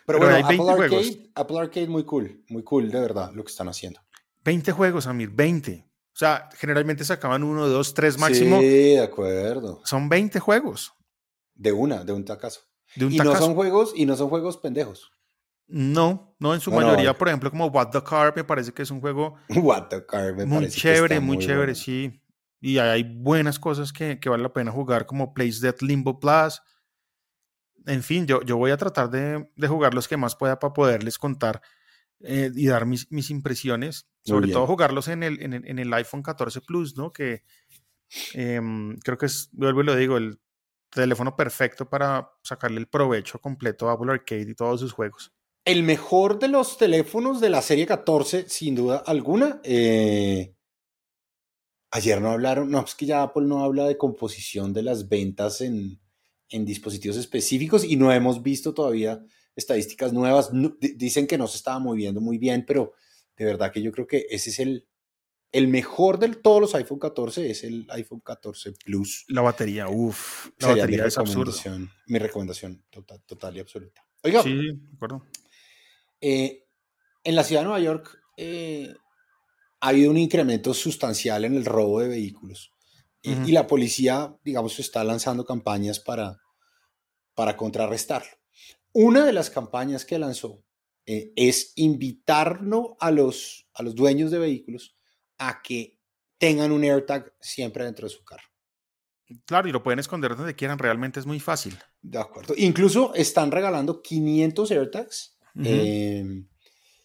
Pero, 0.04 0.18
bueno, 0.18 0.36
Apple 0.36 0.70
Arcade, 0.70 1.30
Apple 1.34 1.58
Arcade 1.58 1.88
muy 1.88 2.04
cool, 2.04 2.44
muy 2.48 2.62
cool 2.62 2.90
de 2.90 3.00
verdad 3.00 3.32
lo 3.34 3.42
que 3.44 3.50
están 3.50 3.68
haciendo. 3.68 4.00
20 4.44 4.70
juegos, 4.72 5.06
Amir, 5.06 5.30
20. 5.30 5.84
O 6.16 6.18
sea, 6.18 6.48
generalmente 6.56 7.04
sacaban 7.04 7.42
uno, 7.42 7.68
dos, 7.68 7.92
tres 7.92 8.18
máximo. 8.18 8.60
Sí, 8.60 8.94
de 8.94 9.00
acuerdo. 9.00 9.82
Son 9.84 10.08
20 10.08 10.38
juegos. 10.40 10.94
De 11.54 11.72
una, 11.72 12.04
de 12.04 12.12
un 12.12 12.24
tacazo. 12.24 12.60
De 12.94 13.06
un 13.06 13.12
y 13.12 13.18
no 13.18 13.36
son 13.36 13.54
juegos, 13.54 13.92
y 13.96 14.06
no 14.06 14.16
son 14.16 14.28
juegos 14.28 14.56
pendejos. 14.56 15.12
No, 15.68 16.36
no 16.38 16.54
en 16.54 16.60
su 16.60 16.70
mayoría, 16.70 17.16
por 17.16 17.28
ejemplo, 17.28 17.50
como 17.50 17.66
What 17.66 17.90
the 17.90 18.02
Car, 18.02 18.32
me 18.36 18.44
parece 18.44 18.72
que 18.72 18.82
es 18.82 18.90
un 18.90 19.00
juego 19.00 19.36
What 19.56 19.88
the 19.88 20.06
Car, 20.06 20.34
me 20.34 20.46
muy 20.46 20.68
chévere, 20.68 21.18
muy, 21.20 21.38
chévere, 21.38 21.74
sí. 21.74 22.22
Y 22.60 22.78
hay 22.78 23.02
buenas 23.02 23.58
cosas 23.58 23.92
que, 23.92 24.18
que, 24.18 24.28
vale 24.28 24.42
la 24.42 24.52
pena 24.52 24.70
jugar, 24.70 25.06
como 25.06 25.34
Place 25.34 25.60
Dead 25.60 25.76
Limbo 25.80 26.20
Plus, 26.20 26.60
en 27.86 28.02
fin, 28.02 28.26
yo, 28.26 28.42
yo 28.42 28.56
voy 28.56 28.72
a 28.72 28.76
tratar 28.76 29.10
de, 29.10 29.48
jugar 29.66 29.94
los 29.94 30.08
que 30.08 30.16
más 30.16 30.36
pueda 30.36 30.58
para 30.58 30.72
poderles 30.72 31.18
contar 31.18 31.62
eh, 32.20 32.50
y 32.54 32.66
dar 32.66 32.84
mis, 32.84 33.10
mis 33.10 33.30
impresiones. 33.30 34.08
Sobre 34.22 34.48
todo 34.48 34.66
jugarlos 34.66 35.06
en 35.06 35.22
el, 35.22 35.40
en, 35.40 35.78
el, 35.78 35.94
iPhone 35.94 36.22
14 36.22 36.60
Plus, 36.60 36.96
¿no? 36.96 37.12
Que 37.12 37.44
em, 38.34 38.98
creo 38.98 39.16
que 39.16 39.26
es, 39.26 39.48
vuelvo 39.52 39.82
y 39.82 39.84
lo 39.84 39.94
digo, 39.94 40.16
el 40.16 40.40
teléfono 40.90 41.36
perfecto 41.36 41.88
para 41.88 42.28
sacarle 42.42 42.80
el 42.80 42.88
provecho 42.88 43.38
completo 43.38 43.88
a 43.88 43.92
Apple 43.92 44.10
Arcade 44.10 44.50
y 44.50 44.54
todos 44.56 44.80
sus 44.80 44.92
juegos. 44.92 45.32
El 45.66 45.82
mejor 45.82 46.38
de 46.38 46.46
los 46.46 46.78
teléfonos 46.78 47.40
de 47.40 47.50
la 47.50 47.60
serie 47.60 47.86
14, 47.86 48.48
sin 48.48 48.76
duda 48.76 48.98
alguna. 49.04 49.60
Eh, 49.64 50.54
ayer 51.90 52.20
no 52.20 52.30
hablaron, 52.30 52.70
no, 52.70 52.84
es 52.84 52.94
que 52.94 53.04
ya 53.04 53.24
Apple 53.24 53.46
no 53.46 53.64
habla 53.64 53.84
de 53.84 53.98
composición 53.98 54.72
de 54.72 54.84
las 54.84 55.08
ventas 55.08 55.60
en, 55.60 56.00
en 56.50 56.64
dispositivos 56.64 57.16
específicos 57.16 57.82
y 57.82 57.96
no 57.96 58.12
hemos 58.12 58.44
visto 58.44 58.74
todavía 58.74 59.20
estadísticas 59.56 60.12
nuevas. 60.12 60.50
dicen 60.78 61.26
que 61.26 61.36
no 61.36 61.48
se 61.48 61.56
estaba 61.56 61.80
moviendo 61.80 62.20
muy 62.20 62.38
bien, 62.38 62.64
pero 62.64 62.92
de 63.36 63.44
verdad 63.44 63.72
que 63.72 63.82
yo 63.82 63.90
creo 63.90 64.06
que 64.06 64.24
ese 64.30 64.50
es 64.50 64.60
el, 64.60 64.86
el 65.50 65.66
mejor 65.66 66.20
de 66.20 66.28
todos 66.28 66.60
los 66.60 66.74
iPhone 66.76 67.00
14, 67.00 67.50
es 67.50 67.64
el 67.64 67.88
iPhone 67.90 68.20
14 68.20 68.70
Plus. 68.84 69.24
La 69.26 69.42
batería, 69.42 69.88
uff, 69.88 70.48
la 70.60 70.68
batería 70.68 71.06
es 71.06 71.18
absurda. 71.18 71.52
Mi 72.06 72.20
recomendación 72.20 72.84
total, 72.88 73.20
total 73.26 73.56
y 73.56 73.58
absoluta. 73.58 74.06
Oiga, 74.22 74.44
sí, 74.44 74.54
de 74.54 74.94
acuerdo. 74.94 75.24
Eh, 76.20 76.64
en 77.24 77.34
la 77.34 77.44
ciudad 77.44 77.62
de 77.62 77.66
Nueva 77.66 77.80
York 77.80 78.18
eh, 78.36 78.94
ha 79.80 79.88
habido 79.88 80.10
un 80.10 80.16
incremento 80.16 80.74
sustancial 80.74 81.44
en 81.44 81.54
el 81.54 81.64
robo 81.64 82.00
de 82.00 82.08
vehículos. 82.08 82.72
Y 83.22 83.50
la 83.50 83.66
policía, 83.66 84.36
digamos, 84.44 84.78
está 84.78 85.02
lanzando 85.02 85.44
campañas 85.44 85.98
para, 85.98 86.40
para 87.34 87.56
contrarrestarlo. 87.56 88.30
Una 88.92 89.24
de 89.26 89.32
las 89.32 89.50
campañas 89.50 90.04
que 90.04 90.16
lanzó 90.16 90.62
eh, 91.06 91.32
es 91.36 91.72
invitarnos 91.76 92.90
a 92.98 93.10
los, 93.10 93.68
a 93.74 93.82
los 93.82 93.94
dueños 93.94 94.30
de 94.30 94.38
vehículos 94.38 94.96
a 95.38 95.60
que 95.62 96.00
tengan 96.38 96.72
un 96.72 96.82
AirTag 96.82 97.32
siempre 97.40 97.84
dentro 97.84 98.06
de 98.08 98.14
su 98.14 98.24
carro. 98.24 98.42
Claro, 99.44 99.68
y 99.68 99.72
lo 99.72 99.82
pueden 99.82 99.98
esconder 99.98 100.36
donde 100.36 100.54
quieran, 100.54 100.78
realmente 100.78 101.20
es 101.20 101.26
muy 101.26 101.40
fácil. 101.40 101.78
De 102.00 102.18
acuerdo. 102.18 102.54
Incluso 102.56 103.12
están 103.14 103.50
regalando 103.50 104.02
500 104.02 104.70
AirTags, 104.70 105.35
em, 105.64 106.48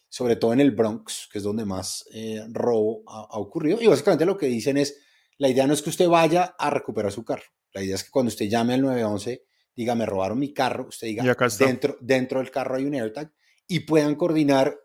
sobre 0.08 0.36
todo 0.36 0.52
en 0.52 0.60
el 0.60 0.72
Bronx, 0.72 1.28
que 1.30 1.38
es 1.38 1.44
donde 1.44 1.64
más 1.64 2.04
eh, 2.12 2.42
robo 2.50 3.02
ha, 3.06 3.26
ha, 3.30 3.38
ocurrido. 3.38 3.80
Y 3.80 3.86
básicamente 3.86 4.26
lo 4.26 4.36
que 4.36 4.46
dicen 4.46 4.76
es, 4.76 4.98
la 5.38 5.48
idea 5.48 5.66
no 5.66 5.74
es 5.74 5.82
que 5.82 5.90
usted 5.90 6.08
vaya 6.08 6.54
a 6.58 6.70
recuperar 6.70 7.12
su 7.12 7.24
carro. 7.24 7.44
La 7.72 7.82
idea 7.82 7.94
es 7.94 8.04
que 8.04 8.10
cuando 8.10 8.28
usted 8.28 8.46
llame 8.46 8.74
al 8.74 8.82
911, 8.82 9.44
diga, 9.74 9.94
me 9.94 10.06
robaron 10.06 10.38
mi 10.38 10.52
carro, 10.52 10.86
usted 10.88 11.06
diga, 11.06 11.36
dentro, 11.58 11.96
dentro 12.00 12.38
del 12.40 12.50
carro 12.50 12.76
hay 12.76 12.84
un 12.84 12.94
AirTag 12.94 13.32
y 13.66 13.80
puedan 13.80 14.14
coordinar 14.14 14.78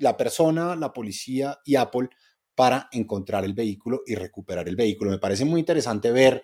la 0.00 0.16
persona, 0.16 0.76
la 0.76 0.92
policía 0.92 1.58
y 1.64 1.76
Apple 1.76 2.08
para 2.54 2.88
encontrar 2.92 3.44
el 3.44 3.54
vehículo 3.54 4.02
y 4.06 4.14
recuperar 4.14 4.68
el 4.68 4.76
vehículo. 4.76 5.10
Me 5.10 5.18
parece 5.18 5.44
muy 5.44 5.60
interesante 5.60 6.10
ver 6.12 6.42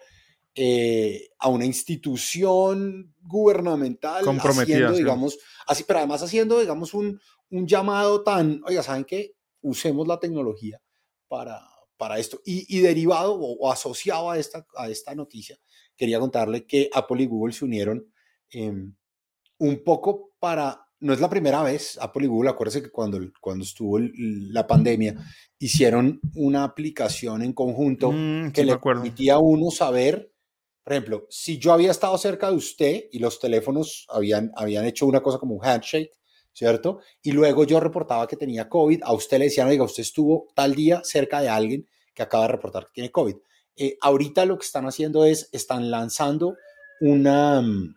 eh, 0.63 1.31
a 1.39 1.49
una 1.49 1.65
institución 1.65 3.15
gubernamental 3.23 4.23
haciendo, 4.29 4.93
digamos, 4.93 5.39
así, 5.67 5.85
pero 5.85 6.01
además 6.01 6.23
haciendo, 6.23 6.61
digamos, 6.61 6.93
un, 6.93 7.19
un 7.49 7.67
llamado 7.67 8.23
tan, 8.23 8.61
oiga, 8.67 8.83
¿saben 8.83 9.07
qué? 9.07 9.33
Usemos 9.63 10.07
la 10.07 10.21
tecnología 10.21 10.79
para, 11.29 11.67
para 11.97 12.19
esto. 12.19 12.43
Y, 12.45 12.79
derivado 12.81 13.37
o, 13.41 13.73
asociado 13.73 14.31
a 14.31 14.37
esta, 14.37 14.67
a 14.77 14.91
esta 14.91 15.15
noticia, 15.15 15.57
quería 15.97 16.21
contarle 16.21 16.67
que 16.67 16.91
Apple 16.93 17.23
y 17.23 17.27
Google 17.27 17.55
se 17.55 17.65
unieron 17.65 18.13
em, 18.51 18.95
un 19.57 19.83
poco 19.83 20.33
para, 20.39 20.87
no 20.99 21.15
es 21.15 21.21
la 21.21 21.31
primera 21.31 21.63
vez, 21.63 21.97
Apple 22.03 22.27
y 22.27 22.29
Google, 22.29 22.51
acuérdense 22.51 22.83
que 22.83 22.91
cuando, 22.91 23.19
cuando 23.41 23.65
estuvo 23.65 23.99
la 23.99 24.67
pandemia, 24.67 25.17
hicieron 25.59 26.21
una 26.35 26.65
aplicación 26.65 27.41
en 27.41 27.55
conjunto 27.55 28.13
mm, 28.13 28.53
que 28.53 28.65
le 28.65 28.77
permitía 28.77 29.37
a 29.37 29.39
uno 29.39 29.71
saber, 29.71 30.30
por 30.91 30.95
ejemplo, 30.95 31.27
si 31.31 31.57
yo 31.57 31.73
había 31.73 31.93
estado 31.93 32.19
cerca 32.19 32.51
de 32.51 32.57
usted 32.57 33.05
y 33.13 33.21
los 33.21 33.39
teléfonos 33.39 34.09
habían, 34.09 34.51
habían 34.57 34.85
hecho 34.87 35.07
una 35.07 35.23
cosa 35.23 35.39
como 35.39 35.55
un 35.55 35.65
handshake, 35.65 36.11
¿cierto? 36.53 36.99
Y 37.23 37.31
luego 37.31 37.63
yo 37.63 37.79
reportaba 37.79 38.27
que 38.27 38.35
tenía 38.35 38.69
COVID, 38.69 39.05
a 39.05 39.13
usted 39.13 39.39
le 39.39 39.45
decían, 39.45 39.69
oiga, 39.69 39.85
usted 39.85 40.01
estuvo 40.01 40.49
tal 40.53 40.75
día 40.75 41.01
cerca 41.05 41.41
de 41.43 41.49
alguien 41.49 41.87
que 42.13 42.25
acaba 42.25 42.47
de 42.47 42.53
reportar 42.55 42.87
que 42.87 42.93
tiene 42.95 43.13
COVID. 43.13 43.37
Eh, 43.77 43.99
ahorita 44.01 44.45
lo 44.47 44.59
que 44.59 44.67
están 44.67 44.85
haciendo 44.85 45.25
es, 45.25 45.49
están 45.53 45.93
lanzando 45.93 46.57
una 47.01 47.63
mm, 47.63 47.95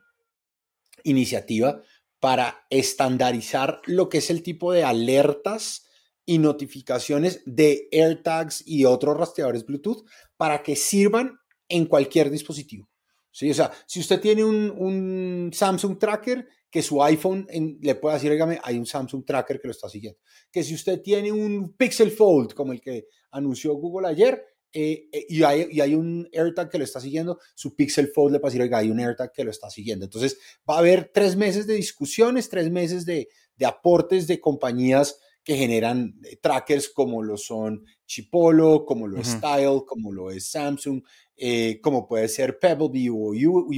iniciativa 1.03 1.81
para 2.19 2.63
estandarizar 2.69 3.81
lo 3.87 4.07
que 4.07 4.19
es 4.19 4.29
el 4.29 4.43
tipo 4.43 4.71
de 4.71 4.83
alertas 4.83 5.87
y 6.27 6.37
notificaciones 6.37 7.41
de 7.47 7.87
AirTags 7.91 8.67
y 8.67 8.85
otros 8.85 9.17
rastreadores 9.17 9.65
Bluetooth 9.65 10.05
para 10.37 10.61
que 10.61 10.75
sirvan 10.75 11.39
en 11.73 11.85
cualquier 11.85 12.29
dispositivo. 12.29 12.89
O 13.33 13.53
sea, 13.53 13.71
si 13.87 13.99
usted 13.99 14.19
tiene 14.21 14.43
un, 14.43 14.69
un 14.69 15.51
Samsung 15.51 15.97
Tracker, 15.97 16.47
que 16.69 16.81
su 16.81 17.03
iPhone 17.03 17.47
le 17.81 17.95
pueda 17.95 18.15
decir, 18.15 18.31
oígame, 18.31 18.59
hay 18.63 18.77
un 18.77 18.85
Samsung 18.85 19.23
Tracker 19.25 19.59
que 19.59 19.67
lo 19.67 19.71
está 19.71 19.87
siguiendo. 19.89 20.19
Que 20.51 20.63
si 20.63 20.73
usted 20.73 21.01
tiene 21.01 21.31
un 21.31 21.73
Pixel 21.75 22.11
Fold, 22.11 22.53
como 22.53 22.73
el 22.73 22.81
que 22.81 23.05
anunció 23.31 23.75
Google 23.75 24.07
ayer, 24.07 24.43
eh, 24.71 25.07
eh, 25.11 25.25
y, 25.29 25.43
hay, 25.43 25.67
y, 25.69 25.81
hay, 25.81 25.93
un 25.93 26.27
AirTag 26.33 26.71
que 26.71 26.79
lo 26.79 26.83
está 26.83 26.99
siguiendo, 26.99 27.39
su 27.53 27.75
Pixel 27.75 28.07
Fold 28.07 28.33
le 28.33 28.39
va 28.39 28.47
a 28.47 28.49
decir, 28.49 28.61
oiga, 28.61 28.79
hay 28.79 28.89
un 28.89 28.99
AirTag 28.99 29.31
que 29.31 29.43
lo 29.43 29.51
está 29.51 29.69
siguiendo. 29.69 30.05
Entonces, 30.05 30.39
va 30.67 30.75
a 30.75 30.79
haber 30.79 31.11
tres 31.13 31.35
meses 31.35 31.67
de 31.67 31.75
discusiones, 31.75 32.49
tres 32.49 32.71
meses 32.71 33.05
de, 33.05 33.29
de 33.55 33.65
aportes 33.67 34.25
de 34.25 34.39
compañías 34.39 35.19
que 35.43 35.57
generan 35.57 36.15
eh, 36.23 36.37
trackers 36.37 36.89
como 36.89 37.21
lo 37.21 37.37
son 37.37 37.85
Chipolo, 38.05 38.85
como 38.85 39.07
lo 39.07 39.19
es 39.19 39.27
Style, 39.27 39.81
como 39.85 40.11
lo 40.11 40.31
es 40.31 40.49
Samsung, 40.49 41.03
eh, 41.35 41.79
como 41.81 42.07
puede 42.07 42.29
ser 42.29 42.59
Pebblebee 42.59 43.09
o 43.09 43.33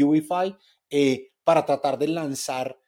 UEFI, 0.07 0.55
eh, 0.89 1.31
para 1.43 1.65
tratar 1.65 1.97
de 1.97 2.07
lanzar 2.07 2.79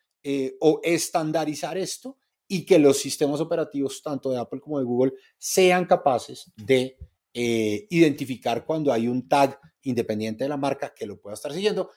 o 0.60 0.82
estandarizar 0.84 1.78
esto 1.78 2.18
y 2.50 2.66
que 2.66 2.80
los 2.80 2.98
sistemas 2.98 3.40
operativos, 3.40 4.02
tanto 4.04 4.30
de 4.30 4.38
Apple 4.38 4.60
como 4.60 4.78
de 4.78 4.84
Google, 4.84 5.14
sean 5.38 5.86
capaces 5.86 6.52
de 6.58 6.98
identificar 7.32 8.66
cuando 8.66 8.92
hay 8.92 9.08
un 9.08 9.30
tag 9.30 9.58
independiente 9.84 10.44
de 10.44 10.50
la 10.50 10.58
marca 10.58 10.94
que 10.94 11.06
lo 11.06 11.18
pueda 11.22 11.36
estar 11.36 11.54
siguiendo, 11.54 11.92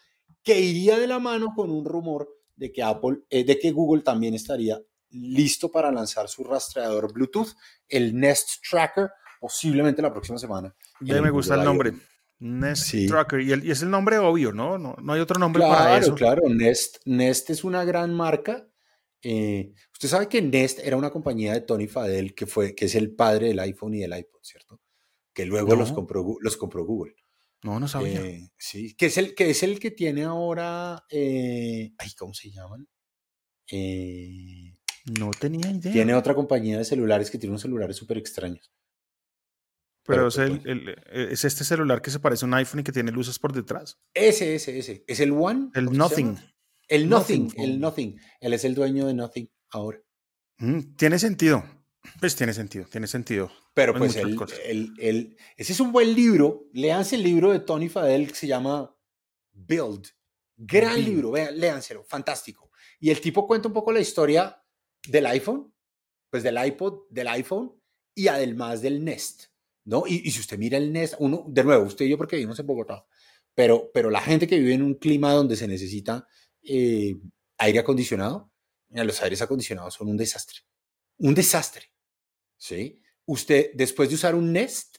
que 0.44 0.60
iría 0.60 0.96
de 0.96 1.08
la 1.08 1.18
mano 1.18 1.54
con 1.56 1.72
un 1.72 1.84
rumor 1.84 2.28
de 2.54 2.70
que 2.70 2.84
Apple, 2.84 3.22
de 3.28 3.58
que 3.58 3.72
Google 3.72 4.02
también 4.02 4.34
estaría 4.34 4.80
listo 5.10 5.70
para 5.70 5.90
lanzar 5.90 6.28
su 6.28 6.44
rastreador 6.44 7.12
Bluetooth, 7.12 7.54
el 7.88 8.16
Nest 8.16 8.62
Tracker, 8.68 9.10
posiblemente 9.40 10.02
la 10.02 10.12
próxima 10.12 10.38
semana. 10.38 10.74
Ya 11.00 11.20
me 11.20 11.30
gusta 11.30 11.54
el 11.54 11.64
nombre. 11.64 11.92
Nest 12.38 12.94
Tracker. 13.08 13.40
Y, 13.40 13.70
es 13.70 13.82
el 13.82 13.90
nombre 13.90 14.18
obvio, 14.18 14.52
¿no? 14.52 14.78
No, 14.78 14.96
no 15.00 15.12
hay 15.12 15.20
otro 15.20 15.38
nombre 15.38 15.62
para 15.62 15.98
eso. 15.98 16.14
Claro, 16.14 16.42
claro. 16.42 16.54
Nest, 16.54 16.98
Nest 17.04 17.50
es 17.50 17.64
una 17.64 17.84
gran 17.84 18.14
marca. 18.14 18.66
Eh, 19.22 19.74
usted 19.92 20.08
sabe 20.08 20.28
que 20.28 20.40
Nest 20.40 20.78
era 20.82 20.96
una 20.96 21.10
compañía 21.10 21.52
de 21.52 21.60
Tony 21.60 21.86
Fadell, 21.86 22.34
que, 22.34 22.46
fue, 22.46 22.74
que 22.74 22.86
es 22.86 22.94
el 22.94 23.14
padre 23.14 23.48
del 23.48 23.58
iPhone 23.60 23.94
y 23.94 24.00
del 24.00 24.16
iPod, 24.16 24.40
¿cierto? 24.42 24.80
Que 25.34 25.44
luego 25.44 25.76
los, 25.76 25.92
compró, 25.92 26.36
los 26.40 26.56
compró 26.56 26.84
Google. 26.84 27.14
No, 27.62 27.78
no 27.78 27.86
sabía. 27.86 28.20
Eh, 28.22 28.50
sí, 28.56 28.94
que 28.94 29.06
es, 29.06 29.18
el, 29.18 29.34
que 29.34 29.50
es 29.50 29.62
el 29.62 29.78
que 29.78 29.90
tiene 29.90 30.24
ahora. 30.24 31.04
Eh, 31.10 31.92
ay, 31.98 32.10
¿cómo 32.16 32.32
se 32.32 32.50
llaman? 32.50 32.88
Eh, 33.70 34.76
no 35.04 35.30
tenía 35.30 35.70
idea. 35.70 35.92
Tiene 35.92 36.14
otra 36.14 36.34
compañía 36.34 36.78
de 36.78 36.84
celulares 36.84 37.30
que 37.30 37.38
tiene 37.38 37.52
unos 37.52 37.62
celulares 37.62 37.96
súper 37.96 38.18
extraños. 38.18 38.72
Pero, 40.04 40.28
es, 40.28 40.36
pues, 40.36 40.60
es, 41.12 41.44
este 41.44 41.62
celular 41.62 42.02
que 42.02 42.10
se 42.10 42.18
parece 42.18 42.44
a 42.44 42.48
un 42.48 42.54
iPhone 42.54 42.80
y 42.80 42.82
que 42.82 42.92
tiene 42.92 43.12
luces 43.12 43.38
por 43.38 43.52
detrás. 43.52 43.98
Ese, 44.14 44.54
ese, 44.54 44.78
ese. 44.78 45.04
¿Es 45.06 45.20
el 45.20 45.30
One? 45.32 45.70
El 45.74 45.92
Nothing. 45.92 46.36
El 46.88 47.08
Nothing, 47.08 47.52
el 47.56 47.78
Nothing. 47.78 48.20
Él 48.40 48.52
es 48.52 48.64
el 48.64 48.74
dueño 48.74 49.06
de 49.06 49.14
Nothing 49.14 49.48
ahora. 49.70 50.02
Mm, 50.58 50.96
tiene 50.96 51.18
sentido. 51.18 51.64
Pues 52.18 52.34
tiene 52.34 52.52
sentido, 52.52 52.86
tiene 52.86 53.06
sentido. 53.06 53.52
Pero 53.74 53.94
pues 53.94 54.16
el, 54.16 55.36
ese 55.56 55.72
es 55.72 55.80
un 55.80 55.92
buen 55.92 56.14
libro. 56.14 56.64
Léanse 56.72 57.16
el 57.16 57.22
libro 57.22 57.52
de 57.52 57.60
Tony 57.60 57.88
Fadell 57.88 58.28
que 58.28 58.34
se 58.34 58.46
llama 58.46 58.94
Build. 59.52 60.08
Gran 60.56 61.02
libro, 61.02 61.30
vean, 61.30 61.58
léanselo, 61.58 62.04
fantástico. 62.04 62.70
Y 62.98 63.10
el 63.10 63.20
tipo 63.20 63.46
cuenta 63.46 63.68
un 63.68 63.74
poco 63.74 63.92
la 63.92 64.00
historia 64.00 64.59
del 65.08 65.26
iPhone, 65.26 65.72
pues 66.30 66.42
del 66.42 66.64
iPod, 66.64 67.08
del 67.10 67.28
iPhone 67.28 67.72
y 68.14 68.28
además 68.28 68.82
del 68.82 69.04
Nest, 69.04 69.46
¿no? 69.84 70.04
Y, 70.06 70.30
si 70.30 70.40
usted 70.40 70.58
mira 70.58 70.78
el 70.78 70.92
Nest, 70.92 71.14
uno, 71.18 71.44
de 71.48 71.64
nuevo, 71.64 71.84
usted 71.84 72.04
y 72.04 72.10
yo 72.10 72.18
porque 72.18 72.36
vivimos 72.36 72.58
en 72.58 72.66
Bogotá, 72.66 73.04
pero, 73.54 73.90
pero 73.92 74.10
la 74.10 74.20
gente 74.20 74.46
que 74.46 74.58
vive 74.58 74.74
en 74.74 74.82
un 74.82 74.94
clima 74.94 75.32
donde 75.32 75.56
se 75.56 75.66
necesita 75.66 76.26
eh, 76.62 77.16
aire 77.58 77.78
acondicionado, 77.78 78.52
los 78.90 79.22
aires 79.22 79.42
acondicionados 79.42 79.94
son 79.94 80.08
un 80.08 80.16
desastre, 80.16 80.60
un 81.18 81.34
desastre, 81.34 81.92
¿sí? 82.56 83.00
Usted, 83.26 83.70
después 83.74 84.08
de 84.08 84.16
usar 84.16 84.34
un 84.34 84.52
Nest... 84.52 84.96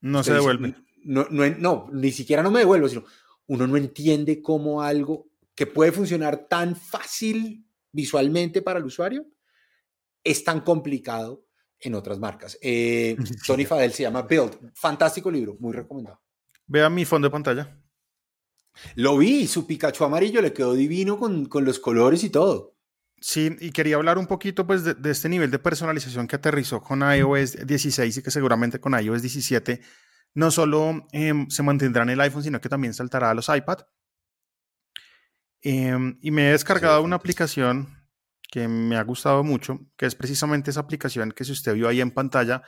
No 0.00 0.22
se 0.22 0.32
devuelve. 0.32 0.74
no, 1.04 1.26
no, 1.30 1.48
no, 1.48 1.88
ni 1.92 2.10
siquiera 2.10 2.42
no 2.42 2.50
me 2.50 2.60
devuelvo, 2.60 2.88
sino 2.88 3.04
uno 3.46 3.66
no 3.66 3.76
entiende 3.76 4.40
cómo 4.40 4.82
algo 4.82 5.30
que 5.54 5.66
puede 5.66 5.92
funcionar 5.92 6.48
tan 6.48 6.74
fácil 6.76 7.66
visualmente 7.92 8.62
para 8.62 8.78
el 8.78 8.84
usuario 8.84 9.26
es 10.24 10.44
tan 10.44 10.60
complicado 10.60 11.44
en 11.78 11.94
otras 11.94 12.18
marcas. 12.18 12.58
Eh, 12.62 13.16
Tony 13.46 13.64
Fadel 13.64 13.92
se 13.92 14.04
llama 14.04 14.22
Build. 14.22 14.72
Fantástico 14.74 15.30
libro, 15.30 15.56
muy 15.58 15.72
recomendado. 15.72 16.20
Vea 16.66 16.88
mi 16.88 17.04
fondo 17.04 17.26
de 17.26 17.32
pantalla. 17.32 17.78
Lo 18.94 19.18
vi, 19.18 19.46
su 19.46 19.66
Pikachu 19.66 20.04
amarillo 20.04 20.40
le 20.40 20.52
quedó 20.52 20.72
divino 20.74 21.18
con, 21.18 21.46
con 21.46 21.64
los 21.64 21.78
colores 21.78 22.24
y 22.24 22.30
todo. 22.30 22.72
Sí, 23.20 23.56
y 23.60 23.70
quería 23.70 23.96
hablar 23.96 24.18
un 24.18 24.26
poquito 24.26 24.66
pues 24.66 24.82
de, 24.82 25.10
este 25.10 25.28
nivel 25.28 25.50
de 25.50 25.60
personalización 25.60 26.26
que 26.26 26.36
aterrizó 26.36 26.82
con 26.82 27.02
iOS 27.02 27.66
16 27.66 28.16
y 28.16 28.22
que 28.22 28.32
seguramente 28.32 28.80
con 28.80 28.98
iOS 29.00 29.22
17 29.22 29.80
no 30.34 30.50
solo 30.50 31.06
em, 31.12 31.48
se 31.48 31.62
mantendrá 31.62 32.02
en 32.02 32.10
el 32.10 32.20
iPhone, 32.20 32.42
sino 32.42 32.60
que 32.60 32.68
también 32.68 32.94
saltará 32.94 33.30
a 33.30 33.34
los 33.34 33.48
iPad. 33.48 33.78
Em, 35.60 36.18
y 36.20 36.32
me 36.32 36.48
he 36.48 36.52
descargado 36.52 37.02
una 37.02 37.14
aplicación 37.14 38.01
que 38.52 38.68
me 38.68 38.98
ha 38.98 39.02
gustado 39.02 39.42
mucho, 39.42 39.80
que 39.96 40.04
es 40.04 40.14
precisamente 40.14 40.70
esa 40.70 40.80
aplicación 40.80 41.32
que 41.32 41.42
si 41.42 41.52
usted 41.52 41.72
vio 41.72 41.88
ahí 41.88 42.02
en 42.02 42.10
pantalla, 42.10 42.62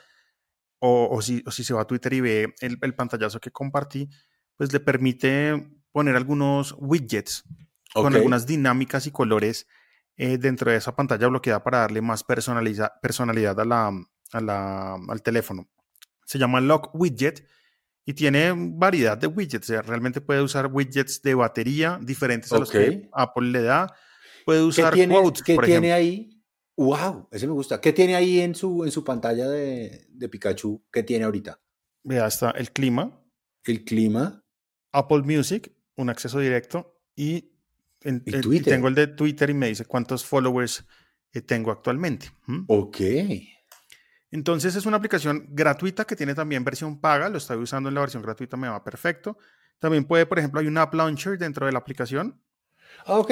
o, 0.79 1.21
si, 1.21 1.45
si, 1.51 1.63
se 1.63 1.75
va 1.75 1.83
a 1.83 1.87
Twitter 1.87 2.15
y 2.15 2.21
ve 2.23 2.55
el, 2.61 2.95
pantallazo 2.95 3.39
que 3.39 3.51
compartí, 3.51 4.09
pues 4.57 4.73
le 4.73 4.81
permite 4.81 5.79
poner 5.93 6.17
algunos 6.17 6.75
widgets 6.79 7.45
con 7.93 8.15
algunas 8.15 8.47
dinámicas 8.47 9.07
y 9.07 9.11
colores 9.11 9.67
eh, 10.17 10.39
dentro 10.39 10.71
de 10.71 10.79
esa 10.79 10.97
pantalla 10.97 11.29
bloqueada 11.29 11.63
para 11.63 11.81
darle 11.81 12.01
más 12.01 12.25
personalidad 12.25 13.61
a 13.61 13.65
la, 13.67 14.95
al 14.95 15.23
teléfono. 15.23 15.69
Se 16.25 16.39
llama 16.39 16.63
Lock 16.63 16.95
Widget 16.95 17.47
y 18.07 18.15
tiene 18.15 18.55
variedad 18.57 19.19
de 19.19 19.27
widgets. 19.27 19.69
realmente 19.69 20.23
puede 20.23 20.41
usar 20.41 20.67
widgets 20.73 21.21
de 21.21 21.35
batería 21.35 21.99
diferentes 22.01 22.53
a 22.53 22.59
los 22.59 22.71
que 22.71 23.09
Apple 23.13 23.49
le 23.49 23.63
da 23.63 23.95
puede 24.45 24.63
usar 24.63 24.93
¿Qué 24.93 25.07
tiene, 25.07 25.33
¿qué 25.45 25.59
tiene 25.59 25.93
ahí? 25.93 26.43
¡Wow! 26.77 27.29
Ese 27.31 27.47
me 27.47 27.53
gusta. 27.53 27.81
¿Qué 27.81 27.93
tiene 27.93 28.17
ahí 28.17 28.41
en 28.41 28.55
su, 28.55 28.85
en 28.85 28.91
su 28.91 29.05
pantalla 29.05 29.49
de, 29.49 30.07
de 30.09 30.29
Pikachu? 30.29 30.85
¿Qué 30.93 31.03
tiene 31.03 31.25
ahorita? 31.25 31.61
Vea, 32.03 32.27
está 32.27 32.51
el 32.51 32.73
clima. 32.73 33.23
El 33.65 33.85
clima. 33.85 34.45
Apple 34.93 35.23
Music, 35.23 35.73
un 35.97 36.11
acceso 36.11 36.39
directo. 36.39 37.01
Y, 37.17 37.53
en, 38.03 38.23
tengo 38.63 38.89
el 38.89 38.95
de 38.95 39.07
Twitter 39.07 39.51
y 39.51 39.55
me 39.55 39.69
dice 39.69 39.87
cuántos 39.87 40.25
followers 40.25 40.85
eh, 41.33 41.41
tengo 41.41 41.71
actualmente. 41.71 42.31
Ok. 42.67 43.01
Entonces 44.31 44.75
es 44.75 44.85
una 44.85 44.97
aplicación 44.97 45.47
gratuita 45.51 46.05
que 46.05 46.17
tiene 46.17 46.35
también 46.35 46.65
versión 46.65 47.01
paga. 47.01 47.29
Lo 47.29 47.39
estoy 47.39 47.57
usando 47.57 47.89
en 47.89 47.95
la 47.95 48.01
versión 48.01 48.23
gratuita, 48.23 48.57
me 48.57 48.69
va 48.69 48.83
perfecto. 48.83 49.39
También 49.79 50.05
puede, 50.05 50.27
por 50.27 50.39
ejemplo, 50.39 50.61
hay 50.61 50.67
un 50.67 50.77
App 50.77 50.93
Launcher 50.93 51.39
dentro 51.39 51.67
de 51.67 51.73
la 51.73 51.79
aplicación. 51.79 52.41
Ah, 53.07 53.19
ok. 53.19 53.31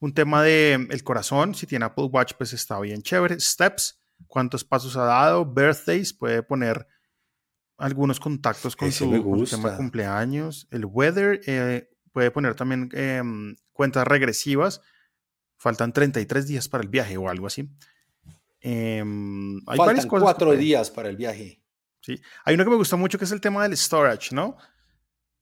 Un 0.00 0.14
tema 0.14 0.42
de 0.42 0.88
el 0.90 1.04
corazón, 1.04 1.54
si 1.54 1.66
tiene 1.66 1.84
Apple 1.84 2.06
Watch, 2.06 2.32
pues 2.36 2.54
está 2.54 2.80
bien 2.80 3.02
chévere. 3.02 3.38
Steps, 3.38 4.00
cuántos 4.26 4.64
pasos 4.64 4.96
ha 4.96 5.04
dado. 5.04 5.44
Birthdays, 5.44 6.14
puede 6.14 6.42
poner 6.42 6.86
algunos 7.76 8.18
contactos 8.18 8.76
con, 8.76 8.90
su, 8.92 9.10
tema 9.48 9.70
de 9.70 9.76
cumpleaños. 9.76 10.66
El 10.70 10.86
weather, 10.86 11.40
eh, 11.46 11.90
puede 12.12 12.30
poner 12.30 12.54
también 12.54 12.88
em, 12.92 13.56
cuentas 13.72 14.06
regresivas. 14.06 14.80
Faltan 15.56 15.92
33 15.92 16.46
días 16.46 16.68
para 16.68 16.82
el 16.82 16.88
viaje 16.88 17.18
o 17.18 17.28
algo 17.28 17.46
así. 17.46 17.70
Em, 18.60 19.56
hay 19.66 19.76
Faltan 19.76 20.08
cuatro 20.08 20.52
días 20.52 20.90
para 20.90 21.10
el 21.10 21.16
viaje. 21.16 21.62
Sí. 22.00 22.20
Hay 22.44 22.54
uno 22.54 22.64
que 22.64 22.70
me 22.70 22.76
gusta 22.76 22.96
mucho 22.96 23.18
que 23.18 23.26
es 23.26 23.32
el 23.32 23.40
tema 23.42 23.62
del 23.62 23.76
storage, 23.76 24.34
¿no? 24.34 24.56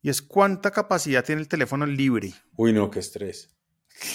Y 0.02 0.11
es 0.11 0.20
cuánta 0.20 0.72
capacidad 0.72 1.24
tiene 1.24 1.40
el 1.40 1.48
teléfono 1.48 1.86
libre. 1.86 2.34
Uy, 2.56 2.72
no, 2.72 2.90
qué 2.90 2.98
estrés. 2.98 3.56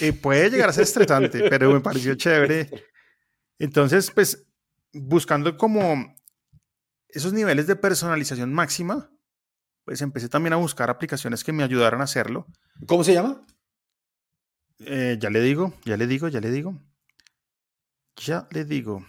Eh, 0.02 0.14
puede 0.14 0.50
llegar 0.50 0.70
a 0.70 0.74
ser 0.74 0.84
estresante, 0.84 1.50
pero 1.50 1.72
me 1.72 1.82
pareció 1.82 2.16
chévere. 2.16 2.70
Entonces, 3.60 4.12
pues, 4.12 4.48
buscando 4.94 5.58
como 5.58 6.16
esos 7.10 7.34
niveles 7.34 7.68
de 7.68 7.76
personalización 7.76 8.54
máxima, 8.54 9.12
pues 9.86 10.02
empecé 10.02 10.30
también 10.30 10.54
a 10.54 10.58
buscar 10.58 10.90
aplicaciones 10.90 11.44
que 11.44 11.52
me 11.52 11.64
ayudaran 11.64 12.02
a 12.02 12.06
hacerlo. 12.06 12.48
¿Cómo 12.88 13.04
se 13.04 13.14
llama? 13.14 13.46
Eh, 14.80 15.18
ya 15.20 15.30
le 15.30 15.42
digo, 15.42 15.74
ya 15.86 15.98
le 15.98 16.08
digo, 16.08 16.28
ya 16.28 16.40
le 16.40 16.52
digo. 16.52 16.82
Ya 18.16 18.48
le 18.52 18.66
digo. 18.66 19.06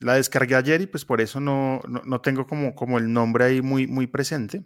La 0.00 0.14
descargué 0.14 0.56
ayer 0.56 0.80
y 0.80 0.86
pues 0.86 1.04
por 1.04 1.20
eso 1.20 1.40
no, 1.40 1.80
no, 1.86 2.20
tengo 2.20 2.46
como, 2.46 2.74
como 2.74 2.98
el 2.98 3.12
nombre 3.12 3.44
ahí 3.44 3.62
muy, 3.62 3.86
muy 3.86 4.06
presente. 4.06 4.64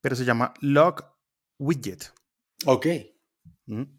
Pero 0.00 0.16
se 0.16 0.24
llama 0.24 0.54
Log 0.60 1.04
Widget. 1.58 2.12
Ok. 2.64 2.86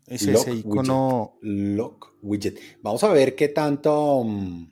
Es 0.08 0.28
ese 0.28 0.54
icono. 0.54 1.38
Lock 1.42 2.18
widget. 2.22 2.60
Vamos 2.82 3.04
a 3.04 3.12
ver 3.12 3.36
qué 3.36 3.50
tanto. 3.50 4.24
Mm, 4.24 4.72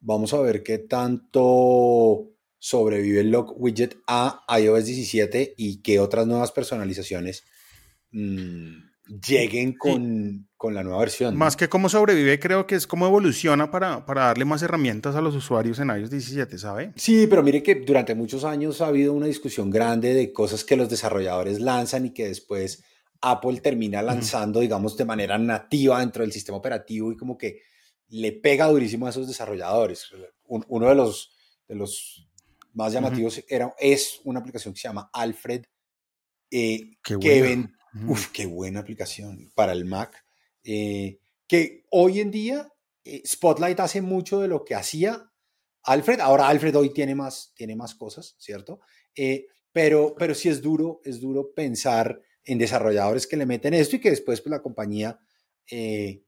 vamos 0.00 0.32
a 0.34 0.40
ver 0.40 0.62
qué 0.62 0.78
tanto 0.78 2.36
sobrevive 2.58 3.20
el 3.20 3.30
Lock 3.30 3.52
Widget 3.56 3.98
a 4.06 4.44
iOS 4.58 4.86
17 4.86 5.54
y 5.56 5.82
qué 5.82 6.00
otras 6.00 6.26
nuevas 6.26 6.52
personalizaciones 6.52 7.44
mm, 8.10 8.76
lleguen 9.24 9.74
con, 9.76 10.48
con, 10.56 10.74
la 10.74 10.82
nueva 10.82 11.00
versión. 11.00 11.36
Más 11.36 11.56
que 11.56 11.68
cómo 11.68 11.88
sobrevive, 11.88 12.40
creo 12.40 12.66
que 12.66 12.74
es 12.74 12.86
cómo 12.86 13.06
evoluciona 13.06 13.70
para, 13.70 14.04
para, 14.04 14.22
darle 14.22 14.44
más 14.44 14.62
herramientas 14.62 15.14
a 15.14 15.20
los 15.20 15.34
usuarios 15.34 15.78
en 15.78 15.90
iOS 15.90 16.10
17, 16.10 16.58
¿sabe? 16.58 16.92
Sí, 16.96 17.26
pero 17.28 17.42
mire 17.42 17.62
que 17.62 17.76
durante 17.76 18.14
muchos 18.14 18.44
años 18.44 18.80
ha 18.80 18.88
habido 18.88 19.12
una 19.12 19.26
discusión 19.26 19.70
grande 19.70 20.14
de 20.14 20.32
cosas 20.32 20.64
que 20.64 20.76
los 20.76 20.88
desarrolladores 20.88 21.60
lanzan 21.60 22.06
y 22.06 22.10
que 22.10 22.26
después 22.28 22.82
Apple 23.20 23.60
termina 23.60 24.02
lanzando, 24.02 24.60
digamos, 24.60 24.96
de 24.96 25.04
manera 25.04 25.38
nativa 25.38 26.00
dentro 26.00 26.22
del 26.22 26.32
sistema 26.32 26.58
operativo 26.58 27.12
y 27.12 27.16
como 27.16 27.36
que 27.36 27.60
le 28.08 28.32
pega 28.32 28.66
durísimo 28.68 29.06
a 29.06 29.10
esos 29.10 29.26
desarrolladores. 29.26 30.08
uno 30.46 30.88
de 30.88 30.94
los, 30.94 31.34
de 31.66 31.74
los 31.74 32.28
más 32.74 32.92
llamativos 32.92 33.42
era, 33.48 33.74
es 33.78 34.20
una 34.24 34.40
aplicación 34.40 34.74
que 34.74 34.80
se 34.80 34.88
llama 34.88 35.10
Alfred, 35.12 35.64
eh, 36.50 36.98
qué 37.02 37.18
que 37.18 37.68
uf, 38.06 38.28
qué 38.28 38.46
buena 38.46 38.80
aplicación 38.80 39.50
para 39.54 39.72
el 39.72 39.84
Mac, 39.84 40.24
eh, 40.62 41.18
que 41.48 41.84
hoy 41.90 42.20
en 42.20 42.30
día 42.30 42.72
eh, 43.04 43.22
Spotlight 43.26 43.80
hace 43.80 44.02
mucho 44.02 44.40
de 44.40 44.48
lo 44.48 44.64
que 44.64 44.74
hacía 44.74 45.30
Alfred, 45.82 46.20
ahora 46.20 46.48
Alfred 46.48 46.76
hoy 46.76 46.92
tiene 46.92 47.14
más, 47.14 47.52
tiene 47.56 47.76
más 47.76 47.94
cosas, 47.94 48.34
¿cierto? 48.38 48.80
pero, 49.72 50.14
pero 50.18 50.34
sí 50.34 50.48
es 50.48 50.60
duro, 50.60 51.00
es 51.04 51.20
duro 51.20 51.52
pensar 51.54 52.20
en 52.46 52.58
desarrolladores 52.58 53.26
que 53.26 53.36
le 53.36 53.44
meten 53.44 53.74
esto 53.74 53.96
y 53.96 54.00
que 54.00 54.10
después 54.10 54.40
pues, 54.40 54.50
la 54.50 54.62
compañía 54.62 55.20
eh, 55.70 56.22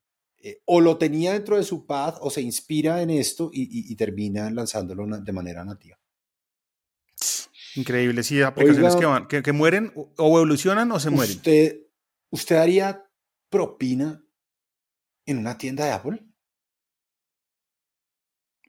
o 0.67 0.81
lo 0.81 0.99
tenía 0.99 1.33
dentro 1.33 1.57
de 1.57 1.65
su 1.65 1.87
path 1.87 2.19
o 2.21 2.31
se 2.31 2.43
inspira 2.43 3.03
en 3.03 3.11
esto 3.11 3.51
y, 3.53 3.95
termina 3.97 4.51
lanzándolo 4.51 5.07
de 5.07 5.33
manera 5.33 5.65
nativa. 5.65 5.99
Increíble, 7.75 8.23
sí, 8.23 8.43
aplicaciones 8.43 8.97
que, 8.97 9.07
van, 9.07 9.27
que, 9.29 9.53
mueren 9.53 9.93
o 9.95 10.13
evolucionan 10.17 10.91
o 10.93 11.01
se 11.01 11.11
mueren. 11.11 11.37
¿Usted, 11.37 11.81
¿Usted 12.31 12.57
haría 12.57 13.05
propina 13.49 14.25
en 15.27 15.39
una 15.39 15.59
tienda 15.59 15.87
de 15.87 15.93
Apple? 15.93 16.29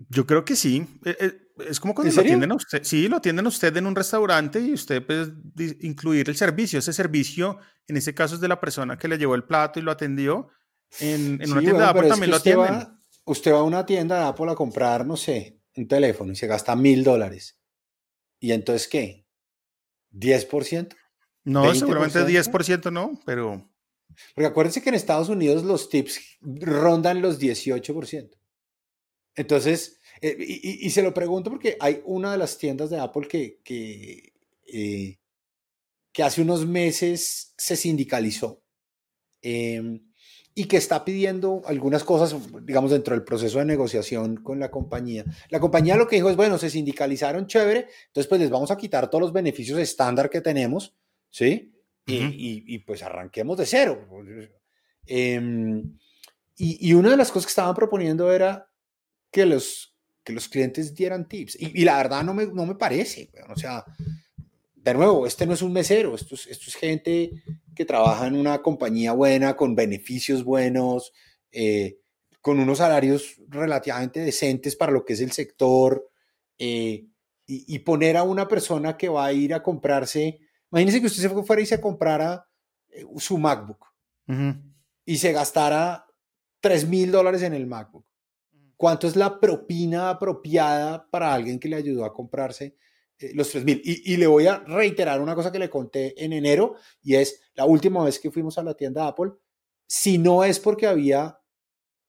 Yo 0.07 0.25
creo 0.25 0.45
que 0.45 0.55
sí. 0.55 0.87
Eh, 1.05 1.17
eh, 1.19 1.48
es 1.67 1.79
como 1.79 1.93
cuando 1.93 2.13
lo 2.13 2.21
atienden 2.21 2.51
a 2.51 2.55
usted. 2.55 2.83
Sí, 2.83 3.07
lo 3.07 3.17
atienden 3.17 3.45
a 3.45 3.49
usted 3.49 3.75
en 3.75 3.85
un 3.85 3.95
restaurante 3.95 4.59
y 4.59 4.73
usted 4.73 5.05
puede 5.05 5.33
incluir 5.81 6.29
el 6.29 6.35
servicio. 6.35 6.79
Ese 6.79 6.93
servicio, 6.93 7.59
en 7.87 7.97
ese 7.97 8.13
caso, 8.13 8.35
es 8.35 8.41
de 8.41 8.47
la 8.47 8.59
persona 8.59 8.97
que 8.97 9.07
le 9.07 9.17
llevó 9.17 9.35
el 9.35 9.43
plato 9.43 9.79
y 9.79 9.83
lo 9.83 9.91
atendió 9.91 10.49
en, 10.99 11.41
una 11.49 11.61
tienda 11.61 11.79
de 11.79 11.89
Apple 11.89 12.09
también 12.09 12.31
lo 12.31 12.37
usted 12.37 12.57
Va, 12.57 12.99
usted 13.25 13.53
va 13.53 13.59
a 13.59 13.63
una 13.63 13.85
tienda 13.85 14.19
de 14.19 14.25
Apple 14.25 14.51
a 14.51 14.55
comprar, 14.55 15.05
no 15.05 15.15
sé, 15.15 15.59
un 15.75 15.87
teléfono 15.87 16.31
y 16.31 16.35
se 16.35 16.47
gasta 16.47 16.75
mil 16.75 17.03
dólares. 17.03 17.59
¿Y 18.39 18.51
entonces 18.51 18.87
qué? 18.87 19.27
¿10%? 20.13 20.95
No, 21.45 21.73
seguramente 21.75 22.19
10% 22.19 22.91
no, 22.91 23.19
pero... 23.25 23.69
Porque 24.33 24.47
acuérdense 24.47 24.81
que 24.81 24.89
en 24.89 24.95
Estados 24.95 25.29
Unidos 25.29 25.63
los 25.63 25.89
tips 25.89 26.37
rondan 26.41 27.21
los 27.21 27.39
18%. 27.39 28.29
Entonces, 29.35 29.98
eh, 30.21 30.35
y, 30.39 30.89
se 30.89 31.01
lo 31.01 31.13
pregunto 31.13 31.49
porque 31.49 31.77
hay 31.79 32.01
una 32.05 32.31
de 32.31 32.37
las 32.37 32.57
tiendas 32.57 32.89
de 32.89 32.99
Apple 32.99 33.27
que, 33.27 33.59
que, 33.63 34.33
eh, 34.67 35.17
que 36.11 36.23
hace 36.23 36.41
unos 36.41 36.65
meses 36.65 37.53
se 37.57 37.75
sindicalizó. 37.75 38.61
Eh, 39.41 40.01
y 40.55 40.65
que 40.65 40.75
está 40.75 41.05
pidiendo 41.05 41.61
algunas 41.65 42.03
cosas, 42.03 42.35
digamos, 42.65 42.91
dentro 42.91 43.15
del 43.15 43.23
proceso 43.23 43.59
de 43.59 43.65
negociación 43.65 44.37
con 44.43 44.59
la 44.59 44.69
compañía. 44.69 45.23
La 45.49 45.61
compañía 45.61 45.95
lo 45.95 46.05
que 46.05 46.17
dijo 46.17 46.29
es, 46.29 46.35
bueno, 46.35 46.57
se 46.57 46.69
sindicalizaron 46.69 47.47
chévere, 47.47 47.87
entonces 48.07 48.27
pues 48.27 48.41
les 48.41 48.49
vamos 48.49 48.69
a 48.69 48.75
quitar 48.75 49.09
todos 49.09 49.21
los 49.21 49.31
beneficios 49.31 49.79
estándar 49.79 50.29
que 50.29 50.41
tenemos, 50.41 50.97
¿sí? 51.29 51.71
y, 52.05 52.75
y, 52.75 52.79
pues 52.79 53.03
arranquemos 53.03 53.57
de 53.57 53.65
cero. 53.65 54.05
Em, 55.05 55.97
y, 56.57 56.93
una 56.93 57.11
de 57.11 57.17
las 57.17 57.31
cosas 57.31 57.45
que 57.45 57.51
estaban 57.51 57.75
proponiendo 57.75 58.31
era 58.31 58.69
que 59.31 59.45
los, 59.45 59.95
que 60.29 60.35
los 60.35 60.47
clientes 60.47 60.93
dieran 60.93 61.27
tips. 61.27 61.57
Y, 61.59 61.83
la 61.83 61.97
verdad 61.97 62.23
no 62.23 62.35
me, 62.35 62.45
no 62.45 62.67
me 62.67 62.75
parece, 62.75 63.31
o 63.49 63.55
sea, 63.55 63.83
de 64.75 64.93
nuevo, 64.93 65.25
este 65.25 65.47
no 65.47 65.53
es 65.53 65.63
un 65.63 65.73
mesero, 65.73 66.13
esto 66.13 66.35
es, 66.35 66.45
esto 66.45 66.65
es 66.67 66.75
gente 66.75 67.31
que 67.73 67.83
trabaja 67.83 68.27
en 68.27 68.35
una 68.35 68.61
compañía 68.61 69.13
buena, 69.13 69.55
con 69.55 69.73
beneficios 69.73 70.43
buenos, 70.43 71.13
eh, 71.51 71.97
con 72.41 72.59
unos 72.59 72.77
salarios 72.77 73.41
relativamente 73.47 74.19
decentes 74.19 74.75
para 74.75 74.91
lo 74.91 75.03
que 75.03 75.13
es 75.13 75.21
el 75.21 75.31
sector, 75.31 76.07
eh, 76.59 77.07
y, 77.47 77.79
poner 77.79 78.15
a 78.15 78.21
una 78.21 78.47
persona 78.47 78.95
que 78.95 79.09
va 79.09 79.25
a 79.25 79.33
ir 79.33 79.55
a 79.55 79.63
comprarse, 79.63 80.41
imagínese 80.71 81.01
que 81.01 81.07
usted 81.07 81.23
se 81.23 81.43
fuera 81.43 81.59
y 81.63 81.65
se 81.65 81.81
comprara 81.81 82.47
eh, 82.89 83.03
su 83.17 83.39
MacBook 83.39 83.83
y 85.05 85.17
se 85.17 85.31
gastara 85.31 86.05
3 86.59 86.87
mil 86.87 87.11
dólares 87.11 87.41
en 87.41 87.55
el 87.55 87.65
MacBook. 87.65 88.08
¿Cuánto 88.79 89.07
es 89.07 89.17
la 89.17 89.41
propina 89.41 90.09
apropiada 90.09 91.05
para 91.11 91.33
alguien 91.33 91.59
que 91.59 91.67
le 91.67 91.75
ayudó 91.75 92.05
a 92.05 92.13
comprarse 92.13 92.77
eh, 93.19 93.31
los 93.33 93.49
3000. 93.49 93.81
Y, 93.83 94.13
y 94.13 94.15
le 94.15 94.25
voy 94.25 94.47
a 94.47 94.59
reiterar 94.59 95.19
una 95.19 95.35
cosa 95.35 95.51
que 95.51 95.59
le 95.59 95.69
conté 95.69 96.23
en 96.23 96.31
enero 96.31 96.75
y 97.01 97.15
es 97.15 97.41
la 97.55 97.65
última 97.65 98.01
vez 98.05 98.19
que 98.19 98.31
fuimos 98.31 98.57
a 98.57 98.63
la 98.63 98.75
tienda 98.75 99.05
Apple, 99.05 99.33
si 99.85 100.17
no 100.17 100.45
es 100.45 100.61
porque 100.61 100.87
había 100.87 101.41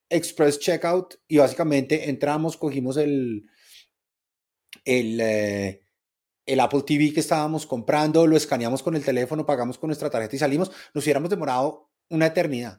Express 0.08 0.60
Checkout 0.60 1.16
y 1.26 1.38
básicamente 1.38 2.08
entramos, 2.08 2.56
cogimos 2.56 2.96
el, 2.98 3.48
el, 4.84 5.20
eh, 5.20 5.82
el 6.46 6.60
Apple 6.60 6.82
TV 6.86 7.12
que 7.12 7.18
estábamos 7.18 7.66
comprando, 7.66 8.28
lo 8.28 8.36
escaneamos 8.36 8.80
con 8.84 8.94
el 8.94 9.04
teléfono, 9.04 9.44
pagamos 9.44 9.76
con 9.76 9.88
nuestra 9.88 10.08
tarjeta 10.08 10.36
y 10.36 10.38
salimos, 10.38 10.70
nos 10.94 11.02
hubiéramos 11.02 11.30
demorado 11.30 11.90
una 12.10 12.26
eternidad. 12.26 12.78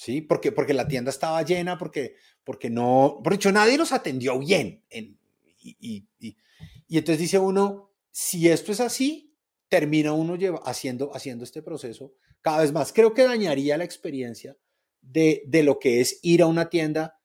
¿Sí? 0.00 0.22
Porque, 0.22 0.50
porque 0.50 0.72
la 0.72 0.88
tienda 0.88 1.10
estaba 1.10 1.42
llena, 1.42 1.76
porque, 1.76 2.14
porque 2.42 2.70
no, 2.70 3.20
por 3.22 3.34
hecho 3.34 3.52
nadie 3.52 3.76
nos 3.76 3.92
atendió 3.92 4.38
bien. 4.38 4.82
En, 4.88 5.18
y, 5.58 5.76
y, 6.18 6.36
y 6.88 6.96
entonces 6.96 7.18
dice 7.18 7.38
uno, 7.38 7.92
si 8.10 8.48
esto 8.48 8.72
es 8.72 8.80
así, 8.80 9.36
termina 9.68 10.14
uno 10.14 10.38
haciendo, 10.64 11.14
haciendo 11.14 11.44
este 11.44 11.60
proceso 11.60 12.14
cada 12.40 12.62
vez 12.62 12.72
más. 12.72 12.94
Creo 12.94 13.12
que 13.12 13.24
dañaría 13.24 13.76
la 13.76 13.84
experiencia 13.84 14.56
de, 15.02 15.42
de 15.46 15.62
lo 15.64 15.78
que 15.78 16.00
es 16.00 16.18
ir 16.22 16.40
a 16.40 16.46
una 16.46 16.70
tienda 16.70 17.20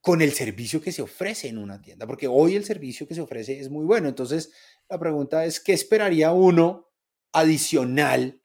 con 0.00 0.22
el 0.22 0.30
servicio 0.30 0.80
que 0.80 0.92
se 0.92 1.02
ofrece 1.02 1.48
en 1.48 1.58
una 1.58 1.82
tienda, 1.82 2.06
porque 2.06 2.28
hoy 2.28 2.54
el 2.54 2.64
servicio 2.64 3.08
que 3.08 3.16
se 3.16 3.22
ofrece 3.22 3.58
es 3.58 3.70
muy 3.70 3.84
bueno. 3.84 4.08
Entonces, 4.08 4.52
la 4.88 5.00
pregunta 5.00 5.44
es, 5.44 5.58
¿qué 5.58 5.72
esperaría 5.72 6.30
uno 6.30 6.92
adicional, 7.32 8.40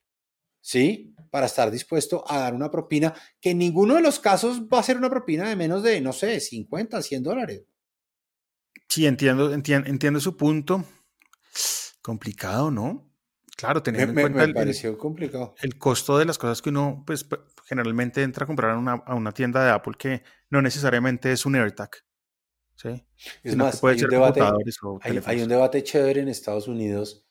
sí? 0.60 1.13
Para 1.34 1.48
estar 1.48 1.72
dispuesto 1.72 2.24
a 2.28 2.38
dar 2.38 2.54
una 2.54 2.70
propina, 2.70 3.12
que 3.42 3.50
en 3.50 3.58
ninguno 3.58 3.96
de 3.96 4.02
los 4.02 4.20
casos 4.20 4.62
va 4.72 4.78
a 4.78 4.84
ser 4.84 4.98
una 4.98 5.10
propina 5.10 5.50
de 5.50 5.56
menos 5.56 5.82
de, 5.82 6.00
no 6.00 6.14
sé, 6.14 6.40
50, 6.40 7.02
100 7.02 7.24
dólares. 7.24 7.64
Sí, 8.88 9.08
entiendo, 9.08 9.52
entiendo, 9.52 10.20
su 10.20 10.38
punto. 10.38 10.86
Complicado, 12.04 12.70
¿no? 12.70 13.12
Claro, 13.58 13.82
teniendo 13.82 14.12
en 14.22 14.32
cuenta 14.32 14.62
el, 14.62 14.98
complicado. 15.00 15.56
el 15.60 15.80
costo 15.80 16.20
de 16.20 16.26
las 16.26 16.38
cosas 16.38 16.62
que 16.62 16.70
uno, 16.70 17.04
pues, 17.04 17.26
generalmente 17.66 18.22
entra 18.22 18.44
a 18.44 18.48
comprar 18.48 18.76
a 18.76 18.78
una, 18.78 18.94
a 18.94 19.16
una 19.16 19.32
tienda 19.32 19.66
de 19.66 19.72
Apple 19.72 19.96
que 19.98 20.22
no 20.52 20.62
necesariamente 20.62 21.32
es 21.32 21.48
un 21.48 21.56
AirTag. 21.56 21.90
¿sí? 22.76 23.04
Es 23.42 23.56
más, 23.56 23.80
puede 23.80 23.96
hay, 23.96 24.00
ser 24.02 24.10
un 24.10 24.14
debate, 24.14 24.42
hay, 25.26 25.42
un 25.42 25.50
debate 25.50 25.84
chévere 25.84 26.22
en 26.22 26.28
Estados 26.28 26.68
Unidos. 26.68 27.26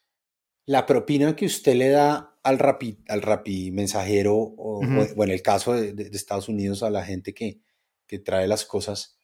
La 0.66 0.86
propina 0.86 1.36
que 1.36 1.46
usted 1.46 1.76
le 1.76 1.90
da 1.90 2.31
al 2.42 2.58
rapi, 2.58 2.98
al 3.08 3.22
rapi 3.22 3.70
mensajero, 3.70 4.34
o, 4.34 4.82
en 4.82 5.30
el 5.30 5.42
caso 5.42 5.74
de, 5.74 5.92
de, 5.92 6.04
Estados 6.16 6.48
Unidos, 6.48 6.82
a 6.82 6.90
la 6.90 7.04
gente 7.04 7.34
que, 7.34 7.60
que 8.06 8.18
trae 8.18 8.46
las 8.48 8.64
cosas, 8.64 9.18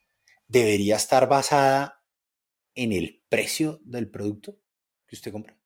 debería 0.47 0.97
estar 0.97 1.29
basada 1.29 1.99
en 2.75 2.93
el 2.93 3.25
precio 3.29 3.81
del 3.85 4.09
producto 4.09 4.61
que 5.09 5.17
usted 5.17 5.33
compra? 5.33 5.59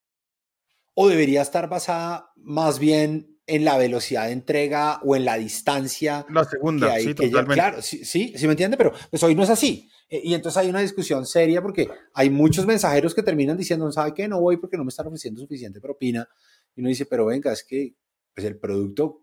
¿O 0.94 1.08
debería 1.08 1.42
estar 1.42 1.68
basada 1.68 2.32
más 2.36 2.78
bien 2.78 3.31
en 3.52 3.66
la 3.66 3.76
velocidad 3.76 4.26
de 4.26 4.32
entrega 4.32 4.98
o 5.04 5.14
en 5.14 5.26
la 5.26 5.36
distancia? 5.36 6.24
La 6.30 6.42
segunda, 6.42 6.98
sí, 6.98 7.14
totalmente. 7.14 7.52
claro, 7.52 7.82
sí, 7.82 8.02
sí, 8.02 8.34
me 8.44 8.52
entiende, 8.52 8.78
pero 8.78 8.94
pues 9.10 9.22
hoy 9.22 9.34
no 9.34 9.42
es 9.42 9.50
así. 9.50 9.90
Eh, 10.08 10.22
y 10.24 10.32
entonces 10.32 10.56
hay 10.56 10.70
una 10.70 10.80
discusión 10.80 11.26
seria 11.26 11.60
porque 11.60 11.86
hay 12.14 12.30
muchos 12.30 12.64
mensajeros 12.64 13.14
que 13.14 13.22
terminan 13.22 13.58
diciendo, 13.58 13.92
¿sabe 13.92 14.14
qué? 14.14 14.26
No 14.26 14.40
voy 14.40 14.56
porque 14.56 14.78
no 14.78 14.84
me 14.84 14.88
están 14.88 15.06
ofreciendo 15.06 15.38
suficiente 15.38 15.82
propina. 15.82 16.26
Y 16.74 16.80
uno 16.80 16.88
dice, 16.88 17.04
pero 17.04 17.26
venga, 17.26 17.52
es 17.52 17.62
que 17.62 17.94
pues 18.34 18.46
el 18.46 18.58
producto 18.58 19.22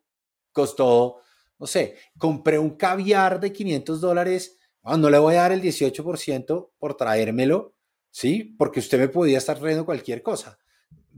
costó, 0.52 1.22
no 1.58 1.66
sé, 1.66 1.96
compré 2.20 2.60
un 2.60 2.78
caviar 2.78 3.40
de 3.40 3.52
500 3.52 4.00
dólares, 4.00 4.60
ah, 4.84 4.96
no 4.96 5.10
le 5.10 5.18
voy 5.18 5.34
a 5.34 5.42
dar 5.42 5.54
el 5.54 5.64
18% 5.64 6.70
por 6.78 6.96
traérmelo, 6.96 7.74
¿sí? 8.12 8.56
Porque 8.60 8.80
usted 8.80 9.00
me 9.00 9.08
podía 9.08 9.40
estar 9.40 9.58
trayendo 9.58 9.86
cualquier 9.86 10.22
cosa. 10.22 10.60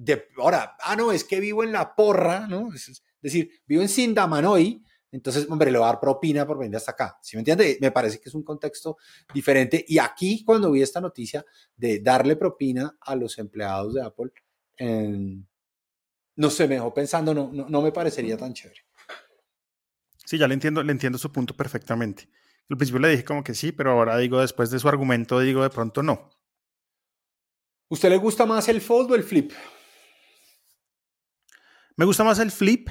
De, 0.04 0.30
ahora, 0.38 0.76
ah, 0.82 0.96
no, 0.96 1.12
es 1.12 1.24
que 1.24 1.40
vivo 1.40 1.64
en 1.64 1.72
La 1.72 1.96
Porra, 1.96 2.48
¿no? 2.48 2.74
Es, 2.74 3.04
decir, 3.22 3.52
vivo 3.68 3.84
en 3.84 3.90
Sindamanoy, 3.90 4.84
entonces, 5.12 5.46
hombre, 5.48 5.70
le 5.70 5.78
voy 5.78 5.86
a 5.86 5.92
dar 5.92 6.00
propina 6.00 6.48
por 6.48 6.58
venir 6.58 6.76
hasta 6.76 6.92
acá. 6.92 7.20
¿Sí 7.22 7.36
me 7.36 7.42
entiende? 7.42 7.78
Me 7.82 7.92
parece 7.92 8.20
que 8.20 8.30
es 8.30 8.34
un 8.34 8.44
contexto 8.44 8.98
diferente. 9.32 9.86
Y 9.88 10.00
aquí, 10.00 10.44
cuando 10.44 10.72
vi 10.72 10.82
esta 10.82 11.00
noticia 11.00 11.46
de 11.76 12.00
darle 12.00 12.36
propina 12.36 12.98
a 13.00 13.16
los 13.16 13.38
empleados 13.38 13.94
de 13.94 14.02
Apple, 14.02 14.32
no 16.36 16.50
sé, 16.50 16.68
me 16.68 16.76
dejó 16.76 16.92
pensando, 16.94 17.34
no, 17.34 17.52
no, 17.54 17.70
no, 17.70 17.82
me 17.82 17.92
parecería 17.92 18.38
tan 18.38 18.54
chévere. 18.54 18.82
Sí, 20.26 20.40
ya 20.40 20.48
le 20.48 20.56
entiendo, 20.56 20.82
le 20.82 20.94
entiendo 20.94 21.20
su 21.20 21.32
punto 21.32 21.56
perfectamente. 21.56 22.28
Al 22.70 22.78
principio 22.78 23.02
le 23.02 23.10
dije 23.10 23.26
como 23.26 23.44
que 23.44 23.54
sí, 23.54 23.72
pero 23.72 23.92
ahora 23.92 24.18
digo, 24.18 24.40
después 24.40 24.72
de 24.72 24.80
su 24.80 24.88
argumento, 24.88 25.40
digo 25.40 25.62
de 25.62 25.70
pronto 25.70 26.02
no. 26.02 26.32
¿Usted 27.90 28.10
le 28.10 28.18
gusta 28.18 28.46
más 28.46 28.70
el 28.70 28.80
fold 28.80 29.12
o 29.12 29.16
el 29.16 29.24
flip? 29.24 29.52
Me 31.98 32.06
gusta 32.06 32.24
más 32.24 32.40
el 32.40 32.52
flip, 32.52 32.90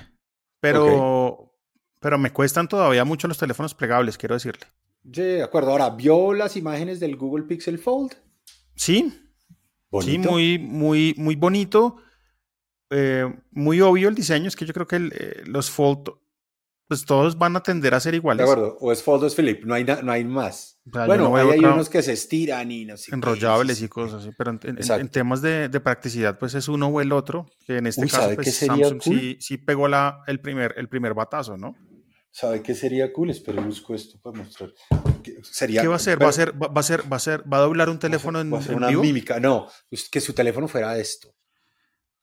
pero, 0.60 1.54
pero 2.00 2.18
me 2.18 2.32
cuestan 2.32 2.68
todavía 2.68 3.04
mucho 3.04 3.28
los 3.28 3.38
teléfonos 3.38 3.74
plegables, 3.74 4.18
quiero 4.18 4.34
decirle. 4.34 4.66
Sí, 5.04 5.22
de 5.22 5.42
acuerdo. 5.42 5.70
Ahora, 5.70 5.90
¿vio 5.90 6.34
las 6.34 6.56
imágenes 6.56 7.00
del 7.00 7.16
Google 7.16 7.44
Pixel 7.44 7.78
Fold? 7.78 8.12
Sí. 8.76 9.12
Sí, 10.02 10.18
muy, 10.18 10.58
muy, 10.58 11.14
muy 11.16 11.34
bonito. 11.34 11.96
Eh, 12.90 13.32
muy 13.50 13.80
obvio 13.80 14.08
el 14.08 14.14
diseño. 14.14 14.48
Es 14.48 14.56
que 14.56 14.66
yo 14.66 14.72
creo 14.72 14.86
que 14.86 14.96
eh, 14.96 15.42
los 15.46 15.70
Fold, 15.70 16.10
pues 16.90 17.04
todos 17.04 17.38
van 17.38 17.54
a 17.54 17.62
tender 17.62 17.94
a 17.94 18.00
ser 18.00 18.16
iguales. 18.16 18.44
De 18.44 18.50
acuerdo. 18.50 18.76
O 18.80 18.90
es 18.90 19.00
Fold 19.00 19.22
o 19.22 19.26
es 19.28 19.36
Philip. 19.36 19.64
No 19.64 19.74
hay, 19.74 19.84
no 19.84 20.10
hay 20.10 20.24
más. 20.24 20.80
bueno, 20.84 21.36
hay, 21.36 21.60
unos 21.60 21.88
que 21.88 22.02
se 22.02 22.14
estiran 22.14 22.68
y 22.72 22.84
no 22.84 22.96
sé. 22.96 23.14
Enrollables 23.14 23.80
y 23.80 23.86
cosas 23.86 24.22
así. 24.22 24.32
Pero 24.36 24.58
en, 24.60 25.08
temas 25.08 25.40
de, 25.40 25.68
practicidad, 25.80 26.36
pues 26.36 26.54
es 26.54 26.66
uno 26.66 26.88
o 26.88 27.00
el 27.00 27.12
otro. 27.12 27.48
Que 27.64 27.76
en 27.76 27.86
este 27.86 28.08
caso, 28.08 28.34
pues, 28.34 28.56
Samsung 28.56 29.00
sí, 29.00 29.36
sí, 29.38 29.56
pegó 29.56 29.86
la, 29.86 30.24
el, 30.26 30.40
primer, 30.40 30.74
el 30.78 30.88
primer 30.88 31.14
batazo, 31.14 31.56
¿no? 31.56 31.76
¿Sabe 32.32 32.60
qué 32.60 32.74
sería 32.74 33.12
cool? 33.12 33.30
Espero 33.30 33.62
busco 33.62 33.94
esto 33.94 34.18
para 34.20 34.38
mostrar. 34.38 34.70
¿Qué, 35.22 35.36
sería, 35.44 35.82
¿Qué 35.82 35.86
va 35.86 35.94
a 35.94 35.96
hacer? 35.96 36.20
¿Va 36.20 36.28
a 36.28 36.32
ser, 36.32 36.60
va, 36.60 36.72
a 36.74 36.82
ser, 36.82 37.12
va 37.12 37.16
a 37.18 37.20
ser, 37.20 37.44
va 37.52 37.58
a 37.58 37.60
doblar 37.60 37.88
un 37.88 38.00
teléfono 38.00 38.40
en, 38.40 38.52
una 38.52 38.90
mímica? 38.90 39.38
No, 39.38 39.68
que 40.10 40.20
su 40.20 40.32
teléfono 40.32 40.66
fuera 40.66 40.98
esto. 40.98 41.32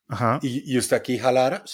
Ajá. 0.08 0.40
Y, 0.42 0.74
y 0.74 0.76
usted 0.76 0.94
aquí 0.98 1.16
jalara 1.16 1.64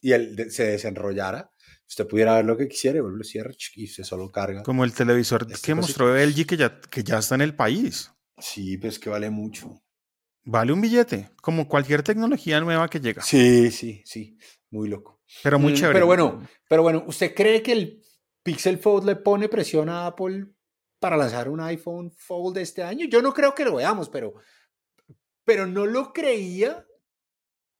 y 0.00 0.12
él 0.12 0.50
se 0.50 0.64
desenrollara. 0.64 1.50
Usted 1.88 2.06
pudiera 2.06 2.34
ver 2.34 2.44
lo 2.44 2.56
que 2.56 2.68
quisiera 2.68 2.98
y 2.98 3.00
vuelve 3.00 3.24
cierre 3.24 3.56
y 3.74 3.86
se 3.86 4.04
solo 4.04 4.30
carga. 4.30 4.62
Como 4.62 4.84
el 4.84 4.92
televisor 4.92 5.46
este 5.50 5.68
que 5.68 5.74
mostró 5.74 6.14
LG 6.14 6.46
que 6.46 6.56
ya, 6.56 6.80
que 6.80 7.02
ya 7.02 7.18
está 7.18 7.34
en 7.34 7.40
el 7.40 7.54
país. 7.54 8.12
Sí, 8.36 8.76
pues 8.76 8.98
que 8.98 9.08
vale 9.08 9.30
mucho. 9.30 9.82
Vale 10.44 10.72
un 10.72 10.80
billete, 10.80 11.30
como 11.40 11.66
cualquier 11.66 12.02
tecnología 12.02 12.60
nueva 12.60 12.88
que 12.88 13.00
llega. 13.00 13.22
Sí, 13.22 13.70
sí, 13.70 14.02
sí. 14.04 14.38
Muy 14.70 14.88
loco. 14.88 15.22
Pero 15.42 15.58
muy 15.58 15.72
mm, 15.72 15.76
chévere. 15.76 15.94
Pero 15.94 16.06
bueno, 16.06 16.48
pero 16.68 16.82
bueno, 16.82 17.04
¿usted 17.06 17.34
cree 17.34 17.62
que 17.62 17.72
el 17.72 18.02
Pixel 18.42 18.78
Fold 18.78 19.06
le 19.06 19.16
pone 19.16 19.48
presión 19.48 19.88
a 19.88 20.06
Apple 20.06 20.46
para 20.98 21.16
lanzar 21.16 21.48
un 21.48 21.60
iPhone 21.60 22.10
Fold 22.10 22.58
este 22.58 22.82
año? 22.82 23.06
Yo 23.06 23.22
no 23.22 23.32
creo 23.32 23.54
que 23.54 23.64
lo 23.64 23.76
veamos, 23.76 24.08
pero, 24.08 24.34
pero 25.44 25.66
no 25.66 25.86
lo 25.86 26.12
creía 26.12 26.86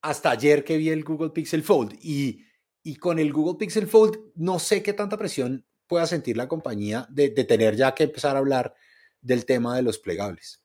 hasta 0.00 0.30
ayer 0.30 0.64
que 0.64 0.76
vi 0.76 0.88
el 0.88 1.04
Google 1.04 1.30
Pixel 1.30 1.62
Fold. 1.62 1.94
Y, 2.02 2.44
y 2.88 2.96
con 2.96 3.18
el 3.18 3.34
Google 3.34 3.58
Pixel 3.58 3.86
Fold 3.86 4.18
no 4.34 4.58
sé 4.58 4.82
qué 4.82 4.94
tanta 4.94 5.18
presión 5.18 5.66
pueda 5.86 6.06
sentir 6.06 6.38
la 6.38 6.48
compañía 6.48 7.06
de, 7.10 7.28
tener 7.28 7.76
ya 7.76 7.94
que 7.94 8.04
empezar 8.04 8.34
a 8.34 8.38
hablar 8.38 8.74
del 9.20 9.44
tema 9.44 9.76
de 9.76 9.82
los 9.82 9.98
plegables 9.98 10.64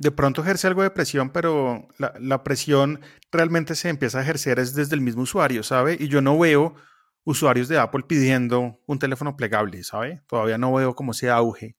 de 0.00 0.10
pronto 0.10 0.42
ejerce 0.42 0.66
algo 0.66 0.82
de 0.82 0.90
presión, 0.90 1.30
pero 1.30 1.86
la, 1.98 2.42
presión 2.42 3.00
realmente 3.30 3.76
se 3.76 3.88
empieza 3.88 4.18
a 4.18 4.22
ejercer 4.22 4.58
es 4.58 4.74
desde 4.74 4.96
el 4.96 5.00
mismo 5.00 5.22
usuario, 5.22 5.62
¿sabe? 5.62 5.96
Y 6.00 6.08
yo 6.08 6.20
no 6.20 6.36
veo 6.36 6.74
usuarios 7.22 7.68
de 7.68 7.78
Apple 7.78 8.02
pidiendo 8.08 8.80
un 8.86 8.98
teléfono 8.98 9.36
plegable, 9.36 9.84
¿sabe? 9.84 10.22
Todavía 10.26 10.58
no 10.58 10.72
veo 10.72 10.96
como 10.96 11.12
ese 11.12 11.30
auge. 11.30 11.76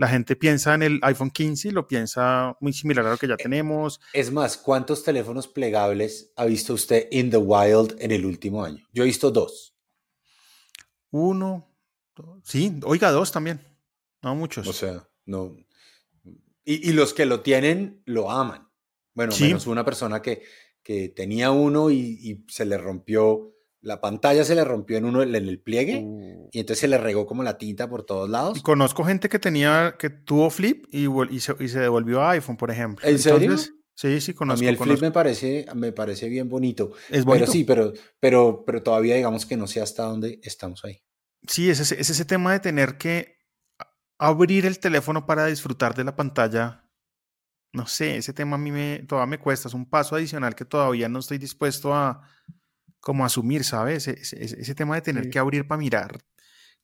La 0.00 0.08
gente 0.08 0.34
piensa 0.34 0.74
en 0.74 0.82
el 0.82 0.98
iPhone 1.02 1.30
15 1.30 1.68
y 1.68 1.70
lo 1.72 1.86
piensa 1.86 2.56
muy 2.60 2.72
similar 2.72 3.04
a 3.04 3.10
lo 3.10 3.18
que 3.18 3.28
ya 3.28 3.34
eh, 3.34 3.42
tenemos. 3.42 4.00
Es 4.14 4.32
más, 4.32 4.56
¿cuántos 4.56 5.04
teléfonos 5.04 5.46
plegables 5.46 6.32
ha 6.36 6.46
visto 6.46 6.72
usted 6.72 7.06
in 7.10 7.28
the 7.28 7.36
wild 7.36 7.96
en 7.98 8.10
el 8.10 8.24
último 8.24 8.64
año? 8.64 8.82
Yo 8.94 9.02
he 9.02 9.06
visto 9.06 9.30
dos. 9.30 9.76
Uno, 11.10 11.68
sí, 12.42 12.80
oiga, 12.84 13.10
dos 13.10 13.30
también. 13.30 13.60
No 14.22 14.34
muchos. 14.34 14.66
O 14.66 14.72
sea, 14.72 15.06
no, 15.26 15.54
y, 16.64 16.92
los 16.92 17.12
que 17.12 17.26
lo 17.26 17.40
tienen 17.40 18.00
lo 18.06 18.30
aman. 18.30 18.66
Bueno, 19.12 19.34
menos 19.38 19.66
una 19.66 19.84
persona 19.84 20.22
que, 20.22 20.42
que 20.82 21.10
tenía 21.10 21.50
uno 21.50 21.90
y, 21.90 22.42
se 22.48 22.64
le 22.64 22.78
rompió, 22.78 23.54
la 23.82 24.00
pantalla 24.00 24.44
se 24.44 24.54
le 24.54 24.64
rompió 24.64 24.98
en 24.98 25.04
uno 25.04 25.22
en 25.22 25.34
el 25.34 25.60
pliegue 25.60 26.02
uh. 26.04 26.48
y 26.52 26.60
entonces 26.60 26.80
se 26.80 26.88
le 26.88 26.98
regó 26.98 27.26
como 27.26 27.42
la 27.42 27.58
tinta 27.58 27.88
por 27.88 28.04
todos 28.04 28.28
lados. 28.28 28.58
Y 28.58 28.62
conozco 28.62 29.04
gente 29.04 29.28
que 29.28 29.38
tenía, 29.38 29.96
que 29.98 30.10
tuvo 30.10 30.50
flip 30.50 30.86
y, 30.90 31.06
y, 31.06 31.40
se, 31.40 31.56
y 31.58 31.68
se, 31.68 31.80
devolvió 31.80 32.22
a 32.22 32.32
iPhone, 32.32 32.56
por 32.56 32.70
ejemplo. 32.70 33.06
¿En 33.08 33.18
serio? 33.18 33.56
Sí, 33.94 34.20
sí, 34.20 34.34
conozco. 34.34 34.60
A 34.60 34.62
mí 34.62 34.68
el 34.68 34.78
flip 34.78 35.00
me 35.00 35.10
parece, 35.10 35.66
me 35.74 35.92
parece 35.92 36.28
bien 36.28 36.48
bonito. 36.48 36.92
Es 37.08 37.24
bonito. 37.24 37.44
Pero 37.44 37.52
sí, 37.52 37.64
pero, 37.64 37.92
pero, 38.18 38.64
pero 38.64 38.82
todavía 38.82 39.14
digamos 39.14 39.46
que 39.46 39.56
no 39.56 39.66
sé 39.66 39.80
hasta 39.80 40.04
dónde 40.04 40.40
estamos 40.42 40.84
ahí. 40.84 41.02
Sí, 41.46 41.70
es 41.70 41.80
ese, 41.80 42.00
es 42.00 42.10
ese 42.10 42.24
tema 42.24 42.52
de 42.52 42.60
tener 42.60 42.98
que 42.98 43.40
abrir 44.18 44.66
el 44.66 44.78
teléfono 44.78 45.26
para 45.26 45.46
disfrutar 45.46 45.94
de 45.94 46.04
la 46.04 46.14
pantalla, 46.14 46.84
no 47.72 47.86
sé, 47.86 48.16
ese 48.16 48.34
tema 48.34 48.56
a 48.56 48.58
mí 48.58 48.70
me, 48.70 48.98
todavía 49.08 49.30
me 49.30 49.38
cuesta, 49.38 49.68
es 49.68 49.74
un 49.74 49.88
paso 49.88 50.14
adicional 50.14 50.54
que 50.54 50.66
todavía 50.66 51.08
no 51.08 51.20
estoy 51.20 51.38
dispuesto 51.38 51.94
a 51.94 52.22
como 53.00 53.24
asumir, 53.24 53.64
¿sabes? 53.64 54.08
Ese, 54.08 54.74
tema 54.74 54.94
de 54.94 55.02
tener 55.02 55.30
que 55.30 55.38
abrir 55.38 55.66
para 55.66 55.78
mirar 55.78 56.18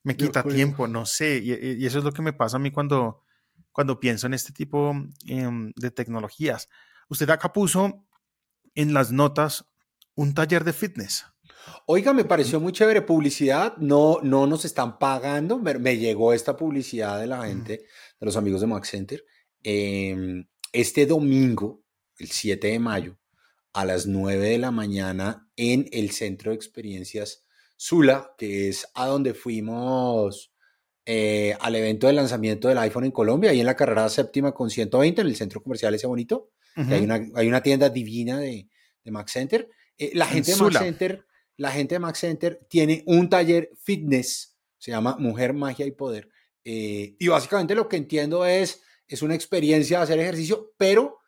me 0.02 0.16
quita 0.16 0.44
tiempo, 0.44 0.86
no 0.86 1.04
sé, 1.04 1.40
y, 1.42 1.84
eso 1.84 1.98
es 1.98 2.04
lo 2.04 2.12
que 2.12 2.22
me 2.22 2.32
pasa 2.32 2.58
a 2.58 2.60
mí 2.60 2.70
cuando, 2.70 3.24
cuando 3.72 3.98
pienso 3.98 4.28
en 4.28 4.34
este 4.34 4.52
tipo 4.52 4.92
em, 5.26 5.72
de 5.74 5.90
tecnologías. 5.90 6.68
Usted 7.08 7.28
acá 7.30 7.52
puso 7.52 8.06
en 8.76 8.94
las 8.94 9.10
notas 9.10 9.66
un 10.14 10.32
taller 10.32 10.62
de 10.62 10.72
fitness. 10.72 11.24
Oiga, 11.86 12.12
me 12.12 12.24
pareció 12.24 12.60
muy 12.60 12.72
chévere 12.72 13.02
publicidad. 13.02 13.76
No, 13.78 14.20
no 14.22 14.46
nos 14.46 14.64
están 14.64 15.00
pagando. 15.00 15.58
Me, 15.58 15.98
llegó 15.98 16.32
esta 16.32 16.56
publicidad 16.56 17.18
de 17.18 17.26
la 17.26 17.44
gente, 17.44 17.84
de 18.20 18.26
los 18.26 18.36
amigos 18.36 18.60
de 18.60 18.66
Max 18.68 18.90
Center. 18.90 19.24
Em, 19.64 20.46
este 20.72 21.04
domingo, 21.04 21.82
el 22.18 22.30
7 22.30 22.68
de 22.68 22.78
mayo, 22.78 23.18
a 23.76 23.84
las 23.84 24.06
9 24.06 24.48
de 24.48 24.58
la 24.58 24.70
mañana, 24.70 25.48
en 25.56 25.88
el 25.92 26.10
Centro 26.10 26.50
de 26.50 26.56
Experiencias 26.56 27.44
Sula, 27.76 28.34
que 28.38 28.68
es 28.68 28.88
a 28.94 29.06
donde 29.06 29.34
fuimos 29.34 30.52
eh, 31.04 31.56
al 31.60 31.76
evento 31.76 32.06
de 32.06 32.14
lanzamiento 32.14 32.68
del 32.68 32.78
iPhone 32.78 33.04
en 33.04 33.10
Colombia, 33.10 33.50
ahí 33.50 33.60
en 33.60 33.66
la 33.66 33.76
carrera 33.76 34.08
séptima 34.08 34.52
con 34.52 34.70
120, 34.70 35.20
en 35.20 35.26
el 35.26 35.36
centro 35.36 35.62
comercial 35.62 35.94
ese 35.94 36.06
bonito. 36.06 36.50
hay, 36.74 37.04
una, 37.04 37.20
hay, 37.34 37.48
una, 37.48 37.62
tienda 37.62 37.88
divina 37.88 38.38
de, 38.38 38.68
de 39.04 39.10
Max 39.10 39.32
Center. 39.32 39.68
Eh, 39.98 40.10
la 40.14 40.26
gente 40.26 40.52
de 40.52 40.56
Max 40.56 40.78
Center 40.78 41.26
la 41.56 41.70
gente 41.70 41.94
de 41.94 41.98
Max 41.98 42.18
Center 42.18 42.60
tiene 42.68 43.02
un 43.06 43.28
taller 43.28 43.70
fitness, 43.82 44.56
se 44.78 44.90
llama 44.90 45.16
Mujer, 45.18 45.54
Magia 45.54 45.86
y 45.86 45.90
Poder. 45.90 46.28
Eh, 46.64 47.16
y 47.18 47.28
básicamente 47.28 47.74
lo 47.74 47.88
que 47.88 47.96
entiendo 47.96 48.44
es, 48.44 48.82
es 49.08 49.22
una 49.22 49.34
experiencia 49.34 49.98
de 49.98 50.04
hacer 50.04 50.18
ejercicio, 50.18 50.72
pero 50.76 51.18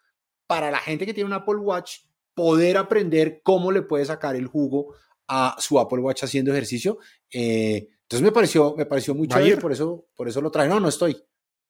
para 0.46 0.70
la 0.70 0.78
gente 0.78 1.06
que 1.06 1.14
tiene 1.14 1.28
un 1.28 1.34
Apple 1.34 1.56
Watch, 1.56 2.00
poder 2.38 2.76
aprender 2.76 3.40
cómo 3.42 3.72
le 3.72 3.82
puede 3.82 4.04
sacar 4.04 4.36
el 4.36 4.46
jugo 4.46 4.94
a 5.26 5.56
su 5.58 5.78
Apple 5.78 5.98
Watch 5.98 6.22
haciendo 6.22 6.52
ejercicio. 6.52 6.98
Eh, 7.32 7.88
entonces 8.02 8.22
me 8.22 8.32
pareció, 8.32 8.74
me 8.76 8.86
pareció 8.86 9.14
muy 9.14 9.28
chévere, 9.28 9.58
por 9.58 9.72
eso, 9.72 10.06
por 10.14 10.28
eso 10.28 10.40
lo 10.40 10.50
trae. 10.50 10.68
No, 10.68 10.80
no 10.80 10.88
estoy. 10.88 11.22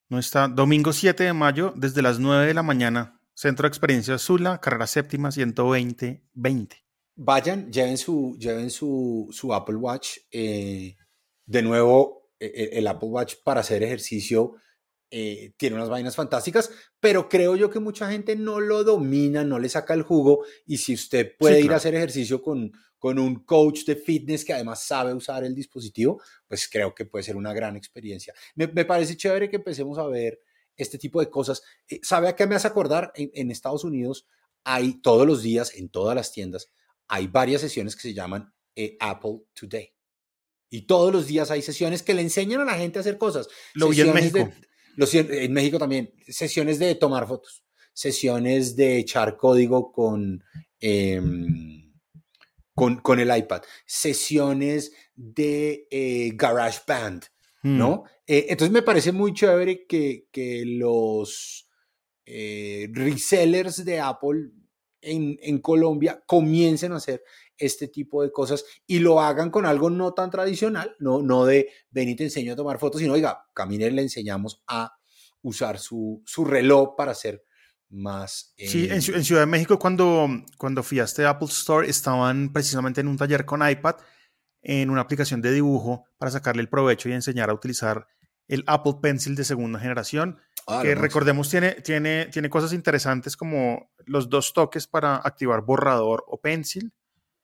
No 0.08 0.18
está. 0.18 0.46
Domingo 0.46 0.92
7 0.92 1.24
de 1.24 1.32
mayo, 1.32 1.72
desde 1.74 2.02
las 2.02 2.18
9 2.18 2.46
de 2.46 2.54
la 2.54 2.62
mañana, 2.62 3.20
Centro 3.34 3.64
de 3.64 3.68
Experiencia 3.68 4.18
Zula, 4.18 4.60
carrera 4.60 4.86
séptima, 4.86 5.30
120-20 5.30 6.84
vayan, 7.18 7.70
lleven 7.70 7.98
su, 7.98 8.36
lleven 8.38 8.70
su, 8.70 9.28
su 9.30 9.52
Apple 9.52 9.76
Watch. 9.76 10.18
Eh, 10.30 10.96
de 11.44 11.62
nuevo, 11.62 12.30
e, 12.38 12.46
e, 12.46 12.78
el, 12.78 12.86
Apple 12.86 13.08
Watch 13.08 13.34
para 13.44 13.60
hacer 13.60 13.82
ejercicio 13.82 14.54
eh, 15.10 15.52
tiene 15.56 15.76
unas 15.76 15.88
vainas 15.88 16.16
fantásticas, 16.16 16.70
pero 17.00 17.28
creo 17.28 17.56
yo 17.56 17.70
que 17.70 17.80
mucha 17.80 18.10
gente 18.10 18.36
no 18.36 18.60
lo 18.60 18.84
domina, 18.84 19.44
no 19.44 19.58
le 19.58 19.68
saca 19.68 19.94
el 19.94 20.02
jugo. 20.02 20.44
Y 20.66 20.78
si 20.78 20.94
usted 20.94 21.36
puede 21.38 21.60
ir 21.60 21.72
a 21.72 21.76
hacer 21.76 21.94
ejercicio 21.94 22.42
con, 22.42 22.72
con 22.98 23.18
un 23.18 23.44
coach 23.44 23.84
de 23.84 23.96
fitness 23.96 24.44
que 24.44 24.52
además 24.52 24.84
sabe 24.84 25.14
usar 25.14 25.44
el 25.44 25.54
dispositivo, 25.54 26.20
pues 26.46 26.68
creo 26.68 26.94
que 26.94 27.06
puede 27.06 27.22
ser 27.22 27.36
una 27.36 27.52
gran 27.52 27.76
experiencia. 27.76 28.34
Me, 28.54 28.66
me 28.66 28.84
parece 28.84 29.16
chévere 29.16 29.48
que 29.48 29.56
empecemos 29.56 29.98
a 29.98 30.06
ver 30.06 30.40
este 30.76 30.98
tipo 30.98 31.20
de 31.20 31.30
cosas. 31.30 31.62
Eh, 31.88 32.00
¿Sabe 32.02 32.28
a 32.28 32.36
qué 32.36 32.46
me 32.46 32.54
hace 32.54 32.68
acordar? 32.68 33.12
En, 33.14 33.30
en 33.34 33.50
Estados 33.50 33.84
Unidos 33.84 34.26
hay 34.64 35.00
todos 35.00 35.26
los 35.26 35.42
días, 35.42 35.74
en 35.74 35.88
todas 35.88 36.14
las 36.14 36.32
tiendas, 36.32 36.70
hay 37.08 37.26
varias 37.26 37.62
sesiones 37.62 37.96
que 37.96 38.02
se 38.02 38.14
llaman 38.14 38.52
eh, 38.76 38.96
Apple 39.00 39.40
Today. 39.54 39.92
Y 40.70 40.82
todos 40.82 41.10
los 41.12 41.26
días 41.26 41.50
hay 41.50 41.62
sesiones 41.62 42.02
que 42.02 42.12
le 42.12 42.20
enseñan 42.20 42.60
a 42.60 42.64
la 42.64 42.74
gente 42.74 42.98
a 42.98 43.00
hacer 43.00 43.16
cosas. 43.16 43.48
Lo 43.72 43.88
vi 43.88 44.02
en 44.02 44.12
México. 44.12 44.50
En 45.12 45.52
México 45.52 45.78
también. 45.78 46.12
Sesiones 46.26 46.78
de 46.78 46.94
tomar 46.94 47.26
fotos. 47.26 47.64
Sesiones 47.92 48.76
de 48.76 48.98
echar 48.98 49.36
código 49.36 49.92
con, 49.92 50.42
em, 50.80 51.92
con, 52.74 52.96
con, 52.96 53.20
el 53.20 53.36
iPad. 53.36 53.62
Sesiones 53.86 54.92
de 55.14 55.86
eh, 55.90 56.32
GarageBand. 56.34 57.24
¿no? 57.62 58.04
Hmm. 58.04 58.08
Eh, 58.26 58.46
entonces 58.50 58.72
me 58.72 58.82
parece 58.82 59.12
muy 59.12 59.34
chévere 59.34 59.86
que, 59.86 60.28
que 60.30 60.64
los 60.64 61.66
resellers 62.24 63.84
de 63.84 64.00
Apple 64.00 64.50
en, 65.00 65.58
Colombia 65.60 66.22
comiencen 66.26 66.92
a 66.92 66.96
hacer 66.96 67.22
este 67.58 67.88
tipo 67.88 68.22
de 68.22 68.32
cosas 68.32 68.64
y 68.86 69.00
lo 69.00 69.20
hagan 69.20 69.50
con 69.50 69.66
algo 69.66 69.90
no 69.90 70.14
tan 70.14 70.30
tradicional, 70.30 70.96
no, 70.98 71.22
no 71.22 71.44
de 71.44 71.68
ven 71.90 72.08
y 72.08 72.16
te 72.16 72.24
enseño 72.24 72.52
a 72.52 72.56
tomar 72.56 72.78
fotos, 72.78 73.00
sino, 73.00 73.14
oiga, 73.14 73.46
camine 73.52 73.90
le 73.90 74.02
enseñamos 74.02 74.62
a 74.66 74.96
usar 75.42 75.78
su, 75.78 76.22
su 76.24 76.44
reloj 76.44 76.94
para 76.96 77.12
hacer 77.12 77.44
más... 77.90 78.54
Sí, 78.56 78.86
en, 78.86 78.94
en, 78.94 79.24
Ciudad 79.24 79.42
de 79.42 79.46
México 79.46 79.78
cuando, 79.78 80.28
cuando 80.56 80.82
fui 80.82 81.00
a 81.00 81.04
este 81.04 81.26
Apple 81.26 81.48
Store 81.48 81.88
estaban 81.88 82.52
precisamente 82.52 83.00
en 83.00 83.08
un 83.08 83.16
taller 83.16 83.44
con 83.44 83.68
iPad 83.68 83.96
en 84.62 84.90
una 84.90 85.00
aplicación 85.00 85.40
de 85.40 85.52
dibujo 85.52 86.04
para 86.18 86.30
sacarle 86.30 86.62
el 86.62 86.68
provecho 86.68 87.08
y 87.08 87.12
enseñar 87.12 87.50
a 87.50 87.54
utilizar 87.54 88.06
el 88.48 88.64
Apple 88.66 88.96
Pencil 89.00 89.36
de 89.36 89.44
segunda 89.44 89.78
generación, 89.78 90.38
ah, 90.66 90.80
que 90.82 90.94
recordemos 90.94 91.50
tiene, 91.50 91.72
tiene, 91.72 92.26
tiene 92.26 92.50
cosas 92.50 92.72
interesantes 92.72 93.36
como 93.36 93.90
los 94.06 94.28
dos 94.28 94.52
toques 94.54 94.86
para 94.86 95.16
activar 95.16 95.62
borrador 95.62 96.24
o 96.26 96.40
pencil. 96.40 96.92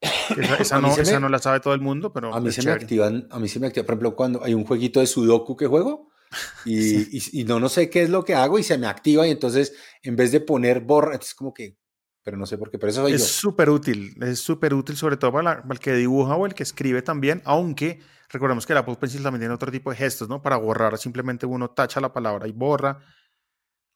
Esa, 0.59 0.80
no, 0.80 1.28
la 1.28 1.38
sabe 1.38 1.61
todo 1.61 1.74
el 1.74 1.80
mundo, 1.80 2.12
pero 2.12 2.34
a 2.34 2.40
mí 2.40 2.51
se 2.53 2.62
me 2.62 2.72
activan, 2.72 3.26
a 3.30 3.38
mí 3.38 3.49
se 3.49 3.61
me 3.61 3.66
activa, 3.66 3.86
por 3.86 3.95
ejemplo, 3.95 4.16
cuando 4.16 4.45
hay 4.45 4.55
un 4.55 4.64
jueguito 4.64 5.01
de 5.01 5.07
Sudoku 5.07 5.57
que 5.57 5.66
juego 5.66 6.11
y, 6.64 7.40
y, 7.40 7.45
no, 7.45 7.61
no 7.61 7.68
sé 7.68 7.88
qué 7.90 8.03
es 8.03 8.11
lo 8.11 8.24
que 8.24 8.34
hago 8.34 8.59
y 8.59 8.62
se 8.62 8.78
me 8.78 8.86
activa 8.86 9.26
y 9.26 9.30
entonces 9.30 9.74
en 10.03 10.16
vez 10.16 10.32
de 10.32 10.40
poner 10.40 10.80
borra, 10.80 11.16
es 11.16 11.34
como 11.34 11.55
que 11.55 11.78
pero 12.24 12.38
no 12.38 12.47
sé 12.47 12.57
por 12.57 12.70
qué, 12.70 12.78
pero 12.78 12.90
eso 12.90 13.03
soy 13.03 13.12
es 13.12 13.26
súper 13.26 13.68
útil, 13.68 14.16
es 14.22 14.40
súper 14.40 14.72
útil 14.72 14.97
sobre 14.97 15.18
todo 15.18 15.30
para, 15.30 15.62
el 15.70 15.78
que 15.78 15.92
dibuja 15.92 16.34
o 16.34 16.47
el 16.47 16.55
que 16.55 16.62
escribe 16.62 17.03
también, 17.03 17.42
aunque 17.45 18.01
recordemos 18.30 18.64
que 18.64 18.72
el 18.72 18.78
Apple 18.78 18.97
Pencil 18.99 19.22
también 19.22 19.42
tiene 19.42 19.55
otro 19.55 19.70
tipo 19.70 19.90
de 19.90 19.97
gestos, 19.97 20.28
¿no? 20.28 20.40
Para 20.40 20.57
borrar, 20.57 20.97
simplemente 20.97 21.45
uno 21.45 21.70
tacha 21.70 22.01
la 22.01 22.14
palabra 22.14 22.49
y 22.49 22.53
borra, 22.53 22.99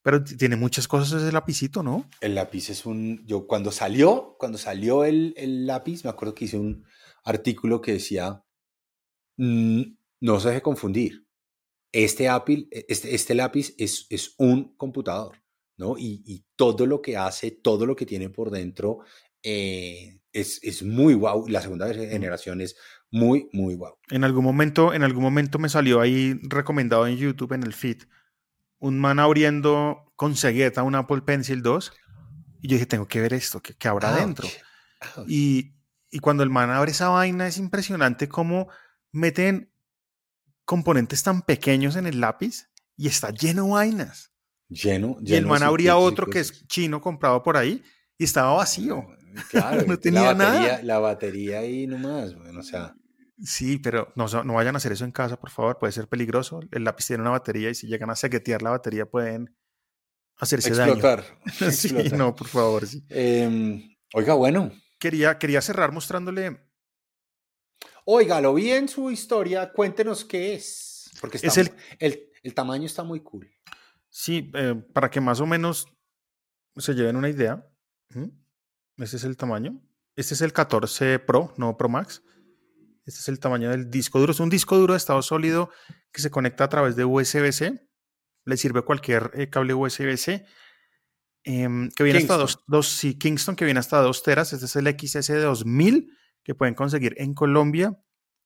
pero 0.03 0.22
tiene 0.22 0.57
muchas 0.57 0.88
cosas 0.88 1.22
ese 1.22 1.32
lapicito, 1.32 1.82
¿no? 1.82 2.09
El 2.20 2.34
lápiz 2.34 2.70
es 2.70 2.86
un, 2.86 3.24
yo 3.26 3.46
cuando 3.46 3.72
salió, 3.72 4.36
cuando 4.38 4.59
salió 4.59 5.05
el, 5.05 5.34
el 5.36 5.66
lápiz, 5.66 6.05
me 6.05 6.11
acuerdo 6.11 6.34
que 6.34 6.46
hice 6.46 6.59
un 6.59 6.84
artículo 7.24 7.80
que 7.80 7.92
decía, 7.92 8.44
mm, 9.36 9.82
no 10.20 10.40
se 10.40 10.49
deje 10.49 10.62
confundir, 10.62 11.26
este, 11.92 12.28
Apple, 12.28 12.68
este, 12.70 13.14
este 13.14 13.34
lápiz 13.34 13.74
es, 13.78 14.07
es 14.11 14.34
un 14.38 14.76
computador 14.76 15.36
¿no? 15.78 15.94
Y, 15.96 16.44
todo 16.57 16.86
lo 16.86 17.01
que 17.01 17.16
hace, 17.16 17.53
todo 17.53 17.86
lo 17.86 17.94
que 17.94 18.05
tiene 18.05 18.28
por 18.28 18.51
dentro 18.51 18.99
eh, 19.44 20.20
es, 20.32 20.59
es, 20.64 20.82
muy 20.82 21.14
guau. 21.14 21.46
La 21.49 21.62
segunda 21.62 21.92
generación 21.94 22.61
es 22.61 22.76
muy, 23.12 23.49
muy 23.53 23.74
guau. 23.74 23.96
En 24.11 24.24
algún 24.24 24.44
momento, 24.44 24.92
en 24.92 25.05
algún 25.05 25.22
momento 25.22 25.61
me 25.61 25.68
salió 25.68 26.01
ahí 26.01 26.38
recomendado 26.42 27.07
en 27.07 27.16
YouTube, 27.16 27.53
en 27.53 27.62
el 27.62 27.72
feed, 27.72 28.03
un 28.78 28.98
man 28.98 29.18
abriendo 29.18 30.12
con 30.16 30.36
cegueta 30.36 30.82
un 30.82 30.94
Apple 30.94 31.22
Pencil 31.22 31.62
2. 31.62 31.92
Y 32.62 32.68
yo 32.68 32.74
dije, 32.74 32.86
tengo 32.86 33.06
que 33.06 33.20
ver 33.20 33.34
esto, 33.34 33.60
¿qué, 33.60 33.88
habrá 33.88 34.16
dentro? 34.16 34.48
Y, 35.26 35.74
y 36.10 36.18
cuando 36.18 36.42
el 36.42 36.50
man 36.50 36.70
abre 36.70 36.90
esa 36.90 37.08
vaina, 37.08 37.46
es 37.46 37.58
impresionante 37.58 38.28
cómo 38.28 38.68
meten 39.12 39.72
componentes 40.64 41.22
tan 41.22 41.42
pequeños 41.42 41.96
en 41.96 42.06
el 42.06 42.20
lápiz 42.20 42.68
y 42.96 43.06
está 43.06 43.30
lleno 43.30 43.64
de 43.64 43.70
vainas. 43.70 44.32
Lleno, 44.68 45.16
Y 45.24 45.34
el 45.34 45.46
man 45.46 45.62
abría 45.62 45.96
otro 45.96 46.26
que 46.26 46.40
es 46.40 46.66
chino 46.66 47.00
comprado 47.00 47.42
por 47.42 47.56
ahí 47.56 47.82
y 48.18 48.24
estaba 48.24 48.52
vacío. 48.52 49.06
Claro, 49.50 49.82
no 49.86 49.98
tenía 49.98 50.34
la 50.34 50.34
batería, 50.34 50.60
nada. 50.60 50.82
La 50.82 50.98
batería 50.98 51.58
ahí 51.60 51.86
nomás, 51.86 52.34
bueno, 52.34 52.60
o 52.60 52.62
sea. 52.62 52.94
Sí, 53.43 53.78
pero 53.78 54.12
no, 54.16 54.26
no 54.45 54.55
vayan 54.55 54.74
a 54.74 54.78
hacer 54.78 54.93
eso 54.93 55.05
en 55.05 55.12
casa, 55.12 55.39
por 55.39 55.51
favor, 55.51 55.78
puede 55.78 55.93
ser 55.93 56.09
peligroso. 56.09 56.61
El 56.72 56.84
lápiz 56.84 57.07
tiene 57.07 57.22
una 57.22 57.30
batería 57.30 57.70
y 57.70 57.74
si 57.74 57.86
llegan 57.86 58.11
a 58.11 58.16
sequetear 58.16 58.62
la 58.62 58.70
batería 58.70 59.07
pueden 59.07 59.57
hacerse 60.36 60.70
explotar, 60.70 61.24
daño. 61.61 61.72
sí, 61.72 61.95
no, 62.16 62.34
por 62.34 62.49
favor. 62.49 62.86
Sí. 62.86 63.05
Em, 63.09 63.97
oiga, 64.14 64.34
bueno. 64.34 64.72
Quería, 64.99 65.39
quería 65.39 65.61
cerrar 65.61 65.93
mostrándole. 65.93 66.61
Oiga, 68.05 68.41
lo 68.41 68.55
vi 68.55 68.72
en 68.72 68.89
su 68.89 69.11
historia, 69.11 69.70
cuéntenos 69.72 70.24
qué 70.24 70.55
es. 70.55 71.11
Porque 71.20 71.39
es 71.41 71.57
el, 71.59 71.70
el, 71.99 72.30
el 72.43 72.55
tamaño 72.55 72.86
está 72.86 73.05
muy 73.05 73.20
cool. 73.20 73.51
Sí, 74.09 74.51
eh, 74.55 74.74
para 74.93 75.11
que 75.11 75.20
más 75.20 75.41
o 75.41 75.47
menos 75.47 75.86
se 76.76 76.95
lleven 76.95 77.16
una 77.16 77.28
idea. 77.28 77.64
Este 78.97 79.16
es 79.16 79.24
el 79.24 79.36
tamaño. 79.36 79.80
Este 80.16 80.34
es 80.34 80.41
el 80.41 80.53
14 80.53 81.20
Pro, 81.20 81.55
no 81.57 81.76
Pro 81.76 81.89
Max. 81.89 82.22
Este 83.09 83.20
es 83.20 83.28
el 83.28 83.40
tamaño 83.40 83.70
del 83.70 83.90
disco 83.90 84.20
duro. 84.20 84.32
Es 84.32 84.40
un 84.40 84.50
disco 84.50 84.76
duro 84.76 84.92
de 84.92 84.98
estado 84.98 85.22
sólido 85.22 85.70
que 86.12 86.20
se 86.20 86.30
conecta 86.30 86.64
a 86.64 86.68
través 86.68 86.94
de 86.94 87.04
USB-C. 87.04 87.88
Le 88.44 88.56
sirve 88.56 88.82
cualquier 88.82 89.30
eh, 89.34 89.48
cable 89.48 89.74
USB-C. 89.74 90.44
Em, 91.44 91.90
que 91.90 92.04
viene 92.04 92.18
hasta 92.18 92.36
dos, 92.36 92.62
dos, 92.66 92.88
sí, 92.88 93.18
Kingston, 93.18 93.56
que 93.56 93.64
viene 93.64 93.80
hasta 93.80 94.00
2 94.02 94.22
teras. 94.22 94.52
Este 94.52 94.66
es 94.66 94.76
el 94.76 94.86
XS2000 94.86 96.12
que 96.42 96.54
pueden 96.54 96.74
conseguir 96.74 97.14
en 97.16 97.32
Colombia. 97.32 97.98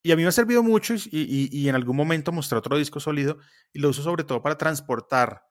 Y 0.05 0.13
a 0.13 0.17
mí 0.17 0.23
me 0.23 0.29
ha 0.29 0.33
servido 0.33 0.63
mucho 0.63 0.95
y, 0.95 1.49
y 1.51 1.69
en 1.69 1.75
algún 1.75 1.97
momento 1.97 2.33
mostré 2.33 2.59
otro 2.59 2.77
disco 2.77 3.01
sólido 3.01 3.39
y 3.73 3.81
lo 3.81 3.89
uso 3.89 4.03
sobre 4.03 4.25
todo 4.25 4.43
para 4.43 4.59
transportar 4.59 5.43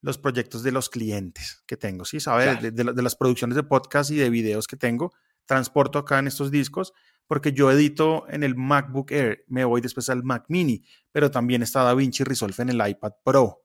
los 0.00 0.18
proyectos 0.18 0.62
de 0.62 0.72
los 0.72 0.88
clientes 0.88 1.62
que 1.66 1.76
tengo, 1.76 2.04
¿sí? 2.04 2.20
¿Sabes? 2.20 2.60
De, 2.74 2.84
las 2.84 3.16
producciones 3.16 3.56
de 3.56 3.62
podcast 3.62 4.10
y 4.10 4.16
de 4.16 4.30
videos 4.30 4.66
que 4.66 4.76
tengo, 4.76 5.12
transporto 5.44 5.98
acá 5.98 6.18
en 6.18 6.28
estos 6.28 6.50
discos, 6.50 6.92
porque 7.28 7.52
yo 7.52 7.70
edito 7.70 8.26
en 8.28 8.42
el 8.42 8.56
MacBook 8.56 9.12
Air, 9.12 9.44
me 9.46 9.64
voy 9.64 9.80
después 9.80 10.08
al 10.08 10.24
Mac 10.24 10.46
Mini, 10.48 10.82
pero 11.12 11.30
también 11.30 11.62
está 11.62 11.82
DaVinci 11.82 12.24
Resolve 12.24 12.54
en 12.58 12.70
el 12.70 12.88
iPad 12.88 13.12
Pro. 13.22 13.62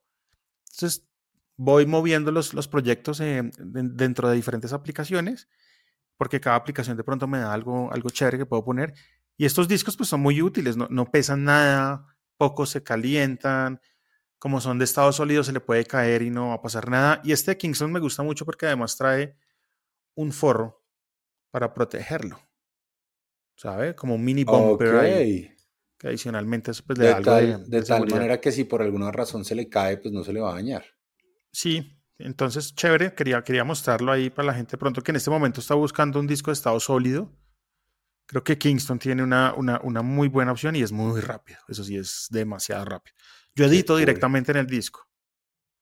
Entonces, 0.69 1.07
voy 1.55 1.85
moviendo 1.85 2.31
los, 2.31 2.53
los 2.53 2.67
proyectos 2.67 3.21
eh, 3.21 3.49
dentro 3.57 4.29
de 4.29 4.35
diferentes 4.35 4.73
aplicaciones, 4.73 5.47
porque 6.17 6.41
cada 6.41 6.57
aplicación 6.57 6.97
de 6.97 7.05
pronto 7.05 7.25
me 7.25 7.39
da 7.39 7.53
algo, 7.53 7.91
algo 7.91 8.09
chévere 8.09 8.37
que 8.37 8.45
puedo 8.45 8.65
poner. 8.65 8.93
Y 9.37 9.45
estos 9.45 9.67
discos 9.67 9.95
pues 9.95 10.09
son 10.09 10.19
muy 10.19 10.41
útiles, 10.41 10.75
no, 10.75 10.87
no 10.91 11.09
pesan 11.09 11.45
nada, 11.45 12.05
pocos 12.37 12.69
se 12.69 12.83
calientan, 12.83 13.79
como 14.39 14.59
son 14.59 14.77
de 14.77 14.83
estado 14.83 15.13
sólido, 15.13 15.41
se 15.41 15.53
le 15.53 15.61
puede 15.61 15.85
caer 15.85 16.21
y 16.21 16.29
no 16.29 16.49
va 16.49 16.55
a 16.55 16.61
pasar 16.61 16.89
nada. 16.89 17.21
Y 17.23 17.31
este 17.31 17.57
Kingston 17.57 17.93
me 17.93 18.01
gusta 18.01 18.23
mucho 18.23 18.43
porque 18.45 18.65
además 18.65 18.97
trae 18.97 19.37
un 20.15 20.33
forro 20.33 20.83
para 21.49 21.73
protegerlo. 21.73 22.37
¿Sabe? 23.55 23.95
Como 23.95 24.15
un 24.15 24.23
mini 24.23 24.43
bumper 24.43 24.95
ahí. 24.95 25.49
Que 25.97 26.07
adicionalmente 26.07 26.71
pues, 26.85 26.99
de, 26.99 27.15
tal, 27.21 27.69
de, 27.69 27.81
tal 27.83 28.07
manera 28.09 28.41
que 28.41 28.51
si 28.51 28.65
por 28.65 28.81
alguna 28.81 29.11
razón 29.11 29.45
se 29.45 29.55
le 29.55 29.69
cae, 29.69 29.97
pues 29.97 30.13
no 30.13 30.23
se 30.23 30.33
le 30.33 30.41
va 30.41 30.51
a 30.51 30.55
dañar. 30.55 30.83
Sí, 31.51 31.97
entonces 32.17 32.75
chévere. 32.75 33.13
Quería, 33.13 33.41
quería 33.43 33.63
mostrarlo 33.63 34.11
ahí 34.11 34.29
para 34.29 34.47
la 34.47 34.53
gente 34.53 34.77
pronto 34.77 35.01
que 35.01 35.11
en 35.11 35.17
este 35.17 35.29
momento 35.29 35.61
está 35.61 35.75
buscando 35.75 36.19
un 36.19 36.27
disco 36.27 36.51
de 36.51 36.55
estado 36.55 36.79
sólido. 36.79 37.31
Creo 38.25 38.43
que 38.43 38.57
Kingston 38.57 38.99
tiene 38.99 39.23
una, 39.23 39.53
una, 39.55 39.79
una 39.83 40.01
muy 40.01 40.27
buena 40.27 40.51
opción 40.51 40.75
y 40.75 40.81
es 40.81 40.91
muy 40.91 41.21
rápido. 41.21 41.59
Eso 41.67 41.83
sí, 41.83 41.97
es 41.97 42.27
demasiado 42.31 42.83
rápido. 42.85 43.15
Yo 43.55 43.65
edito 43.65 43.95
directamente 43.97 44.51
en 44.51 44.57
el 44.57 44.67
disco. 44.67 45.07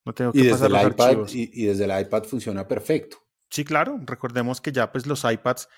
No 0.06 0.14
tengo 0.14 0.32
que 0.34 0.40
y 0.40 0.44
desde 0.44 0.66
el 0.66 0.88
iPad, 0.88 1.28
y, 1.30 1.66
desde 1.66 1.86
el 1.86 2.02
iPad 2.02 2.24
funciona 2.24 2.68
perfecto. 2.68 3.18
Sí, 3.50 3.64
claro. 3.64 4.00
Recordemos 4.06 4.60
que 4.60 4.72
ya 4.72 4.92
pues 4.92 5.06
los 5.06 5.24
iPads 5.24 5.70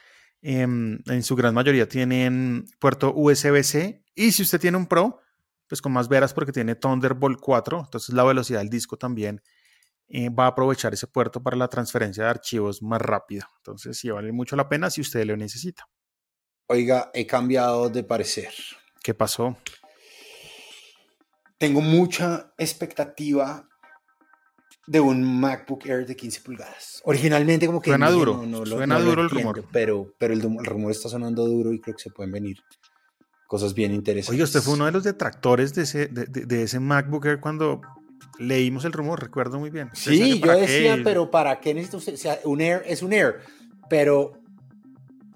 en 0.44 1.24
su 1.24 1.36
gran 1.36 1.54
mayoría 1.54 1.88
tienen 1.88 2.66
puerto 2.80 3.14
USB-C 3.16 4.04
y 4.14 4.32
si 4.32 4.44
usted 4.44 4.60
tiene 4.60 4.78
un 4.78 4.88
Pro, 4.88 5.20
pues 5.68 5.82
con 5.82 5.92
más 5.92 6.08
veras 6.08 6.34
porque 6.34 6.52
tiene 6.52 6.76
Thunderbolt 6.76 7.40
4, 7.40 7.80
entonces 7.86 8.14
la 8.14 8.24
velocidad 8.24 8.60
del 8.60 8.70
disco 8.70 8.98
también 8.98 9.42
eh, 10.08 10.30
va 10.30 10.46
a 10.46 10.50
aprovechar 10.50 10.94
ese 10.94 11.08
puerto 11.08 11.42
para 11.42 11.58
la 11.58 11.70
transferencia 11.70 12.26
de 12.26 12.30
archivos 12.30 12.84
más 12.84 13.02
rápido. 13.02 13.48
Entonces 13.58 13.98
sí 13.98 14.10
vale 14.10 14.32
mucho 14.32 14.56
la 14.56 14.70
pena 14.70 14.90
si 14.90 15.02
usted 15.02 15.26
lo 15.26 15.38
necesita. 15.38 15.88
Oiga, 16.68 17.10
he 17.14 17.26
cambiado 17.26 17.90
de 17.90 18.04
parecer. 18.04 18.54
¿Qué 19.02 19.14
pasó? 19.14 19.58
tengo 21.64 21.80
mucha 21.80 22.54
expectativa 22.58 23.70
de 24.86 25.00
un 25.00 25.40
MacBook 25.40 25.86
Air 25.86 26.06
de 26.06 26.16
15 26.16 26.42
pulgadas. 26.42 27.02
Originalmente 27.06 27.66
como 27.68 27.82
que... 27.82 27.92
Suena 27.92 28.10
duro, 28.10 28.44
suena 28.66 29.00
duro 29.00 29.22
el 29.22 29.30
rumor. 29.30 29.64
Pero, 29.72 30.14
pero 30.18 30.34
el, 30.34 30.42
rumor 30.42 30.92
está 30.92 31.10
sonando 31.10 31.46
duro 31.46 31.72
y 31.72 31.80
creo 31.80 31.96
que 31.96 32.04
se 32.04 32.10
pueden 32.10 32.32
venir 32.32 32.58
cosas 33.48 33.74
bien 33.74 33.94
interesantes. 33.94 34.36
Oye, 34.36 34.44
usted 34.44 34.62
fue 34.62 34.74
uno 34.74 34.86
de 34.86 34.92
los 34.92 35.04
detractores 35.04 35.74
de 35.74 35.84
ese, 35.84 36.08
de, 36.08 36.64
ese 36.64 36.80
MacBook 36.80 37.26
Air 37.26 37.40
cuando 37.40 37.82
leímos 38.40 38.84
el 38.84 38.92
rumor, 38.92 39.22
recuerdo 39.22 39.60
muy 39.60 39.70
bien. 39.70 39.90
Sí, 39.94 40.42
yo 40.42 40.58
decía, 40.58 41.00
pero 41.04 41.32
¿para 41.32 41.60
qué 41.60 41.74
necesita 41.74 41.98
usted? 41.98 42.14
O 42.16 42.18
sea, 42.18 42.40
un 42.44 42.62
Air 42.62 42.84
es 42.86 43.04
un 43.04 43.14
Air, 43.14 43.40
pero 43.90 44.34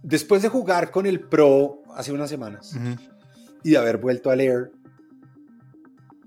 después 0.02 0.42
de 0.42 0.50
jugar 0.50 0.92
con 0.92 1.06
el 1.06 1.22
Pro 1.22 1.84
hace 1.96 2.12
unas 2.12 2.30
semanas 2.30 2.76
y 3.64 3.72
de 3.72 3.78
haber 3.78 3.98
vuelto 3.98 4.30
al 4.30 4.42
Air, 4.42 4.72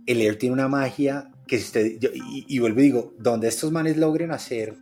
el 0.06 0.20
Air 0.20 0.38
tiene 0.38 0.54
una 0.54 0.68
magia 0.68 1.29
que 1.50 1.56
usted, 1.56 1.98
y, 2.46 2.58
vuelvo 2.60 2.78
y 2.78 2.84
digo, 2.84 3.14
donde 3.18 3.48
estos 3.48 3.72
manes 3.72 3.96
logren 3.96 4.30
hacer 4.30 4.76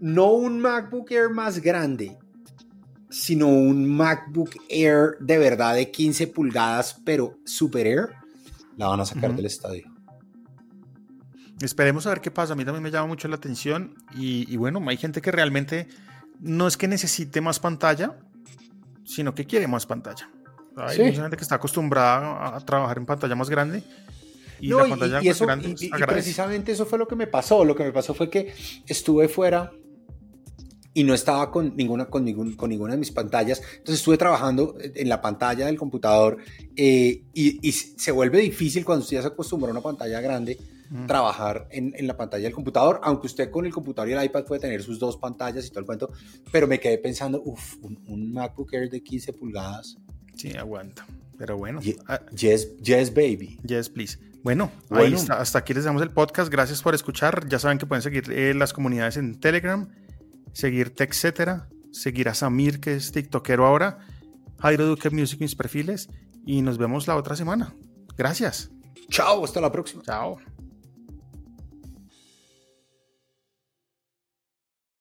no 0.00 0.32
un 0.32 0.58
MacBook 0.58 1.12
Air 1.12 1.30
más 1.30 1.60
grande, 1.60 2.18
sino 3.08 3.46
un 3.46 3.88
MacBook 3.88 4.50
Air 4.68 5.16
de 5.20 5.38
verdad 5.38 5.76
de 5.76 5.92
15 5.92 6.26
pulgadas, 6.26 7.00
pero 7.04 7.38
Super 7.44 7.86
Air, 7.86 8.08
la 8.76 8.88
van 8.88 8.98
a 8.98 9.04
sacar 9.04 9.32
del 9.36 9.46
estadio. 9.46 9.84
Esperemos 11.60 12.04
a 12.08 12.10
ver 12.10 12.20
qué 12.20 12.32
pasa. 12.32 12.54
A 12.54 12.56
mí 12.56 12.64
también 12.64 12.82
me 12.82 12.90
llama 12.90 13.06
mucho 13.06 13.28
la 13.28 13.36
atención. 13.36 13.94
Y, 14.16 14.56
bueno, 14.56 14.82
hay 14.88 14.96
gente 14.96 15.20
que 15.20 15.30
realmente 15.30 15.86
no 16.40 16.66
es 16.66 16.76
que 16.76 16.88
necesite 16.88 17.40
más 17.40 17.60
pantalla, 17.60 18.18
sino 19.04 19.36
que 19.36 19.46
quiere 19.46 19.68
más 19.68 19.86
pantalla. 19.86 20.28
Hay 20.76 20.98
mucha 20.98 21.22
gente 21.22 21.36
que 21.36 21.42
está 21.42 21.54
acostumbrada 21.54 22.56
a 22.56 22.60
trabajar 22.60 22.98
en 22.98 23.06
pantalla 23.06 23.36
más 23.36 23.50
grande. 23.50 23.84
Y 24.60 24.68
la 24.68 24.86
pantalla 24.86 25.22
más 25.22 25.40
grande 25.40 25.74
y, 25.78 25.88
precisamente 25.90 26.72
eso 26.72 26.86
fue 26.86 26.98
lo 26.98 27.06
que 27.06 27.16
me 27.16 27.26
pasó. 27.26 27.64
Lo 27.64 27.74
que 27.74 27.84
me 27.84 27.92
pasó 27.92 28.14
fue 28.14 28.28
que 28.28 28.52
estuve 28.86 29.28
fuera 29.28 29.72
y 30.94 31.04
no 31.04 31.14
estaba 31.14 31.50
con 31.50 31.76
ninguna, 31.76 32.06
con, 32.06 32.24
ningún, 32.24 32.56
con 32.56 32.70
ninguna 32.70 32.94
de 32.94 32.98
mis 32.98 33.12
pantallas. 33.12 33.60
Entonces 33.72 34.00
estuve 34.00 34.18
trabajando 34.18 34.76
en 34.80 35.08
la 35.08 35.20
pantalla 35.20 35.66
del 35.66 35.76
computador 35.76 36.38
eh, 36.74 37.22
y, 37.32 37.72
se 37.72 38.10
vuelve 38.10 38.40
difícil 38.40 38.84
cuando 38.84 39.04
usted 39.04 39.18
ya 39.18 39.22
se 39.22 39.28
acostumbra 39.28 39.68
a 39.68 39.72
una 39.72 39.80
pantalla 39.80 40.20
grande 40.20 40.58
trabajar 41.06 41.68
en, 41.70 41.94
en, 41.96 42.06
la 42.06 42.16
pantalla 42.16 42.44
del 42.44 42.54
computador, 42.54 43.00
aunque 43.02 43.26
usted 43.26 43.50
con 43.50 43.66
el 43.66 43.72
computador 43.72 44.08
y 44.08 44.12
el 44.14 44.24
iPad 44.24 44.44
puede 44.44 44.62
tener 44.62 44.82
sus 44.82 44.98
dos 44.98 45.18
pantallas 45.18 45.66
y 45.66 45.68
todo 45.68 45.80
el 45.80 45.86
cuento, 45.86 46.10
pero 46.50 46.66
me 46.66 46.80
quedé 46.80 46.98
pensando, 46.98 47.42
uff, 47.44 47.76
un, 47.82 48.32
MacBook 48.32 48.72
Air 48.72 48.88
de 48.88 49.02
15 49.02 49.34
pulgadas. 49.34 49.98
Sí, 50.34 50.56
aguanta. 50.56 51.06
Pero 51.36 51.58
bueno. 51.58 51.80
Ah, 52.06 52.20
yes, 52.34 52.76
yes, 52.78 53.12
baby. 53.12 53.58
Yes, 53.64 53.88
please. 53.88 54.18
Bueno, 54.42 54.70
Ahí 54.90 55.14
hasta 55.30 55.58
aquí 55.58 55.74
les 55.74 55.84
damos 55.84 56.02
el 56.02 56.10
podcast. 56.10 56.50
Gracias 56.50 56.82
por 56.82 56.94
escuchar. 56.94 57.48
Ya 57.48 57.58
saben 57.58 57.78
que 57.78 57.86
pueden 57.86 58.02
seguir 58.02 58.30
eh, 58.30 58.54
las 58.54 58.72
comunidades 58.72 59.16
en 59.16 59.38
Telegram 59.40 59.88
seguir 60.52 60.94
etcétera, 60.96 61.68
seguir 61.92 62.28
a 62.28 62.34
Samir, 62.34 62.80
que 62.80 62.94
es 62.94 63.12
TikTokero 63.12 63.66
ahora, 63.66 63.98
Jairo 64.58 64.86
Duque 64.86 65.10
Music, 65.10 65.40
mis 65.40 65.54
perfiles, 65.54 66.08
y 66.44 66.62
nos 66.62 66.78
vemos 66.78 67.06
la 67.06 67.16
otra 67.16 67.36
semana. 67.36 67.74
Gracias. 68.16 68.70
Chao, 69.08 69.44
hasta 69.44 69.60
la 69.60 69.70
próxima. 69.70 70.02
Chao. 70.02 70.38